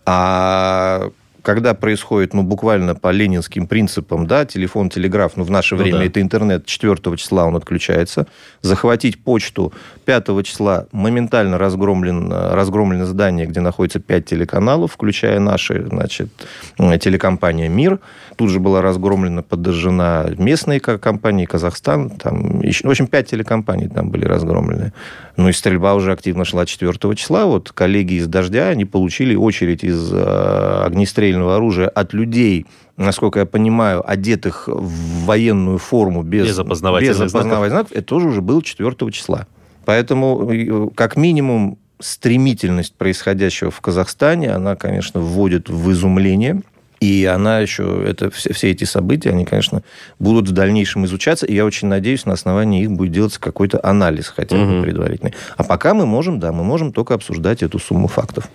А 0.04 1.10
когда 1.42 1.74
происходит, 1.74 2.34
ну, 2.34 2.42
буквально 2.42 2.94
по 2.94 3.10
ленинским 3.10 3.66
принципам, 3.66 4.26
да, 4.26 4.44
телефон, 4.44 4.90
телеграф, 4.90 5.32
ну, 5.36 5.44
в 5.44 5.50
наше 5.50 5.74
ну, 5.76 5.82
время 5.82 5.98
да. 5.98 6.04
это 6.04 6.20
интернет, 6.20 6.66
4 6.66 7.16
числа 7.16 7.46
он 7.46 7.56
отключается, 7.56 8.26
захватить 8.62 9.22
почту 9.22 9.72
5 10.04 10.44
числа 10.44 10.86
моментально 10.92 11.58
разгромлен, 11.58 12.32
разгромлено 12.32 13.06
здание, 13.06 13.46
где 13.46 13.60
находится 13.60 14.00
5 14.00 14.24
телеканалов, 14.24 14.92
включая 14.92 15.40
наши, 15.40 15.86
значит, 15.86 16.28
телекомпания 16.76 17.68
«Мир», 17.68 18.00
тут 18.36 18.50
же 18.50 18.60
была 18.60 18.82
разгромлена, 18.82 19.42
подожжена 19.42 20.26
местные 20.38 20.80
компании, 20.80 21.44
Казахстан, 21.44 22.10
там, 22.10 22.60
еще, 22.62 22.86
в 22.86 22.90
общем, 22.90 23.06
5 23.06 23.26
телекомпаний 23.30 23.88
там 23.88 24.10
были 24.10 24.24
разгромлены. 24.24 24.92
Ну, 25.40 25.48
и 25.48 25.52
стрельба 25.52 25.94
уже 25.94 26.12
активно 26.12 26.44
шла 26.44 26.66
4 26.66 26.92
числа, 27.16 27.46
вот 27.46 27.72
коллеги 27.72 28.14
из 28.14 28.26
«Дождя», 28.26 28.68
они 28.68 28.84
получили 28.84 29.34
очередь 29.34 29.82
из 29.82 30.12
э, 30.12 30.82
огнестрельного 30.84 31.56
оружия 31.56 31.88
от 31.88 32.12
людей, 32.12 32.66
насколько 32.98 33.38
я 33.38 33.46
понимаю, 33.46 34.02
одетых 34.06 34.68
в 34.68 35.24
военную 35.24 35.78
форму 35.78 36.22
без, 36.22 36.46
без 36.46 36.58
опознавательных, 36.58 37.14
без 37.14 37.20
опознавательных 37.20 37.70
знаков. 37.70 37.88
знаков, 37.88 37.92
это 37.92 38.06
тоже 38.06 38.28
уже 38.28 38.42
было 38.42 38.62
4 38.62 38.94
числа. 39.12 39.46
Поэтому, 39.86 40.52
э, 40.52 40.90
как 40.94 41.16
минимум, 41.16 41.78
стремительность 42.00 42.94
происходящего 42.94 43.70
в 43.70 43.80
Казахстане, 43.80 44.50
она, 44.50 44.76
конечно, 44.76 45.20
вводит 45.20 45.70
в 45.70 45.90
изумление. 45.90 46.60
И 47.00 47.24
она 47.24 47.60
еще, 47.60 48.04
это, 48.06 48.30
все, 48.30 48.52
все 48.52 48.70
эти 48.70 48.84
события, 48.84 49.30
они, 49.30 49.46
конечно, 49.46 49.82
будут 50.18 50.48
в 50.48 50.52
дальнейшем 50.52 51.06
изучаться. 51.06 51.46
И 51.46 51.54
я 51.54 51.64
очень 51.64 51.88
надеюсь, 51.88 52.26
на 52.26 52.34
основании 52.34 52.82
их 52.82 52.90
будет 52.90 53.12
делаться 53.12 53.40
какой-то 53.40 53.80
анализ 53.82 54.28
хотя 54.28 54.56
бы 54.56 54.76
угу. 54.76 54.82
предварительный. 54.82 55.34
А 55.56 55.64
пока 55.64 55.94
мы 55.94 56.04
можем, 56.04 56.38
да, 56.38 56.52
мы 56.52 56.62
можем 56.62 56.92
только 56.92 57.14
обсуждать 57.14 57.62
эту 57.62 57.78
сумму 57.78 58.06
фактов. 58.06 58.50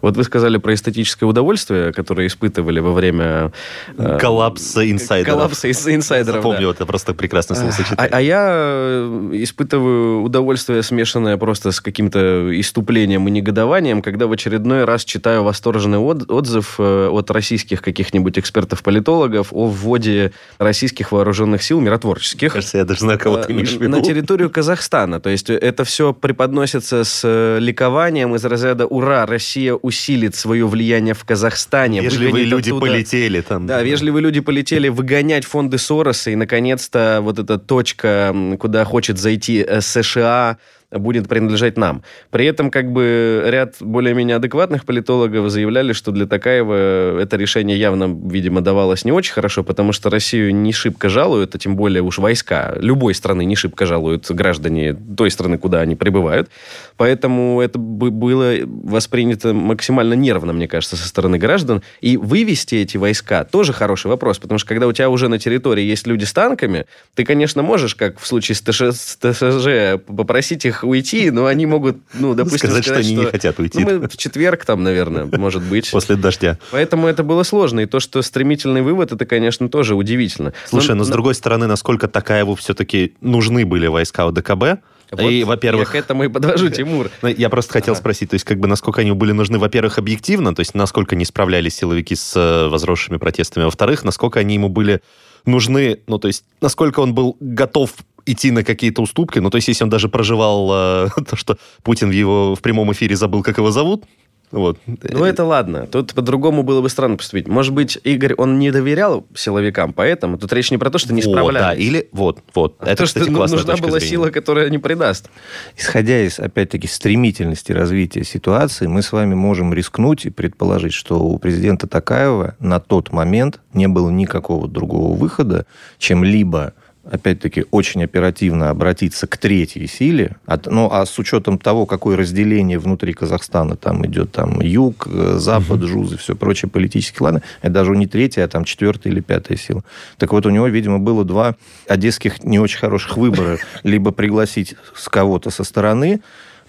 Вот 0.00 0.16
вы 0.16 0.24
сказали 0.24 0.56
про 0.58 0.74
эстетическое 0.74 1.28
удовольствие, 1.28 1.92
которое 1.92 2.26
испытывали 2.26 2.80
во 2.80 2.92
время... 2.92 3.52
Э, 3.98 4.18
коллапса 4.18 4.88
инсайдеров. 4.90 5.34
Коллапса 5.34 5.70
инсайдеров, 5.70 6.36
Запомнил, 6.36 6.68
да. 6.68 6.74
это 6.74 6.86
просто 6.86 7.14
прекрасное 7.14 7.56
словосочетание. 7.56 8.10
А, 8.12 8.16
а 8.16 8.20
я 8.20 8.48
э, 8.52 9.30
испытываю 9.34 10.22
удовольствие, 10.22 10.82
смешанное 10.82 11.36
просто 11.36 11.72
с 11.72 11.80
каким-то 11.80 12.48
иступлением 12.58 13.28
и 13.28 13.30
негодованием, 13.30 14.02
когда 14.02 14.26
в 14.26 14.32
очередной 14.32 14.84
раз 14.84 15.04
читаю 15.04 15.42
восторженный 15.44 15.98
отзыв 15.98 16.76
э, 16.78 17.08
от 17.08 17.30
российских 17.30 17.82
каких-нибудь 17.82 18.38
экспертов-политологов 18.38 19.48
о 19.52 19.66
вводе 19.66 20.32
российских 20.58 21.12
вооруженных 21.12 21.62
сил 21.62 21.80
миротворческих. 21.80 22.52
Кажется, 22.52 22.78
я 22.78 22.84
даже 22.84 23.00
знаю, 23.00 23.18
кого 23.18 23.38
ты 23.38 23.52
имеешь 23.52 23.72
в 23.72 23.80
виду. 23.80 23.90
На 23.90 24.02
территорию 24.02 24.50
Казахстана. 24.50 25.20
То 25.20 25.30
есть 25.30 25.50
это 25.50 25.84
все 25.84 26.12
преподносится 26.12 27.04
с 27.04 27.58
ликованием 27.58 28.34
из 28.34 28.44
разряда 28.44 28.86
«Ура, 28.86 29.26
Россия 29.26 29.74
усилит 29.90 30.36
свое 30.36 30.66
влияние 30.66 31.14
в 31.14 31.24
Казахстане. 31.24 32.00
Вежливые 32.00 32.44
люди 32.44 32.70
оттуда, 32.70 32.86
полетели 32.86 33.40
там. 33.40 33.66
Да, 33.66 33.78
да, 33.78 33.82
вежливые 33.82 34.22
люди 34.22 34.40
полетели 34.40 34.88
выгонять 34.88 35.44
фонды 35.44 35.78
Сороса, 35.78 36.30
и, 36.30 36.36
наконец-то, 36.36 37.18
вот 37.22 37.40
эта 37.40 37.58
точка, 37.58 38.34
куда 38.60 38.84
хочет 38.84 39.18
зайти 39.18 39.64
э, 39.66 39.80
США, 39.80 40.58
будет 40.90 41.28
принадлежать 41.28 41.76
нам. 41.76 42.02
При 42.30 42.46
этом 42.46 42.70
как 42.70 42.92
бы 42.92 43.42
ряд 43.46 43.76
более-менее 43.80 44.36
адекватных 44.36 44.84
политологов 44.84 45.50
заявляли, 45.50 45.92
что 45.92 46.10
для 46.10 46.26
Такаева 46.26 47.20
это 47.20 47.36
решение 47.36 47.78
явно, 47.78 48.04
видимо, 48.28 48.60
давалось 48.60 49.04
не 49.04 49.12
очень 49.12 49.32
хорошо, 49.32 49.62
потому 49.62 49.92
что 49.92 50.10
Россию 50.10 50.54
не 50.54 50.72
шибко 50.72 51.08
жалуют, 51.08 51.54
а 51.54 51.58
тем 51.58 51.76
более 51.76 52.02
уж 52.02 52.18
войска 52.18 52.74
любой 52.76 53.14
страны 53.14 53.44
не 53.44 53.56
шибко 53.56 53.86
жалуют 53.86 54.30
граждане 54.30 54.94
той 54.94 55.30
страны, 55.30 55.58
куда 55.58 55.80
они 55.80 55.96
прибывают. 55.96 56.48
Поэтому 56.96 57.60
это 57.60 57.78
было 57.78 58.54
воспринято 58.64 59.54
максимально 59.54 60.14
нервно, 60.14 60.52
мне 60.52 60.68
кажется, 60.68 60.96
со 60.96 61.06
стороны 61.06 61.38
граждан. 61.38 61.82
И 62.00 62.16
вывести 62.16 62.76
эти 62.76 62.96
войска 62.96 63.44
тоже 63.44 63.72
хороший 63.72 64.08
вопрос, 64.08 64.38
потому 64.38 64.58
что 64.58 64.68
когда 64.68 64.86
у 64.86 64.92
тебя 64.92 65.08
уже 65.08 65.28
на 65.28 65.38
территории 65.38 65.84
есть 65.84 66.06
люди 66.06 66.24
с 66.24 66.32
танками, 66.32 66.86
ты, 67.14 67.24
конечно, 67.24 67.62
можешь, 67.62 67.94
как 67.94 68.18
в 68.18 68.26
случае 68.26 68.56
с 68.56 68.60
ТСЖ, 68.60 70.02
попросить 70.06 70.64
их 70.64 70.79
уйти, 70.84 71.30
но 71.30 71.46
они 71.46 71.66
могут, 71.66 71.98
ну, 72.14 72.34
допустим, 72.34 72.58
сказать, 72.58 72.84
сказать 72.84 73.04
что 73.04 73.12
они 73.12 73.24
не 73.24 73.30
хотят 73.30 73.58
уйти. 73.58 73.84
Ну, 73.84 74.00
мы 74.00 74.08
в 74.08 74.16
четверг 74.16 74.64
там, 74.64 74.82
наверное, 74.82 75.24
может 75.24 75.62
быть. 75.62 75.90
После 75.90 76.16
дождя. 76.16 76.58
Поэтому 76.70 77.06
это 77.06 77.22
было 77.22 77.42
сложно. 77.42 77.80
И 77.80 77.86
то, 77.86 78.00
что 78.00 78.22
стремительный 78.22 78.82
вывод, 78.82 79.12
это, 79.12 79.26
конечно, 79.26 79.68
тоже 79.68 79.94
удивительно. 79.94 80.52
Слушай, 80.66 80.90
но, 80.90 80.96
но 80.96 81.04
с 81.04 81.08
другой 81.08 81.34
стороны, 81.34 81.66
насколько 81.66 82.08
Такаеву 82.08 82.54
все-таки 82.54 83.14
нужны 83.20 83.64
были 83.64 83.86
войска 83.86 84.24
ОДКБ, 84.26 84.80
вот 85.12 85.30
и, 85.30 85.44
во-первых... 85.44 85.88
Я 85.88 86.00
к 86.00 86.04
этому 86.04 86.24
и 86.24 86.28
подвожу, 86.28 86.68
Тимур. 86.68 87.10
Ну, 87.22 87.28
я 87.28 87.48
просто 87.50 87.72
хотел 87.72 87.92
ага. 87.94 88.00
спросить, 88.00 88.30
то 88.30 88.34
есть, 88.34 88.44
как 88.44 88.58
бы, 88.58 88.68
насколько 88.68 89.00
они 89.00 89.12
были 89.12 89.32
нужны, 89.32 89.58
во-первых, 89.58 89.98
объективно, 89.98 90.54
то 90.54 90.60
есть, 90.60 90.74
насколько 90.74 91.16
не 91.16 91.24
справлялись 91.24 91.74
силовики 91.74 92.14
с 92.14 92.34
э, 92.36 92.68
возросшими 92.68 93.16
протестами, 93.16 93.64
во-вторых, 93.64 94.04
насколько 94.04 94.40
они 94.40 94.54
ему 94.54 94.68
были 94.68 95.02
нужны, 95.44 96.00
ну, 96.06 96.18
то 96.18 96.28
есть, 96.28 96.44
насколько 96.60 97.00
он 97.00 97.14
был 97.14 97.36
готов 97.40 97.92
идти 98.26 98.50
на 98.50 98.64
какие-то 98.64 99.02
уступки. 99.02 99.38
Ну, 99.38 99.50
то 99.50 99.56
есть, 99.56 99.68
если 99.68 99.84
он 99.84 99.90
даже 99.90 100.08
проживал 100.08 100.70
э, 100.72 101.08
то, 101.28 101.36
что 101.36 101.58
Путин 101.82 102.10
в 102.10 102.12
его 102.12 102.54
в 102.54 102.60
прямом 102.60 102.92
эфире 102.92 103.16
забыл, 103.16 103.42
как 103.42 103.58
его 103.58 103.70
зовут, 103.70 104.04
Вот. 104.50 104.78
Ну, 104.86 105.24
это 105.24 105.44
ладно. 105.44 105.86
Тут 105.86 106.14
по-другому 106.14 106.62
было 106.62 106.80
бы 106.80 106.88
странно 106.88 107.16
поступить. 107.16 107.46
Может 107.46 107.72
быть, 107.72 107.98
Игорь, 108.02 108.34
он 108.34 108.58
не 108.58 108.72
доверял 108.72 109.24
силовикам, 109.34 109.92
поэтому 109.92 110.38
тут 110.38 110.52
речь 110.52 110.70
не 110.70 110.78
про 110.78 110.90
то, 110.90 110.98
что 110.98 111.14
не 111.14 111.22
справлялись. 111.22 111.60
да, 111.60 111.74
или 111.74 112.08
вот, 112.12 112.40
вот. 112.54 112.76
А 112.80 112.86
это, 112.86 112.96
то, 112.96 113.04
кстати, 113.04 113.24
что 113.24 113.32
нужна 113.32 113.76
была 113.76 113.98
зрения. 113.98 114.06
сила, 114.06 114.30
которая 114.30 114.68
не 114.70 114.78
предаст. 114.78 115.30
Исходя 115.76 116.20
из, 116.20 116.40
опять-таки, 116.40 116.88
стремительности 116.88 117.72
развития 117.72 118.24
ситуации, 118.24 118.86
мы 118.86 119.02
с 119.02 119.12
вами 119.12 119.34
можем 119.34 119.72
рискнуть 119.72 120.26
и 120.26 120.30
предположить, 120.30 120.94
что 120.94 121.20
у 121.20 121.38
президента 121.38 121.86
Такаева 121.86 122.56
на 122.58 122.80
тот 122.80 123.12
момент 123.12 123.60
не 123.72 123.86
было 123.86 124.10
никакого 124.10 124.66
другого 124.66 125.16
выхода, 125.16 125.66
чем 125.98 126.24
либо 126.24 126.74
опять-таки, 127.04 127.64
очень 127.70 128.04
оперативно 128.04 128.70
обратиться 128.70 129.26
к 129.26 129.36
третьей 129.36 129.86
силе. 129.86 130.36
От, 130.46 130.66
ну, 130.66 130.88
а 130.92 131.06
с 131.06 131.18
учетом 131.18 131.58
того, 131.58 131.86
какое 131.86 132.16
разделение 132.16 132.78
внутри 132.78 133.12
Казахстана 133.12 133.76
там 133.76 134.04
идет, 134.06 134.32
там 134.32 134.60
юг, 134.60 135.06
э, 135.10 135.36
запад, 135.38 135.82
жузы, 135.82 136.16
все 136.18 136.36
прочее 136.36 136.70
политические 136.70 137.24
ладно, 137.24 137.42
это 137.62 137.72
даже 137.72 137.92
не 137.92 138.06
третья, 138.06 138.44
а 138.44 138.48
там 138.48 138.64
четвертая 138.64 139.12
или 139.12 139.20
пятая 139.20 139.56
сила. 139.56 139.82
Так 140.18 140.32
вот, 140.32 140.46
у 140.46 140.50
него, 140.50 140.66
видимо, 140.68 140.98
было 140.98 141.24
два 141.24 141.56
одесских 141.88 142.44
не 142.44 142.58
очень 142.58 142.78
хороших 142.78 143.16
выбора. 143.16 143.58
Либо 143.82 144.10
пригласить 144.10 144.74
с 144.94 145.08
кого-то 145.08 145.50
со 145.50 145.64
стороны, 145.64 146.20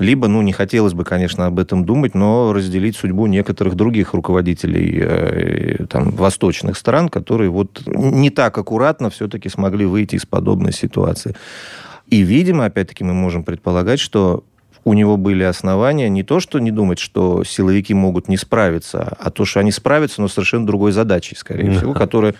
либо, 0.01 0.27
ну, 0.27 0.41
не 0.41 0.51
хотелось 0.51 0.93
бы, 0.93 1.03
конечно, 1.03 1.45
об 1.45 1.59
этом 1.59 1.85
думать, 1.85 2.15
но 2.15 2.53
разделить 2.53 2.95
судьбу 2.95 3.27
некоторых 3.27 3.75
других 3.75 4.13
руководителей 4.13 4.99
э, 5.01 5.85
там, 5.89 6.09
восточных 6.11 6.77
стран, 6.77 7.09
которые 7.09 7.49
вот 7.49 7.83
не 7.85 8.29
так 8.29 8.57
аккуратно 8.57 9.09
все-таки 9.09 9.47
смогли 9.49 9.85
выйти 9.85 10.15
из 10.15 10.25
подобной 10.25 10.73
ситуации. 10.73 11.35
И, 12.07 12.21
видимо, 12.21 12.65
опять-таки 12.65 13.03
мы 13.03 13.13
можем 13.13 13.43
предполагать, 13.43 13.99
что 13.99 14.43
у 14.83 14.93
него 14.93 15.17
были 15.17 15.43
основания 15.43 16.09
не 16.09 16.23
то, 16.23 16.39
что 16.39 16.59
не 16.59 16.71
думать, 16.71 16.99
что 16.99 17.43
силовики 17.43 17.93
могут 17.93 18.27
не 18.27 18.37
справиться, 18.37 19.15
а 19.19 19.29
то, 19.29 19.45
что 19.45 19.59
они 19.59 19.71
справятся, 19.71 20.21
но 20.21 20.27
совершенно 20.27 20.65
другой 20.65 20.91
задачей, 20.91 21.35
скорее 21.35 21.71
всего, 21.71 21.93
которая 21.93 22.35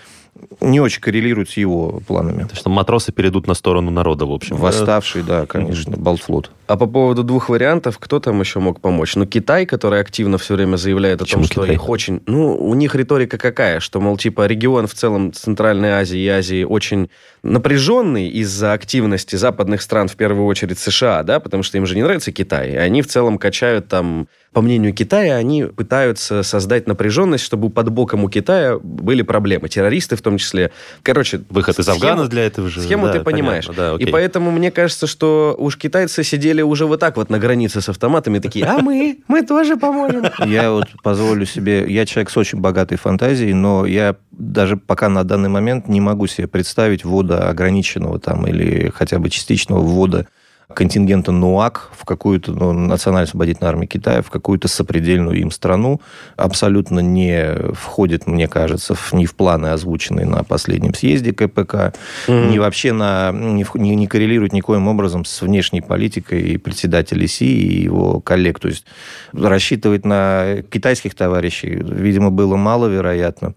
не 0.60 0.80
очень 0.80 1.02
коррелирует 1.02 1.50
с 1.50 1.58
его 1.58 2.02
планами. 2.08 2.44
То, 2.44 2.56
что 2.56 2.70
матросы 2.70 3.12
перейдут 3.12 3.48
на 3.48 3.54
сторону 3.54 3.92
народа, 3.92 4.26
в 4.26 4.32
общем. 4.32 4.56
Восставший, 4.56 5.24
да, 5.24 5.46
конечно, 5.46 5.98
Балтфлот. 5.98 6.52
А 6.68 6.78
по 6.78 6.86
поводу 6.86 7.24
двух 7.24 7.50
вариантов, 7.50 7.98
кто 8.00 8.20
там 8.20 8.40
еще 8.40 8.60
мог 8.60 8.80
помочь? 8.80 9.16
Ну, 9.16 9.26
Китай, 9.26 9.66
который 9.66 10.00
активно 10.00 10.38
все 10.38 10.56
время 10.56 10.78
заявляет 10.78 11.20
Почему 11.20 11.42
о 11.42 11.44
том, 11.44 11.52
что 11.52 11.62
Китай? 11.64 11.76
их 11.76 11.90
очень... 11.90 12.22
Ну, 12.28 12.56
у 12.56 12.74
них 12.76 12.96
риторика 12.96 13.38
какая? 13.38 13.80
Что, 13.80 14.00
мол, 14.00 14.18
типа, 14.18 14.46
регион 14.48 14.88
в 14.88 14.94
целом 14.94 15.34
Центральной 15.34 15.92
Азии 15.92 16.20
и 16.20 16.28
Азии 16.28 16.64
очень 16.64 17.10
напряженный 17.44 18.30
из-за 18.30 18.74
активности 18.74 19.36
западных 19.36 19.82
стран, 19.82 20.08
в 20.08 20.16
первую 20.16 20.46
очередь 20.46 20.80
США, 20.80 21.24
да, 21.24 21.40
потому 21.40 21.64
что 21.64 21.78
им 21.78 21.86
же 21.86 21.96
не 21.96 22.04
нравится 22.04 22.32
Китай. 22.32 22.72
И 22.72 22.76
они 22.76 23.02
в 23.02 23.08
целом 23.08 23.38
качают 23.38 23.88
там 23.88 24.28
по 24.54 24.62
мнению 24.62 24.94
Китая, 24.94 25.36
они 25.36 25.64
пытаются 25.64 26.44
создать 26.44 26.86
напряженность, 26.86 27.44
чтобы 27.44 27.70
под 27.70 27.90
боком 27.90 28.26
у 28.26 28.30
Китая 28.30 28.78
были 28.82 29.22
проблемы. 29.22 29.70
Террористы 29.70 30.18
в 30.18 30.22
том 30.22 30.38
числе. 30.38 30.72
Короче... 31.04 31.42
Выход 31.50 31.80
из 31.80 31.88
Афгана 31.88 32.28
для 32.28 32.46
этого 32.46 32.70
же. 32.70 32.82
Схему 32.82 33.06
да, 33.06 33.14
ты 33.14 33.20
понимаешь. 33.22 33.68
Понятно, 33.68 33.98
да, 33.98 34.04
и 34.04 34.12
поэтому 34.12 34.52
мне 34.52 34.70
кажется, 34.72 35.08
что 35.08 35.56
уж 35.58 35.78
китайцы 35.78 36.24
сидели 36.24 36.62
уже 36.62 36.86
вот 36.86 37.00
так 37.00 37.16
вот 37.16 37.30
на 37.30 37.40
границе 37.40 37.80
с 37.80 37.88
автоматами, 37.88 38.40
такие, 38.40 38.66
а 38.66 38.80
мы? 38.80 39.20
Мы 39.30 39.44
тоже 39.44 39.78
поможем. 39.78 40.26
Я 40.46 40.72
вот 40.72 40.88
позволю 41.02 41.46
себе... 41.46 41.86
Я 41.88 42.06
человек 42.06 42.30
с 42.30 42.36
очень 42.36 42.60
богатой 42.60 42.98
фантазией, 42.98 43.54
но 43.54 43.86
я 43.86 44.16
даже 44.32 44.76
пока 44.76 45.08
на 45.08 45.24
данный 45.24 45.50
момент 45.50 45.88
не 45.88 46.02
могу 46.02 46.28
себе 46.28 46.48
представить 46.48 47.06
ввода 47.06 47.50
ограниченного 47.50 48.20
там 48.20 48.46
или 48.48 48.92
хотя 48.94 49.20
бы 49.20 49.30
частичного 49.30 49.80
ввода 49.80 50.28
контингента 50.72 51.32
НУАК 51.32 51.92
в 51.98 52.06
какую-то 52.06 52.52
ну, 52.52 52.74
национально-освободительную 52.74 53.70
армию 53.70 53.88
Китая, 53.88 54.22
в 54.22 54.30
какую-то 54.30 54.68
сопредельную 54.68 55.40
им 55.40 55.52
страну, 55.52 56.02
абсолютно 56.36 57.00
не 57.00 57.74
входит, 57.74 58.28
мне 58.28 58.48
кажется, 58.48 58.96
в, 58.96 59.14
ни 59.14 59.26
в 59.26 59.36
планы, 59.36 59.68
озвученные 59.68 60.26
на 60.26 60.44
последнем 60.44 60.94
съезде 60.94 61.34
КПК, 61.34 61.94
mm-hmm. 62.28 62.52
ни 62.52 62.58
вообще 62.58 62.94
на, 62.94 63.32
не, 63.32 63.66
не, 63.76 63.96
не 63.96 64.08
коррелирует 64.08 64.54
никоим 64.54 64.88
образом 64.88 65.26
с 65.26 65.42
внешней 65.42 65.82
политикой 65.82 66.42
и 66.42 66.58
председателя 66.58 67.28
СИ 67.28 67.46
и 67.46 67.84
его 67.84 68.20
коллег. 68.20 68.60
То 68.60 68.68
есть 68.68 68.86
рассчитывать 69.34 70.06
на 70.06 70.64
китайских 70.70 71.16
товарищей, 71.16 71.70
видимо, 71.70 72.32
было 72.32 72.56
маловероятно 72.56 73.54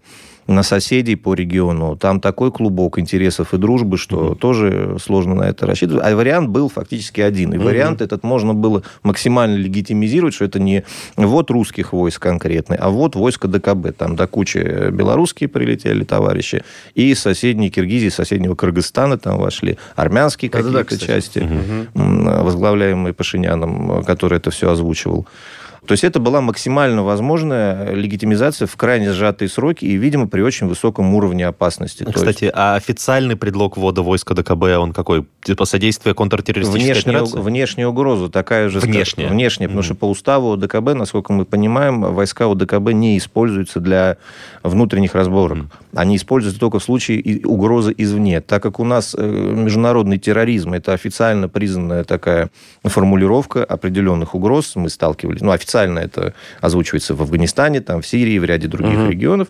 на 0.47 0.63
соседей 0.63 1.15
по 1.15 1.33
региону. 1.33 1.95
Там 1.95 2.19
такой 2.19 2.51
клубок 2.51 2.99
интересов 2.99 3.53
и 3.53 3.57
дружбы, 3.57 3.97
что 3.97 4.31
mm-hmm. 4.31 4.35
тоже 4.35 4.97
сложно 5.01 5.35
на 5.35 5.43
это 5.43 5.65
рассчитывать. 5.65 6.03
А 6.05 6.15
вариант 6.15 6.49
был 6.49 6.69
фактически 6.69 7.21
один. 7.21 7.53
И 7.53 7.57
mm-hmm. 7.57 7.63
вариант 7.63 8.01
этот 8.01 8.23
можно 8.23 8.53
было 8.53 8.83
максимально 9.03 9.55
легитимизировать, 9.55 10.35
что 10.35 10.45
это 10.45 10.59
не 10.59 10.83
вот 11.15 11.49
русских 11.49 11.93
войск 11.93 12.21
конкретный, 12.21 12.77
а 12.77 12.89
вот 12.89 13.15
войско 13.15 13.47
ДКБ. 13.47 13.97
Там 13.97 14.15
до 14.15 14.27
кучи 14.27 14.91
белорусские 14.91 15.49
прилетели 15.49 16.03
товарищи, 16.03 16.63
и 16.93 17.13
соседние 17.15 17.69
Киргизии, 17.69 18.09
соседнего 18.09 18.55
Кыргызстана 18.55 19.17
там 19.17 19.37
вошли, 19.37 19.77
армянские 19.95 20.51
какие-то 20.51 20.83
да, 20.83 20.97
части, 20.97 21.39
mm-hmm. 21.39 22.43
возглавляемые 22.43 23.13
Пашиняном, 23.13 24.03
который 24.03 24.37
это 24.37 24.51
все 24.51 24.69
озвучивал. 24.69 25.27
То 25.85 25.91
есть 25.93 26.03
это 26.03 26.19
была 26.19 26.41
максимально 26.41 27.03
возможная 27.03 27.93
легитимизация 27.93 28.67
в 28.67 28.75
крайне 28.75 29.11
сжатые 29.11 29.49
сроки 29.49 29.85
и, 29.85 29.95
видимо, 29.95 30.27
при 30.27 30.41
очень 30.41 30.67
высоком 30.67 31.13
уровне 31.15 31.45
опасности. 31.47 32.03
Кстати, 32.03 32.45
есть... 32.45 32.55
а 32.55 32.75
официальный 32.75 33.35
предлог 33.35 33.77
ввода 33.77 34.01
войска 34.01 34.33
ДКБ, 34.33 34.63
он 34.79 34.93
какой? 34.93 35.25
Типа 35.43 35.65
содействие 35.65 36.15
контртеррористической 36.15 36.93
внешняя, 36.93 37.11
операции? 37.17 37.39
Внешняя 37.39 37.87
угроза 37.87 38.29
такая 38.29 38.69
же. 38.69 38.79
Внешняя? 38.79 39.27
Внешняя, 39.27 39.65
mm-hmm. 39.65 39.69
потому 39.69 39.83
что 39.83 39.95
по 39.95 40.09
уставу 40.09 40.57
ДКБ, 40.57 40.93
насколько 40.95 41.31
мы 41.31 41.45
понимаем, 41.45 42.01
войска 42.01 42.47
у 42.47 42.55
ДКБ 42.55 42.91
не 42.93 43.17
используются 43.17 43.79
для 43.79 44.17
внутренних 44.63 45.13
разборок. 45.13 45.57
Mm-hmm. 45.57 45.69
Они 45.95 46.15
используются 46.15 46.59
только 46.59 46.79
в 46.79 46.83
случае 46.83 47.45
угрозы 47.45 47.93
извне. 47.97 48.41
Так 48.41 48.63
как 48.63 48.79
у 48.79 48.83
нас 48.83 49.15
э, 49.17 49.25
международный 49.25 50.17
терроризм, 50.17 50.73
это 50.73 50.93
официально 50.93 51.47
признанная 51.47 52.03
такая 52.03 52.49
формулировка 52.83 53.63
определенных 53.63 54.33
угроз, 54.35 54.75
мы 54.75 54.89
сталкивались, 54.89 55.41
ну, 55.41 55.51
официально 55.51 55.74
официально 55.75 55.99
это 55.99 56.33
озвучивается 56.61 57.15
в 57.15 57.21
Афганистане, 57.21 57.81
там, 57.81 58.01
в 58.01 58.07
Сирии, 58.07 58.39
в 58.39 58.45
ряде 58.45 58.67
других 58.67 58.99
угу. 58.99 59.09
регионов, 59.09 59.47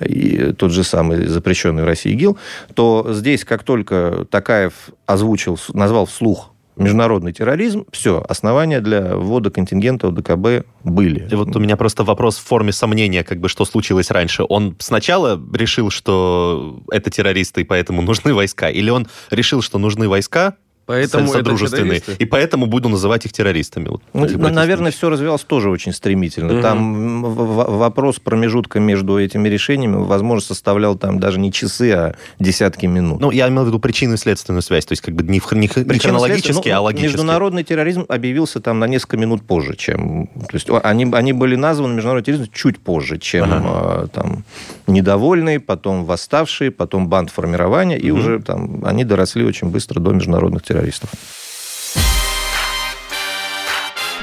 и 0.00 0.52
тот 0.56 0.72
же 0.72 0.84
самый 0.84 1.26
запрещенный 1.26 1.82
в 1.82 1.86
России 1.86 2.12
ИГИЛ, 2.12 2.38
то 2.74 3.06
здесь, 3.10 3.44
как 3.44 3.62
только 3.62 4.26
Такаев 4.30 4.72
озвучил, 5.06 5.58
назвал 5.74 6.06
вслух 6.06 6.52
международный 6.76 7.32
терроризм, 7.32 7.86
все, 7.90 8.24
основания 8.28 8.80
для 8.80 9.16
ввода 9.16 9.50
контингента 9.50 10.08
ОДКБ 10.08 10.64
были. 10.84 11.28
И 11.28 11.34
вот 11.34 11.54
у 11.56 11.58
меня 11.58 11.76
просто 11.76 12.04
вопрос 12.04 12.38
в 12.38 12.44
форме 12.44 12.70
сомнения, 12.70 13.24
как 13.24 13.40
бы, 13.40 13.48
что 13.48 13.64
случилось 13.64 14.12
раньше. 14.12 14.44
Он 14.48 14.76
сначала 14.78 15.40
решил, 15.52 15.90
что 15.90 16.80
это 16.92 17.10
террористы, 17.10 17.62
и 17.62 17.64
поэтому 17.64 18.00
нужны 18.00 18.32
войска, 18.32 18.70
или 18.70 18.90
он 18.90 19.08
решил, 19.30 19.60
что 19.60 19.78
нужны 19.78 20.08
войска, 20.08 20.54
Поэтому 20.88 21.28
содружественные. 21.28 22.00
И 22.18 22.24
поэтому 22.24 22.64
буду 22.64 22.88
называть 22.88 23.26
их 23.26 23.32
террористами. 23.32 23.88
Вот, 23.90 24.00
ну, 24.14 24.48
наверное, 24.48 24.90
все 24.90 25.10
развивалось 25.10 25.44
тоже 25.44 25.68
очень 25.68 25.92
стремительно. 25.92 26.54
Угу. 26.54 26.62
Там 26.62 27.22
вопрос 27.34 28.18
промежутка 28.18 28.80
между 28.80 29.20
этими 29.20 29.50
решениями, 29.50 29.96
возможно, 29.96 30.46
составлял 30.46 30.96
там 30.96 31.20
даже 31.20 31.40
не 31.40 31.52
часы, 31.52 31.92
а 31.92 32.14
десятки 32.40 32.86
минут. 32.86 33.20
Ну, 33.20 33.30
я 33.30 33.48
имел 33.48 33.64
в 33.64 33.66
виду 33.66 33.78
причину 33.78 34.14
и 34.14 34.16
следственную 34.16 34.62
связь, 34.62 34.86
то 34.86 34.92
есть 34.92 35.02
как 35.02 35.14
бы 35.14 35.24
не, 35.24 35.42
не, 35.52 35.60
не 35.60 35.98
хронологически, 35.98 36.70
ну, 36.70 36.74
а 36.74 36.80
логически. 36.80 37.12
Международный 37.12 37.64
терроризм 37.64 38.06
объявился 38.08 38.60
там 38.60 38.78
на 38.78 38.86
несколько 38.86 39.18
минут 39.18 39.42
позже, 39.42 39.76
чем... 39.76 40.28
То 40.28 40.54
есть 40.54 40.68
они, 40.84 41.06
они 41.12 41.34
были 41.34 41.54
названы 41.54 41.96
международный 41.96 42.24
терроризм 42.24 42.50
чуть 42.50 42.78
позже, 42.78 43.18
чем 43.18 43.44
ага. 43.44 43.62
А, 43.62 44.06
там 44.06 44.44
недовольные, 44.86 45.60
потом 45.60 46.06
восставшие, 46.06 46.70
потом 46.70 47.08
банд 47.08 47.28
формирования, 47.28 47.98
и 47.98 48.10
угу. 48.10 48.20
уже 48.20 48.38
там 48.38 48.82
они 48.86 49.04
доросли 49.04 49.44
очень 49.44 49.68
быстро 49.68 50.00
до 50.00 50.12
международных 50.12 50.62
террористов 50.62 50.77
террористов. 50.78 51.10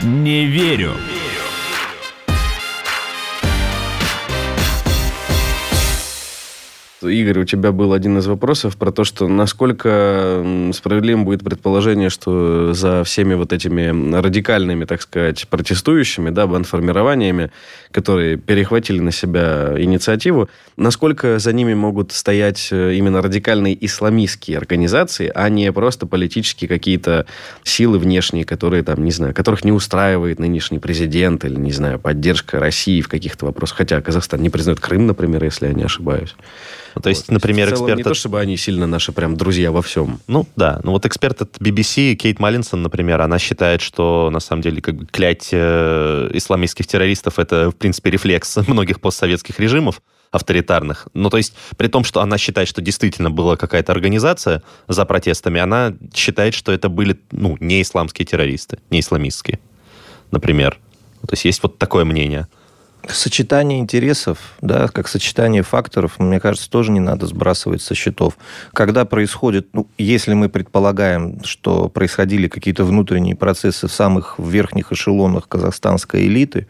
Не 0.03 0.45
верю. 0.45 0.93
Игорь, 7.07 7.39
у 7.39 7.45
тебя 7.45 7.71
был 7.71 7.93
один 7.93 8.17
из 8.17 8.27
вопросов 8.27 8.77
про 8.77 8.91
то, 8.91 9.03
что 9.03 9.27
насколько 9.27 10.45
справедливым 10.73 11.25
будет 11.25 11.43
предположение, 11.43 12.09
что 12.09 12.73
за 12.73 13.03
всеми 13.03 13.33
вот 13.33 13.53
этими 13.53 14.15
радикальными, 14.19 14.85
так 14.85 15.01
сказать, 15.01 15.47
протестующими, 15.47 16.29
да, 16.29 16.47
бандформированиями, 16.47 17.51
которые 17.91 18.37
перехватили 18.37 18.99
на 18.99 19.11
себя 19.11 19.73
инициативу, 19.77 20.49
насколько 20.77 21.39
за 21.39 21.53
ними 21.53 21.73
могут 21.73 22.11
стоять 22.11 22.69
э, 22.71 22.93
именно 22.95 23.21
радикальные 23.21 23.85
исламистские 23.85 24.57
организации, 24.57 25.31
а 25.33 25.47
не 25.49 25.71
просто 25.71 26.05
политические 26.05 26.67
какие-то 26.67 27.25
силы 27.63 27.99
внешние, 27.99 28.45
которые 28.45 28.83
там, 28.83 29.03
не 29.03 29.11
знаю, 29.11 29.33
которых 29.33 29.63
не 29.63 29.71
устраивает 29.71 30.39
нынешний 30.39 30.79
президент 30.79 31.45
или, 31.45 31.55
не 31.55 31.71
знаю, 31.71 31.99
поддержка 31.99 32.59
России 32.59 33.01
в 33.01 33.07
каких-то 33.07 33.45
вопросах. 33.45 33.77
Хотя 33.77 34.01
Казахстан 34.01 34.41
не 34.41 34.49
признает 34.49 34.79
Крым, 34.79 35.07
например, 35.07 35.43
если 35.43 35.67
я 35.67 35.73
не 35.73 35.83
ошибаюсь. 35.83 36.35
Ну, 36.95 37.01
то 37.01 37.09
есть, 37.09 37.27
вот. 37.27 37.33
например, 37.33 37.69
целом, 37.69 37.83
эксперт... 37.83 37.97
Не 37.97 38.03
то, 38.03 38.13
чтобы 38.13 38.39
они 38.39 38.55
сильно 38.57 38.87
наши 38.87 39.11
прям 39.11 39.35
друзья 39.35 39.71
во 39.71 39.81
всем. 39.81 40.19
Ну, 40.27 40.47
да. 40.55 40.79
Ну, 40.83 40.91
вот 40.91 41.05
эксперт 41.05 41.41
от 41.41 41.57
BBC, 41.57 42.15
Кейт 42.15 42.39
Маллинсон, 42.39 42.81
например, 42.81 43.21
она 43.21 43.37
считает, 43.37 43.81
что, 43.81 44.29
на 44.31 44.39
самом 44.39 44.61
деле, 44.61 44.81
как 44.81 44.95
бы 44.95 45.05
клять 45.05 45.49
э, 45.51 46.29
исламистских 46.33 46.87
террористов 46.87 47.37
это, 47.37 47.69
в 47.71 47.75
принципе, 47.75 48.11
рефлекс 48.11 48.57
многих 48.67 49.01
постсоветских 49.01 49.59
режимов 49.59 50.01
авторитарных. 50.31 51.07
Ну, 51.13 51.29
то 51.29 51.37
есть, 51.37 51.53
при 51.77 51.87
том, 51.87 52.03
что 52.03 52.21
она 52.21 52.37
считает, 52.37 52.67
что 52.67 52.81
действительно 52.81 53.29
была 53.29 53.57
какая-то 53.57 53.91
организация 53.91 54.63
за 54.87 55.05
протестами, 55.05 55.59
она 55.59 55.93
считает, 56.13 56.53
что 56.53 56.71
это 56.71 56.89
были, 56.89 57.19
ну, 57.31 57.57
не 57.59 57.81
исламские 57.81 58.25
террористы, 58.25 58.79
не 58.89 59.01
исламистские, 59.01 59.59
например. 60.31 60.77
То 61.21 61.33
есть, 61.33 61.45
есть 61.45 61.63
вот 61.63 61.77
такое 61.77 62.05
мнение. 62.05 62.47
Сочетание 63.09 63.79
интересов, 63.79 64.37
да, 64.61 64.87
как 64.87 65.07
сочетание 65.07 65.63
факторов, 65.63 66.19
мне 66.19 66.39
кажется, 66.39 66.69
тоже 66.69 66.91
не 66.91 66.99
надо 66.99 67.27
сбрасывать 67.27 67.81
со 67.81 67.93
счетов. 67.93 68.37
Когда 68.73 69.05
происходит, 69.05 69.67
ну, 69.73 69.87
если 69.97 70.33
мы 70.33 70.49
предполагаем, 70.49 71.43
что 71.43 71.89
происходили 71.89 72.47
какие-то 72.47 72.83
внутренние 72.83 73.35
процессы 73.35 73.87
в 73.87 73.93
самых 73.93 74.35
верхних 74.39 74.91
эшелонах 74.91 75.47
казахстанской 75.47 76.25
элиты, 76.25 76.67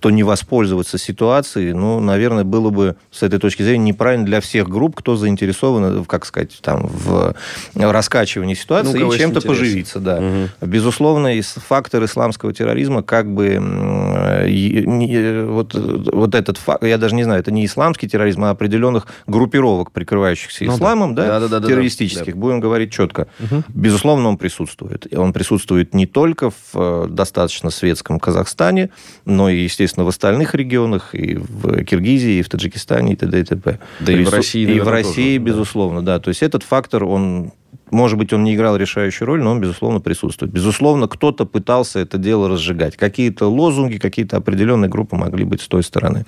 то 0.00 0.10
не 0.10 0.22
воспользоваться 0.22 0.98
ситуацией, 0.98 1.72
ну, 1.72 2.00
наверное, 2.00 2.44
было 2.44 2.70
бы 2.70 2.96
с 3.10 3.22
этой 3.22 3.38
точки 3.38 3.62
зрения 3.62 3.84
неправильно 3.84 4.26
для 4.26 4.42
всех 4.42 4.68
групп, 4.68 4.96
кто 4.96 5.16
заинтересован, 5.16 6.04
как 6.04 6.26
сказать, 6.26 6.58
там, 6.60 6.86
в 6.86 7.34
раскачивании 7.74 8.54
ситуации 8.54 8.98
ну, 8.98 9.12
и 9.12 9.18
чем-то 9.18 9.40
поживиться, 9.40 9.98
да. 9.98 10.18
Угу. 10.18 10.66
Безусловно, 10.66 11.30
фактор 11.42 12.04
исламского 12.04 12.52
терроризма, 12.52 13.02
как 13.02 13.32
бы, 13.32 13.58
вот, 15.48 15.74
вот 15.74 16.34
этот 16.34 16.58
факт, 16.58 16.84
я 16.84 16.98
даже 16.98 17.14
не 17.14 17.24
знаю, 17.24 17.40
это 17.40 17.50
не 17.50 17.64
исламский 17.64 18.06
терроризм, 18.06 18.44
а 18.44 18.50
определенных 18.50 19.06
группировок, 19.26 19.92
прикрывающихся 19.92 20.64
ну, 20.64 20.76
исламом, 20.76 21.14
да, 21.14 21.40
да, 21.40 21.48
да, 21.48 21.60
да 21.60 21.68
террористических, 21.68 22.34
да. 22.34 22.40
будем 22.40 22.60
говорить 22.60 22.92
четко. 22.92 23.28
Угу. 23.40 23.64
Безусловно, 23.68 24.28
он 24.28 24.36
присутствует. 24.36 25.06
Он 25.16 25.32
присутствует 25.32 25.94
не 25.94 26.06
только 26.06 26.50
в 26.50 26.56
э, 26.74 27.06
достаточно 27.08 27.70
светском 27.70 28.20
Казахстане, 28.20 28.90
но 29.24 29.48
и 29.48 29.69
естественно, 29.70 30.04
в 30.04 30.08
остальных 30.08 30.54
регионах, 30.54 31.14
и 31.14 31.36
в 31.36 31.84
Киргизии, 31.84 32.38
и 32.38 32.42
в 32.42 32.48
Таджикистане, 32.48 33.14
и 33.14 33.16
т.д. 33.16 33.40
и 33.40 33.44
т.п. 33.44 33.78
Да 34.00 34.12
и 34.12 34.24
в 34.24 34.30
России, 34.30 34.68
И 34.68 34.80
в 34.80 34.88
России, 34.88 35.38
тоже, 35.38 35.50
безусловно, 35.50 36.02
да. 36.02 36.18
да. 36.18 36.20
То 36.20 36.28
есть 36.28 36.42
этот 36.42 36.62
фактор, 36.62 37.04
он 37.04 37.52
может 37.90 38.18
быть, 38.18 38.32
он 38.32 38.44
не 38.44 38.54
играл 38.54 38.76
решающую 38.76 39.26
роль, 39.26 39.42
но 39.42 39.50
он, 39.50 39.60
безусловно, 39.60 40.00
присутствует. 40.00 40.52
Безусловно, 40.52 41.08
кто-то 41.08 41.44
пытался 41.44 41.98
это 41.98 42.18
дело 42.18 42.48
разжигать. 42.48 42.96
Какие-то 42.96 43.50
лозунги, 43.50 43.98
какие-то 43.98 44.36
определенные 44.36 44.88
группы 44.88 45.16
могли 45.16 45.44
быть 45.44 45.60
с 45.60 45.68
той 45.68 45.82
стороны. 45.82 46.24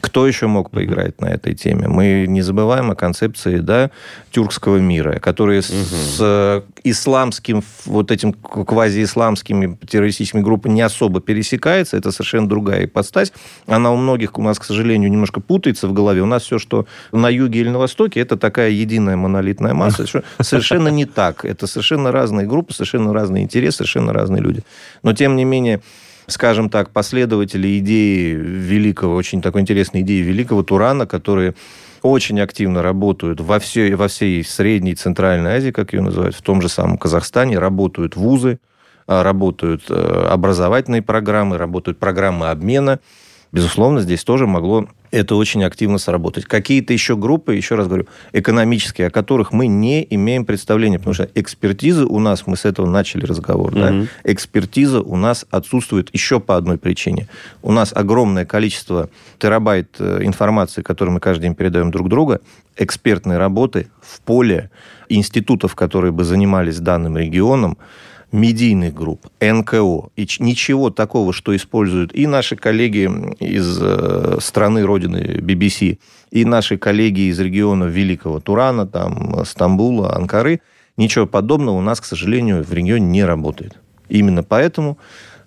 Кто 0.00 0.26
еще 0.26 0.46
мог 0.46 0.70
поиграть 0.70 1.20
на 1.20 1.26
этой 1.26 1.54
теме? 1.54 1.88
Мы 1.88 2.26
не 2.28 2.42
забываем 2.42 2.90
о 2.90 2.94
концепции 2.94 3.58
да, 3.58 3.90
тюркского 4.30 4.76
мира, 4.76 5.18
который 5.18 5.58
угу. 5.58 5.64
с 5.64 6.18
э, 6.20 6.62
исламским, 6.84 7.62
вот 7.86 8.10
этим 8.10 8.32
квазиисламскими 8.32 9.78
террористическими 9.88 10.42
группами 10.42 10.74
не 10.74 10.82
особо 10.82 11.20
пересекается. 11.20 11.96
Это 11.96 12.12
совершенно 12.12 12.48
другая 12.48 12.84
ипостась. 12.84 13.32
Она 13.66 13.90
у 13.92 13.96
многих 13.96 14.38
у 14.38 14.42
нас, 14.42 14.58
к 14.58 14.64
сожалению, 14.64 15.10
немножко 15.10 15.40
путается 15.40 15.88
в 15.88 15.92
голове. 15.92 16.22
У 16.22 16.26
нас 16.26 16.42
все, 16.42 16.58
что 16.58 16.86
на 17.12 17.28
юге 17.28 17.60
или 17.60 17.70
на 17.70 17.78
востоке, 17.78 18.20
это 18.20 18.36
такая 18.36 18.70
единая 18.70 19.16
монолитная 19.16 19.74
масса. 19.74 20.04
Совершенно 20.40 20.88
не 20.88 21.05
так. 21.06 21.44
Это 21.44 21.66
совершенно 21.66 22.12
разные 22.12 22.46
группы, 22.46 22.72
совершенно 22.72 23.12
разные 23.12 23.44
интересы, 23.44 23.78
совершенно 23.78 24.12
разные 24.12 24.42
люди. 24.42 24.62
Но, 25.02 25.12
тем 25.12 25.36
не 25.36 25.44
менее, 25.44 25.80
скажем 26.26 26.68
так, 26.70 26.90
последователи 26.90 27.78
идеи 27.78 28.34
великого, 28.34 29.14
очень 29.14 29.42
такой 29.42 29.62
интересной 29.62 30.02
идеи 30.02 30.20
великого 30.20 30.62
Турана, 30.62 31.06
которые 31.06 31.54
очень 32.02 32.40
активно 32.40 32.82
работают 32.82 33.40
во 33.40 33.58
всей, 33.58 33.94
во 33.94 34.08
всей 34.08 34.44
Средней 34.44 34.92
и 34.92 34.94
Центральной 34.94 35.56
Азии, 35.56 35.70
как 35.70 35.92
ее 35.92 36.02
называют, 36.02 36.34
в 36.36 36.42
том 36.42 36.62
же 36.62 36.68
самом 36.68 36.98
Казахстане, 36.98 37.58
работают 37.58 38.16
вузы, 38.16 38.58
а, 39.06 39.22
работают 39.22 39.84
э, 39.88 40.28
образовательные 40.30 41.02
программы, 41.02 41.58
работают 41.58 41.98
программы 41.98 42.50
обмена. 42.50 42.98
Безусловно, 43.52 44.00
здесь 44.00 44.24
тоже 44.24 44.46
могло 44.46 44.88
это 45.10 45.36
очень 45.36 45.64
активно 45.64 45.98
сработать. 45.98 46.44
Какие-то 46.44 46.92
еще 46.92 47.16
группы, 47.16 47.54
еще 47.54 47.74
раз 47.74 47.86
говорю, 47.86 48.06
экономические, 48.32 49.08
о 49.08 49.10
которых 49.10 49.52
мы 49.52 49.66
не 49.66 50.06
имеем 50.10 50.44
представления, 50.44 50.98
потому 50.98 51.14
что 51.14 51.28
экспертизы 51.34 52.04
у 52.04 52.18
нас, 52.18 52.46
мы 52.46 52.56
с 52.56 52.64
этого 52.64 52.86
начали 52.86 53.24
разговор, 53.24 53.72
mm-hmm. 53.72 54.02
да, 54.02 54.30
экспертиза 54.30 55.00
у 55.00 55.16
нас 55.16 55.46
отсутствует 55.50 56.10
еще 56.12 56.40
по 56.40 56.56
одной 56.56 56.78
причине. 56.78 57.28
У 57.62 57.72
нас 57.72 57.92
огромное 57.94 58.44
количество 58.44 59.08
терабайт 59.38 59.96
э, 59.98 60.20
информации, 60.22 60.82
которую 60.82 61.14
мы 61.14 61.20
каждый 61.20 61.44
день 61.44 61.54
передаем 61.54 61.90
друг 61.90 62.08
другу, 62.08 62.38
экспертной 62.76 63.38
работы 63.38 63.88
в 64.00 64.20
поле 64.20 64.70
институтов, 65.08 65.74
которые 65.74 66.12
бы 66.12 66.24
занимались 66.24 66.78
данным 66.78 67.16
регионом, 67.16 67.78
медийных 68.36 68.94
групп, 68.94 69.26
НКО, 69.40 70.10
и 70.14 70.28
ничего 70.38 70.90
такого, 70.90 71.32
что 71.32 71.56
используют 71.56 72.14
и 72.14 72.26
наши 72.26 72.54
коллеги 72.54 73.10
из 73.40 73.78
э, 73.80 74.38
страны 74.40 74.84
родины 74.84 75.40
BBC, 75.40 75.98
и 76.30 76.44
наши 76.44 76.76
коллеги 76.76 77.30
из 77.30 77.40
региона 77.40 77.84
Великого 77.84 78.40
Турана, 78.40 78.86
там, 78.86 79.44
Стамбула, 79.44 80.14
Анкары, 80.14 80.60
ничего 80.96 81.26
подобного 81.26 81.76
у 81.76 81.80
нас, 81.80 82.00
к 82.00 82.04
сожалению, 82.04 82.62
в 82.62 82.72
регионе 82.72 83.06
не 83.06 83.24
работает. 83.24 83.76
Именно 84.08 84.42
поэтому 84.42 84.98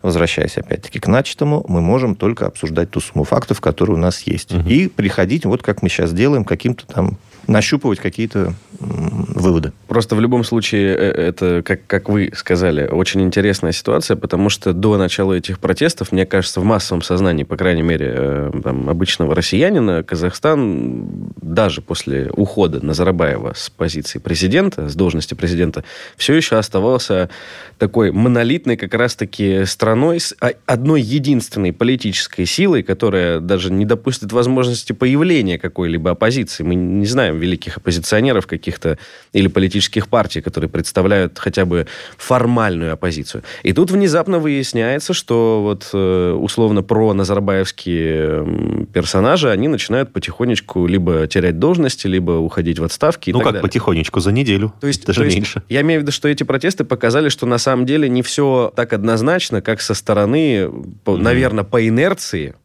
возвращаясь 0.01 0.57
опять-таки 0.57 0.99
к 0.99 1.07
начатому, 1.07 1.65
мы 1.67 1.81
можем 1.81 2.15
только 2.15 2.45
обсуждать 2.45 2.89
ту 2.89 3.01
сумму 3.01 3.25
фактов, 3.25 3.59
которые 3.59 3.97
у 3.97 3.99
нас 3.99 4.21
есть. 4.21 4.53
Угу. 4.53 4.69
И 4.69 4.87
приходить, 4.87 5.45
вот 5.45 5.61
как 5.61 5.81
мы 5.81 5.89
сейчас 5.89 6.13
делаем, 6.13 6.45
каким-то 6.45 6.87
там 6.87 7.17
нащупывать 7.49 7.99
какие-то 7.99 8.53
выводы. 8.79 9.73
Просто 9.87 10.15
в 10.15 10.21
любом 10.21 10.43
случае 10.43 10.95
э, 10.95 11.11
это, 11.29 11.63
как, 11.65 11.85
как 11.87 12.09
вы 12.09 12.31
сказали, 12.35 12.87
очень 12.87 13.21
интересная 13.21 13.71
ситуация, 13.71 14.15
потому 14.15 14.49
что 14.49 14.73
до 14.73 14.97
начала 14.97 15.33
этих 15.33 15.59
протестов, 15.59 16.11
мне 16.11 16.25
кажется, 16.25 16.61
в 16.61 16.63
массовом 16.63 17.01
сознании, 17.01 17.43
по 17.43 17.57
крайней 17.57 17.81
мере, 17.81 18.13
э, 18.15 18.51
там, 18.63 18.89
обычного 18.89 19.33
россиянина, 19.35 20.03
Казахстан 20.03 21.31
даже 21.41 21.81
после 21.81 22.29
ухода 22.31 22.85
Назарбаева 22.85 23.53
с 23.55 23.69
позиции 23.69 24.19
президента, 24.19 24.87
с 24.87 24.95
должности 24.95 25.33
президента, 25.33 25.83
все 26.15 26.35
еще 26.35 26.57
оставался 26.57 27.29
такой 27.77 28.11
монолитной 28.11 28.77
как 28.77 28.93
раз-таки 28.93 29.65
страной 29.65 30.19
с 30.19 30.35
одной 30.65 31.01
единственной 31.01 31.73
политической 31.73 32.45
силой, 32.45 32.83
которая 32.83 33.39
даже 33.39 33.71
не 33.71 33.85
допустит 33.85 34.31
возможности 34.31 34.93
появления 34.93 35.57
какой-либо 35.57 36.11
оппозиции. 36.11 36.63
Мы 36.63 36.75
не 36.75 37.05
знаем 37.05 37.38
великих 37.39 37.77
оппозиционеров 37.77 38.47
каких-то 38.47 38.97
или 39.33 39.47
политических 39.47 40.07
партий, 40.07 40.41
которые 40.41 40.69
представляют 40.69 41.39
хотя 41.39 41.65
бы 41.65 41.87
формальную 42.17 42.93
оппозицию. 42.93 43.43
И 43.63 43.73
тут 43.73 43.91
внезапно 43.91 44.39
выясняется, 44.39 45.13
что 45.13 45.61
вот 45.63 45.89
э, 45.93 46.31
условно 46.31 46.83
про 46.83 47.13
назарбаевские 47.13 48.85
персонажи, 48.93 49.49
они 49.49 49.67
начинают 49.67 50.13
потихонечку 50.13 50.85
либо 50.85 51.27
терять 51.27 51.59
должности, 51.59 52.07
либо 52.07 52.31
уходить 52.31 52.79
в 52.79 52.83
отставки. 52.83 53.31
ну 53.31 53.39
как 53.39 53.53
далее. 53.53 53.61
потихонечку 53.61 54.19
за 54.19 54.31
неделю, 54.31 54.73
то 54.79 54.87
есть, 54.87 55.05
даже 55.05 55.21
то 55.21 55.27
меньше. 55.27 55.59
Есть, 55.59 55.65
я 55.69 55.81
имею 55.81 56.01
в 56.01 56.03
виду, 56.03 56.11
что 56.11 56.27
эти 56.27 56.43
протесты 56.43 56.83
показали, 56.83 57.29
что 57.29 57.45
на 57.45 57.57
самом 57.57 57.85
деле 57.85 58.09
не 58.09 58.21
все 58.21 58.71
так 58.75 58.93
однозначно, 58.93 59.61
как 59.61 59.81
со 59.81 59.93
стороны, 59.93 60.63
mm-hmm. 60.63 61.17
наверное, 61.17 61.63
по 61.63 61.87
инерции 61.87 62.55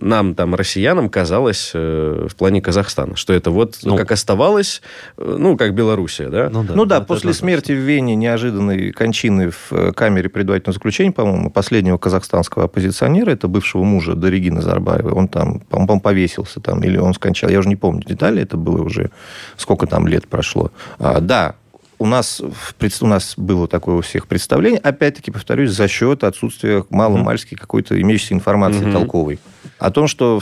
нам, 0.00 0.34
там, 0.34 0.54
россиянам, 0.54 1.08
казалось 1.08 1.72
э, 1.74 2.26
в 2.28 2.34
плане 2.36 2.60
Казахстана, 2.60 3.16
что 3.16 3.32
это 3.32 3.50
вот 3.50 3.78
ну, 3.82 3.96
как 3.96 4.12
оставалось, 4.12 4.82
э, 5.16 5.36
ну, 5.38 5.56
как 5.56 5.74
Белоруссия, 5.74 6.28
да? 6.28 6.50
Ну 6.50 6.64
да, 6.64 6.74
ну, 6.74 6.84
да 6.84 7.00
после 7.00 7.32
смерти 7.34 7.72
в 7.72 7.76
Вене, 7.76 8.14
неожиданной 8.16 8.92
кончины 8.92 9.50
в 9.50 9.72
э, 9.72 9.92
камере 9.92 10.28
предварительного 10.28 10.74
заключения, 10.74 11.12
по-моему, 11.12 11.50
последнего 11.50 11.98
казахстанского 11.98 12.64
оппозиционера, 12.64 13.30
это 13.30 13.48
бывшего 13.48 13.84
мужа 13.84 14.14
Дариги 14.14 14.50
Назарбаева, 14.50 15.14
он 15.14 15.28
там, 15.28 15.60
по-моему, 15.60 16.00
повесился 16.00 16.60
там, 16.60 16.82
или 16.82 16.96
он 16.96 17.14
скончал, 17.14 17.50
я 17.50 17.58
уже 17.58 17.68
не 17.68 17.76
помню 17.76 18.02
детали, 18.04 18.42
это 18.42 18.56
было 18.56 18.82
уже, 18.82 19.10
сколько 19.56 19.86
там 19.86 20.06
лет 20.06 20.26
прошло. 20.28 20.70
А, 20.98 21.20
да, 21.20 21.56
у 22.00 22.06
нас, 22.06 22.40
у 22.40 23.06
нас 23.06 23.34
было 23.36 23.68
такое 23.68 23.96
у 23.96 24.00
всех 24.00 24.26
представление, 24.26 24.80
опять-таки, 24.80 25.30
повторюсь, 25.30 25.70
за 25.70 25.86
счет 25.86 26.24
отсутствия 26.24 26.82
маломальски 26.88 27.54
какой-то 27.54 28.00
имеющейся 28.00 28.32
информации 28.32 28.86
mm-hmm. 28.86 28.92
толковой. 28.92 29.38
О 29.78 29.90
том, 29.90 30.08
что 30.08 30.40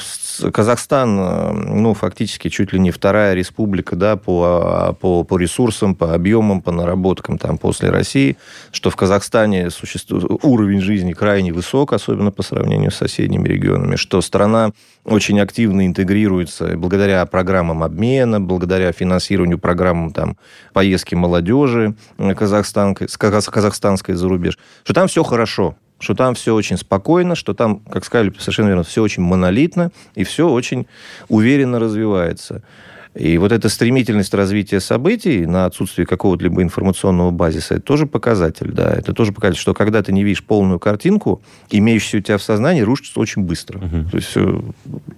Казахстан, 0.52 1.18
э, 1.18 1.52
ну, 1.52 1.94
фактически 1.94 2.48
чуть 2.48 2.72
ли 2.72 2.78
не 2.78 2.92
вторая 2.92 3.34
республика, 3.34 3.96
да, 3.96 4.16
по, 4.16 4.44
а, 4.62 4.92
по, 4.92 5.24
по 5.24 5.36
ресурсам, 5.36 5.96
по 5.96 6.14
объемам, 6.14 6.62
по 6.62 6.70
наработкам 6.70 7.38
там 7.38 7.58
после 7.58 7.90
России, 7.90 8.36
что 8.70 8.90
в 8.90 8.96
Казахстане 8.96 9.70
существует, 9.70 10.24
уровень 10.44 10.80
жизни 10.80 11.12
крайне 11.12 11.52
высок, 11.52 11.92
особенно 11.92 12.30
по 12.30 12.44
сравнению 12.44 12.92
с 12.92 12.96
соседними 12.96 13.48
регионами, 13.48 13.96
что 13.96 14.20
страна 14.20 14.70
очень 15.04 15.40
активно 15.40 15.86
интегрируется 15.86 16.76
благодаря 16.76 17.26
программам 17.26 17.82
обмена, 17.82 18.40
благодаря 18.40 18.92
финансированию 18.92 19.58
программ 19.58 20.12
там, 20.12 20.36
поездки 20.72 21.16
молодежи 21.16 21.47
казахстанской, 22.34 23.08
казахстанской 23.08 24.14
за 24.14 24.28
рубеж, 24.28 24.58
что 24.84 24.94
там 24.94 25.08
все 25.08 25.22
хорошо 25.22 25.76
что 26.00 26.14
там 26.14 26.34
все 26.34 26.54
очень 26.54 26.76
спокойно, 26.76 27.34
что 27.34 27.54
там, 27.54 27.80
как 27.80 28.04
сказали 28.04 28.32
совершенно 28.38 28.68
верно, 28.68 28.84
все 28.84 29.02
очень 29.02 29.22
монолитно 29.22 29.90
и 30.14 30.24
все 30.24 30.48
очень 30.48 30.86
уверенно 31.28 31.80
развивается. 31.80 32.62
И 33.18 33.36
вот 33.38 33.50
эта 33.50 33.68
стремительность 33.68 34.32
развития 34.32 34.80
событий 34.80 35.44
на 35.44 35.64
отсутствие 35.64 36.06
какого-либо 36.06 36.62
информационного 36.62 37.30
базиса, 37.32 37.74
это 37.74 37.82
тоже 37.82 38.06
показатель, 38.06 38.70
да, 38.70 38.92
это 38.92 39.12
тоже 39.12 39.32
показатель, 39.32 39.60
что 39.60 39.74
когда 39.74 40.02
ты 40.02 40.12
не 40.12 40.22
видишь 40.22 40.44
полную 40.44 40.78
картинку, 40.78 41.42
имеющуюся 41.68 42.18
у 42.18 42.20
тебя 42.20 42.38
в 42.38 42.42
сознании, 42.42 42.82
рушится 42.82 43.18
очень 43.18 43.42
быстро. 43.42 43.78
Угу. 43.78 44.10
То 44.10 44.16
есть 44.16 44.36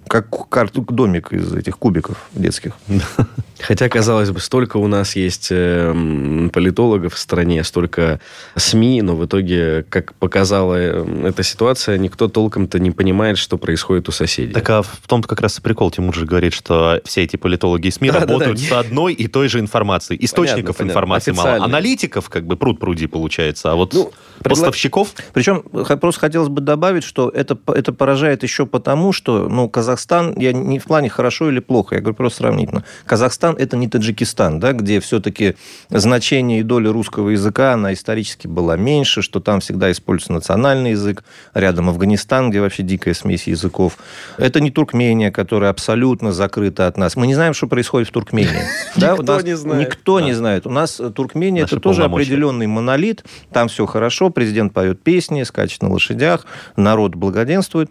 как 0.07 0.49
карту, 0.49 0.81
домик 0.81 1.31
из 1.31 1.53
этих 1.53 1.77
кубиков 1.77 2.17
детских. 2.33 2.73
Хотя, 3.59 3.89
казалось 3.89 4.31
бы, 4.31 4.39
столько 4.39 4.77
у 4.77 4.87
нас 4.87 5.15
есть 5.15 5.49
э, 5.51 6.49
политологов 6.51 7.13
в 7.13 7.19
стране, 7.19 7.63
столько 7.63 8.19
СМИ, 8.55 9.03
но 9.03 9.15
в 9.15 9.25
итоге, 9.25 9.85
как 9.89 10.15
показала 10.15 10.75
э, 10.75 11.27
эта 11.27 11.43
ситуация, 11.43 11.99
никто 11.99 12.27
толком-то 12.27 12.79
не 12.79 12.89
понимает, 12.89 13.37
что 13.37 13.57
происходит 13.57 14.09
у 14.09 14.11
соседей. 14.11 14.53
Так 14.53 14.69
а 14.71 14.81
в 14.81 15.07
том-то 15.07 15.27
как 15.27 15.41
раз 15.41 15.59
и 15.59 15.61
прикол. 15.61 15.91
Тимур 15.91 16.15
же 16.15 16.25
говорит, 16.25 16.53
что 16.53 17.01
все 17.05 17.23
эти 17.23 17.35
политологи 17.35 17.90
СМИ 17.91 18.11
да, 18.11 18.19
работают 18.19 18.57
да, 18.57 18.63
да. 18.69 18.83
с 18.83 18.85
одной 18.85 19.13
и 19.13 19.27
той 19.27 19.47
же 19.47 19.59
информацией. 19.59 20.23
Источников 20.23 20.77
понятно, 20.77 20.91
информации 20.91 21.31
понятно. 21.31 21.51
мало. 21.51 21.65
Аналитиков 21.65 22.29
как 22.29 22.45
бы 22.45 22.57
пруд 22.57 22.79
пруди 22.79 23.07
получается, 23.07 23.71
а 23.71 23.75
вот 23.75 23.93
ну, 23.93 24.11
поставщиков... 24.43 25.13
Причем 25.33 25.61
просто 25.61 26.21
хотелось 26.21 26.49
бы 26.49 26.61
добавить, 26.61 27.03
что 27.03 27.29
это, 27.29 27.57
это 27.67 27.93
поражает 27.93 28.43
еще 28.43 28.65
потому, 28.65 29.13
что 29.13 29.47
ну, 29.49 29.69
Казахстан, 29.69 30.33
я 30.37 30.53
не 30.53 30.79
в 30.79 30.85
плане 30.85 31.09
хорошо 31.09 31.49
или 31.49 31.59
плохо, 31.59 31.95
я 31.95 32.01
говорю 32.01 32.15
просто 32.15 32.39
сравнительно. 32.39 32.83
Казахстан 33.05 33.55
это 33.57 33.77
не 33.77 33.87
Таджикистан, 33.87 34.59
да, 34.59 34.73
где 34.73 34.99
все-таки 34.99 35.55
значение 35.89 36.59
и 36.59 36.63
доля 36.63 36.91
русского 36.91 37.29
языка, 37.29 37.73
она 37.73 37.93
исторически 37.93 38.47
была 38.47 38.77
меньше, 38.77 39.21
что 39.21 39.39
там 39.39 39.59
всегда 39.59 39.91
используется 39.91 40.33
национальный 40.33 40.91
язык, 40.91 41.23
рядом 41.53 41.89
Афганистан, 41.89 42.49
где 42.49 42.61
вообще 42.61 42.83
дикая 42.83 43.13
смесь 43.13 43.47
языков. 43.47 43.97
Это 44.37 44.59
не 44.59 44.71
Туркмения, 44.71 45.31
которая 45.31 45.69
абсолютно 45.69 46.31
закрыта 46.31 46.87
от 46.87 46.97
нас. 46.97 47.15
Мы 47.15 47.27
не 47.27 47.35
знаем, 47.35 47.53
что 47.53 47.67
происходит 47.71 48.09
в 48.09 48.11
Туркмении. 48.11 48.49
Никто 48.97 49.39
не 49.39 49.55
знает. 49.55 49.87
Никто 49.87 50.19
не 50.19 50.33
знает. 50.33 50.67
У 50.67 50.69
нас 50.69 51.01
Туркмения 51.15 51.63
это 51.63 51.79
тоже 51.79 52.03
определенный 52.03 52.67
монолит. 52.67 53.23
Там 53.53 53.69
все 53.69 53.85
хорошо, 53.85 54.29
президент 54.29 54.73
поет 54.73 55.01
песни, 55.01 55.43
скачет 55.43 55.81
на 55.81 55.89
лошадях, 55.89 56.45
народ 56.75 57.15
благоденствует. 57.15 57.89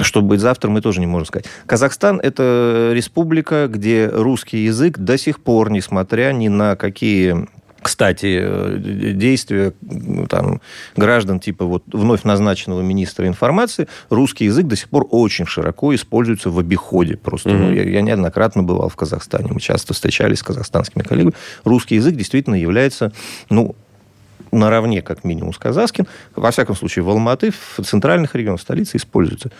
Что 0.00 0.20
будет 0.20 0.40
завтра, 0.40 0.68
мы 0.68 0.80
тоже 0.80 0.98
не 0.98 1.06
можем 1.06 1.26
сказать. 1.26 1.46
Казахстан– 1.66 2.20
это 2.22 2.90
республика, 2.92 3.68
где 3.68 4.08
русский 4.12 4.64
язык 4.64 4.98
до 4.98 5.16
сих 5.16 5.40
пор, 5.40 5.70
несмотря 5.70 6.32
ни 6.32 6.48
на 6.48 6.74
какие 6.74 7.48
кстати, 7.82 8.40
э, 8.42 9.12
действия 9.14 9.72
там, 10.28 10.60
граждан 10.96 11.40
типа 11.40 11.64
вот 11.64 11.84
вновь 11.86 12.24
назначенного 12.24 12.80
министра 12.82 13.26
информации, 13.26 13.88
русский 14.08 14.46
язык 14.46 14.66
до 14.66 14.76
сих 14.76 14.88
пор 14.88 15.06
очень 15.10 15.46
широко 15.46 15.94
используется 15.94 16.50
в 16.50 16.58
обиходе. 16.58 17.16
Просто 17.16 17.50
mm-hmm. 17.50 17.58
ну, 17.58 17.72
я, 17.72 17.82
я 17.82 18.00
неоднократно 18.02 18.62
бывал 18.62 18.88
в 18.88 18.96
Казахстане, 18.96 19.50
мы 19.52 19.60
часто 19.60 19.94
встречались 19.94 20.38
с 20.38 20.42
казахстанскими 20.42 21.02
коллегами. 21.02 21.34
Русский 21.64 21.96
язык 21.96 22.14
действительно 22.14 22.54
является 22.54 23.12
ну, 23.50 23.74
наравне, 24.52 25.02
как 25.02 25.24
минимум, 25.24 25.52
с 25.52 25.58
казахским. 25.58 26.06
Во 26.36 26.50
всяком 26.50 26.76
случае, 26.76 27.02
в 27.04 27.10
Алматы, 27.10 27.50
в 27.50 27.82
центральных 27.82 28.34
регионах 28.34 28.60
столицы 28.60 28.98
используется. 28.98 29.50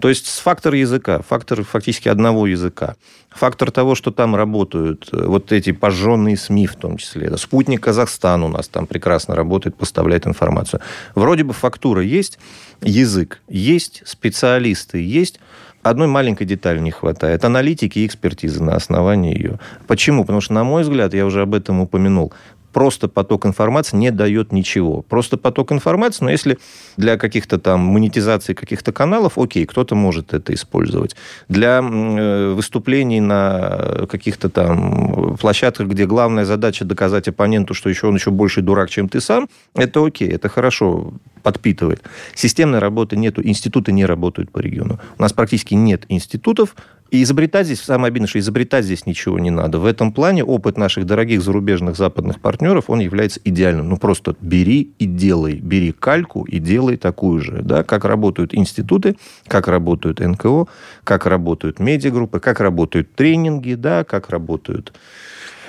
То 0.00 0.08
есть 0.08 0.26
фактор 0.26 0.74
языка, 0.74 1.20
фактор 1.22 1.62
фактически 1.62 2.08
одного 2.08 2.46
языка, 2.46 2.96
фактор 3.30 3.70
того, 3.70 3.94
что 3.94 4.10
там 4.10 4.34
работают 4.34 5.08
э, 5.12 5.24
вот 5.26 5.52
эти 5.52 5.72
пожженные 5.72 6.36
СМИ 6.36 6.66
в 6.66 6.76
том 6.76 6.96
числе. 6.96 7.26
Это 7.26 7.36
спутник 7.36 7.82
Казахстан 7.82 8.42
у 8.42 8.48
нас 8.48 8.68
там 8.68 8.86
прекрасно 8.86 9.36
работает, 9.36 9.76
поставляет 9.76 10.26
информацию. 10.26 10.80
Вроде 11.14 11.44
бы 11.44 11.52
фактура 11.52 12.02
есть, 12.02 12.38
язык 12.80 13.40
есть, 13.48 14.02
специалисты 14.06 15.02
есть, 15.02 15.40
Одной 15.82 16.08
маленькой 16.08 16.44
детали 16.44 16.80
не 16.80 16.90
хватает. 16.90 17.44
Аналитики 17.44 18.00
и 18.00 18.06
экспертизы 18.06 18.62
на 18.62 18.74
основании 18.74 19.34
ее. 19.34 19.60
Почему? 19.86 20.22
Потому 20.24 20.40
что, 20.40 20.52
на 20.52 20.64
мой 20.64 20.82
взгляд, 20.82 21.14
я 21.14 21.24
уже 21.24 21.42
об 21.42 21.54
этом 21.54 21.80
упомянул, 21.80 22.32
просто 22.72 23.08
поток 23.08 23.46
информации 23.46 23.96
не 23.96 24.10
дает 24.10 24.52
ничего. 24.52 25.02
Просто 25.02 25.36
поток 25.36 25.72
информации, 25.72 26.24
но 26.24 26.30
если 26.30 26.58
для 26.96 27.16
каких-то 27.16 27.58
там 27.58 27.80
монетизации 27.80 28.54
каких-то 28.54 28.92
каналов, 28.92 29.38
окей, 29.38 29.66
кто-то 29.66 29.94
может 29.94 30.34
это 30.34 30.54
использовать. 30.54 31.16
Для 31.48 31.80
э, 31.80 32.52
выступлений 32.52 33.20
на 33.20 34.06
каких-то 34.10 34.48
там 34.48 35.36
площадках, 35.36 35.88
где 35.88 36.06
главная 36.06 36.44
задача 36.44 36.84
доказать 36.84 37.28
оппоненту, 37.28 37.74
что 37.74 37.88
еще 37.88 38.08
он 38.08 38.14
еще 38.14 38.30
больше 38.30 38.62
дурак, 38.62 38.90
чем 38.90 39.08
ты 39.08 39.20
сам, 39.20 39.48
это 39.74 40.04
окей, 40.04 40.28
это 40.28 40.48
хорошо 40.48 41.12
подпитывает. 41.42 42.02
Системной 42.34 42.78
работы 42.78 43.16
нету, 43.16 43.42
институты 43.42 43.92
не 43.92 44.04
работают 44.04 44.50
по 44.50 44.58
региону. 44.58 44.98
У 45.18 45.22
нас 45.22 45.32
практически 45.32 45.74
нет 45.74 46.04
институтов, 46.08 46.74
и 47.10 47.22
изобретать 47.22 47.66
здесь, 47.66 47.80
самое 47.80 48.08
обидное, 48.08 48.28
что 48.28 48.38
изобретать 48.38 48.84
здесь 48.84 49.06
ничего 49.06 49.38
не 49.38 49.50
надо. 49.50 49.78
В 49.78 49.86
этом 49.86 50.12
плане 50.12 50.44
опыт 50.44 50.76
наших 50.76 51.06
дорогих 51.06 51.40
зарубежных 51.42 51.96
западных 51.96 52.40
партнеров, 52.40 52.84
он 52.88 53.00
является 53.00 53.40
идеальным. 53.44 53.88
Ну, 53.88 53.96
просто 53.96 54.36
бери 54.40 54.92
и 54.98 55.06
делай. 55.06 55.54
Бери 55.54 55.92
кальку 55.92 56.44
и 56.44 56.58
делай 56.58 56.96
такую 56.96 57.40
же. 57.40 57.62
Да? 57.62 57.82
Как 57.82 58.04
работают 58.04 58.54
институты, 58.54 59.16
как 59.46 59.68
работают 59.68 60.20
НКО, 60.20 60.66
как 61.04 61.26
работают 61.26 61.78
медиагруппы, 61.78 62.40
как 62.40 62.60
работают 62.60 63.14
тренинги, 63.14 63.74
да, 63.74 64.04
как 64.04 64.28
работают 64.28 64.92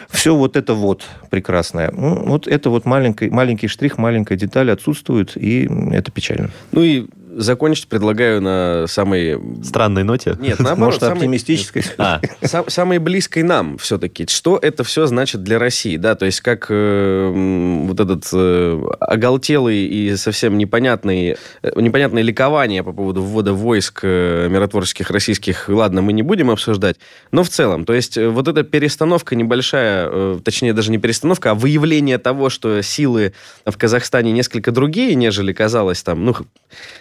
все 0.09 0.35
вот 0.35 0.57
это 0.57 0.73
вот 0.73 1.05
прекрасное. 1.29 1.91
Ну, 1.91 2.25
вот 2.25 2.47
это 2.47 2.69
вот 2.69 2.85
маленький, 2.85 3.29
маленький 3.29 3.67
штрих, 3.67 3.97
маленькая 3.97 4.37
деталь 4.37 4.71
отсутствует, 4.71 5.37
и 5.37 5.69
это 5.91 6.11
печально. 6.11 6.49
Ну 6.71 6.81
и 6.81 7.07
закончить 7.35 7.87
предлагаю 7.87 8.41
на 8.41 8.85
самой... 8.87 9.39
Странной 9.63 10.03
ноте? 10.03 10.35
Нет, 10.39 10.59
наоборот. 10.59 10.79
Может, 10.79 10.99
самой... 11.01 11.15
оптимистической? 11.15 11.83
А. 11.97 12.21
Самой 12.67 12.97
близкой 12.97 13.43
нам 13.43 13.77
все-таки. 13.77 14.25
Что 14.27 14.57
это 14.61 14.83
все 14.83 15.05
значит 15.05 15.43
для 15.43 15.59
России? 15.59 15.97
Да, 15.97 16.15
то 16.15 16.25
есть 16.25 16.41
как 16.41 16.67
э, 16.69 17.83
вот 17.87 17.99
этот 17.99 18.29
э, 18.33 18.83
оголтелый 18.99 19.85
и 19.85 20.15
совсем 20.15 20.57
непонятный, 20.57 21.37
э, 21.61 21.71
непонятное 21.81 22.23
ликование 22.23 22.83
по 22.83 22.93
поводу 22.93 23.21
ввода 23.21 23.53
войск 23.53 24.01
э, 24.03 24.47
миротворческих 24.49 25.11
российских, 25.11 25.69
ладно, 25.69 26.01
мы 26.01 26.13
не 26.13 26.23
будем 26.23 26.49
обсуждать, 26.49 26.97
но 27.31 27.43
в 27.43 27.49
целом, 27.49 27.85
то 27.85 27.93
есть 27.93 28.17
э, 28.17 28.27
вот 28.27 28.47
эта 28.47 28.63
перестановка 28.63 29.35
небольшая, 29.35 30.07
э, 30.09 30.39
точнее 30.43 30.73
даже 30.73 30.91
не 30.91 30.97
перестановка, 30.97 31.51
а 31.51 31.55
выявление 31.55 32.17
того, 32.17 32.49
что 32.49 32.81
силы 32.81 33.33
в 33.65 33.77
Казахстане 33.77 34.31
несколько 34.31 34.71
другие, 34.71 35.15
нежели 35.15 35.53
казалось 35.53 36.01
там, 36.01 36.25
ну, 36.25 36.35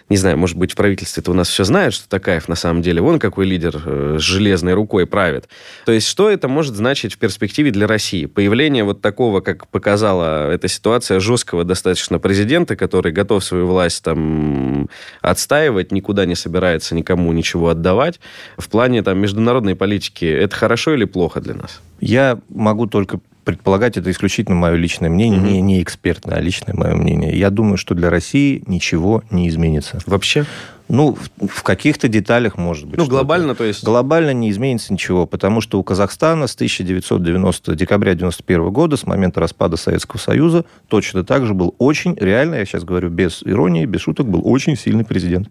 не 0.08 0.16
знаю, 0.18 0.38
может 0.38 0.56
быть, 0.56 0.72
в 0.72 0.76
правительстве-то 0.76 1.30
у 1.30 1.34
нас 1.34 1.48
все 1.48 1.64
знают, 1.64 1.94
что 1.94 2.08
Такаев 2.08 2.48
на 2.48 2.54
самом 2.54 2.82
деле, 2.82 3.00
вон 3.00 3.18
какой 3.18 3.46
лидер 3.46 3.80
э, 3.84 4.16
с 4.18 4.22
железной 4.22 4.74
рукой 4.74 5.06
правит. 5.06 5.48
То 5.84 5.92
есть 5.92 6.06
что 6.06 6.30
это 6.30 6.48
может 6.48 6.74
значить 6.74 7.14
в 7.14 7.18
перспективе 7.18 7.70
для 7.70 7.86
России? 7.86 8.26
Появление 8.26 8.84
вот 8.84 9.00
такого, 9.00 9.40
как 9.40 9.68
показала 9.68 10.50
эта 10.50 10.68
ситуация, 10.68 11.20
жесткого 11.20 11.64
достаточно 11.64 12.18
президента, 12.18 12.76
который 12.76 13.12
готов 13.12 13.42
свою 13.44 13.66
власть 13.66 14.02
там 14.04 14.88
отстаивать, 15.20 15.92
никуда 15.92 16.26
не 16.26 16.34
собирается 16.34 16.94
никому 16.94 17.32
ничего 17.32 17.68
отдавать. 17.68 18.20
В 18.56 18.68
плане 18.68 19.02
там 19.02 19.18
международной 19.18 19.76
политики 19.76 20.24
это 20.24 20.54
хорошо 20.54 20.94
или 20.94 21.04
плохо 21.04 21.40
для 21.40 21.54
нас? 21.54 21.80
Я 22.00 22.38
могу 22.48 22.86
только 22.86 23.20
предполагать, 23.48 23.96
это 23.96 24.10
исключительно 24.10 24.56
мое 24.56 24.74
личное 24.74 25.08
мнение, 25.08 25.40
mm-hmm. 25.40 25.52
не, 25.52 25.60
не 25.62 25.82
экспертное, 25.82 26.36
а 26.36 26.40
личное 26.42 26.74
мое 26.74 26.94
мнение. 26.94 27.34
Я 27.34 27.48
думаю, 27.48 27.78
что 27.78 27.94
для 27.94 28.10
России 28.10 28.62
ничего 28.66 29.24
не 29.30 29.48
изменится. 29.48 30.00
Вообще? 30.04 30.44
Ну, 30.88 31.16
в, 31.16 31.46
в 31.46 31.62
каких-то 31.62 32.08
деталях, 32.08 32.58
может 32.58 32.86
быть. 32.86 32.98
Ну, 32.98 33.06
глобально, 33.06 33.54
то 33.54 33.64
есть? 33.64 33.82
Глобально 33.82 34.34
не 34.34 34.50
изменится 34.50 34.92
ничего, 34.92 35.24
потому 35.24 35.62
что 35.62 35.78
у 35.78 35.82
Казахстана 35.82 36.46
с 36.46 36.56
1990 36.56 37.74
декабря 37.74 38.12
1991 38.12 38.70
года, 38.70 38.98
с 38.98 39.06
момента 39.06 39.40
распада 39.40 39.78
Советского 39.78 40.18
Союза, 40.20 40.66
точно 40.88 41.24
так 41.24 41.46
же 41.46 41.54
был 41.54 41.74
очень, 41.78 42.16
реально, 42.20 42.56
я 42.56 42.66
сейчас 42.66 42.84
говорю 42.84 43.08
без 43.08 43.42
иронии, 43.42 43.86
без 43.86 44.02
шуток, 44.02 44.28
был 44.28 44.42
очень 44.44 44.76
сильный 44.76 45.06
президент. 45.06 45.48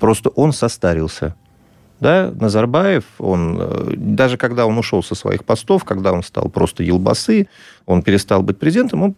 Просто 0.00 0.30
он 0.30 0.54
состарился. 0.54 1.34
Да, 1.98 2.30
Назарбаев, 2.38 3.04
он, 3.18 3.58
э, 3.58 3.94
даже 3.96 4.36
когда 4.36 4.66
он 4.66 4.76
ушел 4.76 5.02
со 5.02 5.14
своих 5.14 5.44
постов, 5.44 5.84
когда 5.84 6.12
он 6.12 6.22
стал 6.22 6.50
просто 6.50 6.82
елбасы, 6.82 7.48
он 7.86 8.02
перестал 8.02 8.42
быть 8.42 8.58
президентом, 8.58 9.02
он, 9.02 9.14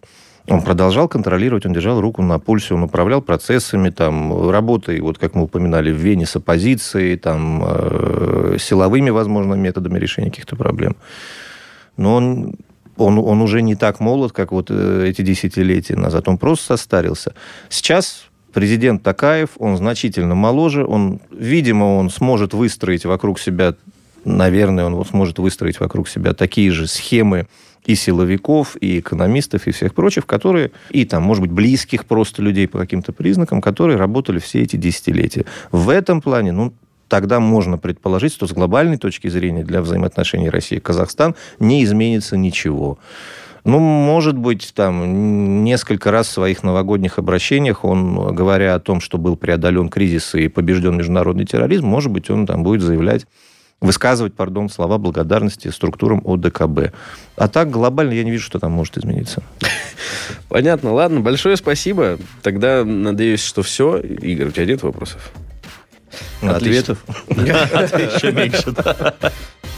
он 0.47 0.61
продолжал 0.61 1.09
контролировать, 1.09 1.65
он 1.65 1.73
держал 1.73 1.99
руку 1.99 2.21
на 2.21 2.39
пульсе, 2.39 2.73
он 2.73 2.83
управлял 2.83 3.21
процессами, 3.21 3.89
там, 3.89 4.49
работой, 4.49 5.01
вот 5.01 5.17
как 5.17 5.35
мы 5.35 5.43
упоминали, 5.43 5.91
в 5.91 5.97
Вене 5.97 6.25
с 6.25 6.37
оппозицией, 6.37 7.17
там, 7.17 7.63
э, 7.65 8.57
силовыми, 8.59 9.09
возможно, 9.09 9.55
методами 9.55 9.99
решения 9.99 10.29
каких-то 10.29 10.55
проблем. 10.55 10.95
Но 11.97 12.15
он 12.15 12.55
он, 12.99 13.17
он 13.17 13.41
уже 13.41 13.61
не 13.61 13.75
так 13.75 13.99
молод, 13.99 14.33
как 14.33 14.51
вот 14.51 14.67
э, 14.69 15.05
эти 15.07 15.21
десятилетия 15.21 15.95
назад. 15.95 16.27
Он 16.27 16.37
просто 16.37 16.77
состарился. 16.77 17.33
Сейчас 17.69 18.28
президент 18.53 19.03
Такаев, 19.03 19.49
он 19.57 19.77
значительно 19.77 20.35
моложе, 20.35 20.85
он, 20.85 21.19
видимо, 21.31 21.97
он 21.97 22.09
сможет 22.09 22.53
выстроить 22.53 23.05
вокруг 23.05 23.39
себя, 23.39 23.75
наверное, 24.25 24.85
он 24.85 25.05
сможет 25.05 25.39
выстроить 25.39 25.79
вокруг 25.79 26.07
себя 26.07 26.33
такие 26.33 26.71
же 26.71 26.87
схемы 26.87 27.47
и 27.85 27.95
силовиков, 27.95 28.75
и 28.81 28.99
экономистов, 28.99 29.67
и 29.67 29.71
всех 29.71 29.93
прочих, 29.93 30.25
которые, 30.25 30.71
и 30.89 31.05
там, 31.05 31.23
может 31.23 31.41
быть, 31.41 31.51
близких 31.51 32.05
просто 32.05 32.41
людей 32.41 32.67
по 32.67 32.77
каким-то 32.77 33.13
признакам, 33.13 33.61
которые 33.61 33.97
работали 33.97 34.39
все 34.39 34.61
эти 34.61 34.75
десятилетия. 34.75 35.45
В 35.71 35.89
этом 35.89 36.21
плане, 36.21 36.51
ну, 36.51 36.73
тогда 37.07 37.39
можно 37.39 37.77
предположить, 37.77 38.33
что 38.33 38.47
с 38.47 38.51
глобальной 38.51 38.97
точки 38.97 39.27
зрения 39.27 39.63
для 39.63 39.81
взаимоотношений 39.81 40.49
России 40.49 40.77
и 40.77 40.81
Казахстан 40.81 41.35
не 41.59 41.83
изменится 41.83 42.37
ничего. 42.37 42.99
Ну, 43.69 43.77
может 43.77 44.35
быть, 44.35 44.71
там 44.73 45.63
несколько 45.63 46.09
раз 46.09 46.27
в 46.27 46.31
своих 46.31 46.63
новогодних 46.63 47.19
обращениях 47.19 47.85
он, 47.85 48.33
говоря 48.33 48.73
о 48.73 48.79
том, 48.79 48.99
что 48.99 49.19
был 49.19 49.35
преодолен 49.35 49.89
кризис 49.89 50.33
и 50.33 50.47
побежден 50.47 50.97
международный 50.97 51.45
терроризм, 51.45 51.85
может 51.85 52.11
быть, 52.11 52.31
он 52.31 52.47
там 52.47 52.63
будет 52.63 52.81
заявлять 52.81 53.27
высказывать, 53.79 54.33
пардон, 54.33 54.69
слова 54.69 54.97
благодарности 54.97 55.67
структурам 55.67 56.23
ОДКБ. 56.25 56.95
А 57.35 57.47
так 57.47 57.69
глобально 57.69 58.13
я 58.13 58.23
не 58.23 58.31
вижу, 58.31 58.43
что 58.43 58.57
там 58.57 58.71
может 58.71 58.97
измениться. 58.97 59.43
Понятно. 60.49 60.91
Ладно, 60.91 61.19
большое 61.19 61.55
спасибо. 61.55 62.17
Тогда 62.41 62.83
надеюсь, 62.83 63.43
что 63.43 63.61
все. 63.61 63.99
Игорь, 63.99 64.47
у 64.47 64.51
тебя 64.51 64.65
нет 64.65 64.81
вопросов? 64.81 65.31
Ответов? 66.41 66.99
Еще 67.29 68.31
меньше, 68.31 68.73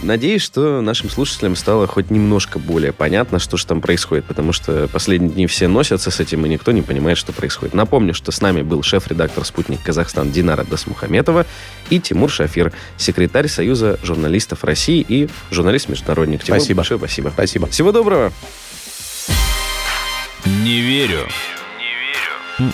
Надеюсь, 0.04 0.42
что 0.42 0.82
нашим 0.82 1.12
слушателям 1.12 1.56
стало 1.56 1.86
хоть 1.86 2.10
немножко 2.10 2.58
более 2.58 2.92
понятно, 2.92 3.38
что 3.38 3.58
же 3.58 3.68
там 3.68 3.82
происходит, 3.82 4.26
потому 4.26 4.52
что 4.52 4.88
последние 4.88 5.32
дни 5.32 5.48
все 5.48 5.68
носятся 5.68 6.10
с 6.10 6.20
этим, 6.20 6.44
и 6.46 6.50
никто 6.50 6.72
не 6.72 6.82
понимает, 6.82 7.20
что 7.20 7.34
происходит. 7.34 7.76
Напомню, 7.76 8.16
что 8.16 8.32
с 8.32 8.42
нами 8.42 8.64
был 8.64 8.82
шеф-редактор 8.82 9.46
«Спутник 9.46 9.82
Казахстан» 9.84 10.32
Динара 10.32 10.64
Дасмухаметова 10.64 11.46
и 11.92 12.00
Тимур 12.00 12.32
Шафир, 12.32 12.74
секретарь 12.98 13.48
Союза 13.48 14.00
журналистов 14.02 14.64
России 14.64 15.06
и 15.08 15.30
журналист-международник. 15.52 16.44
Тимур, 16.44 16.60
спасибо. 16.60 16.78
Большое 16.78 17.00
спасибо. 17.00 17.30
Спасибо. 17.30 17.68
Всего 17.68 17.92
доброго. 17.92 18.34
Не 20.46 20.82
верю. 20.82 21.28
Не 22.60 22.72
верю. 22.72 22.74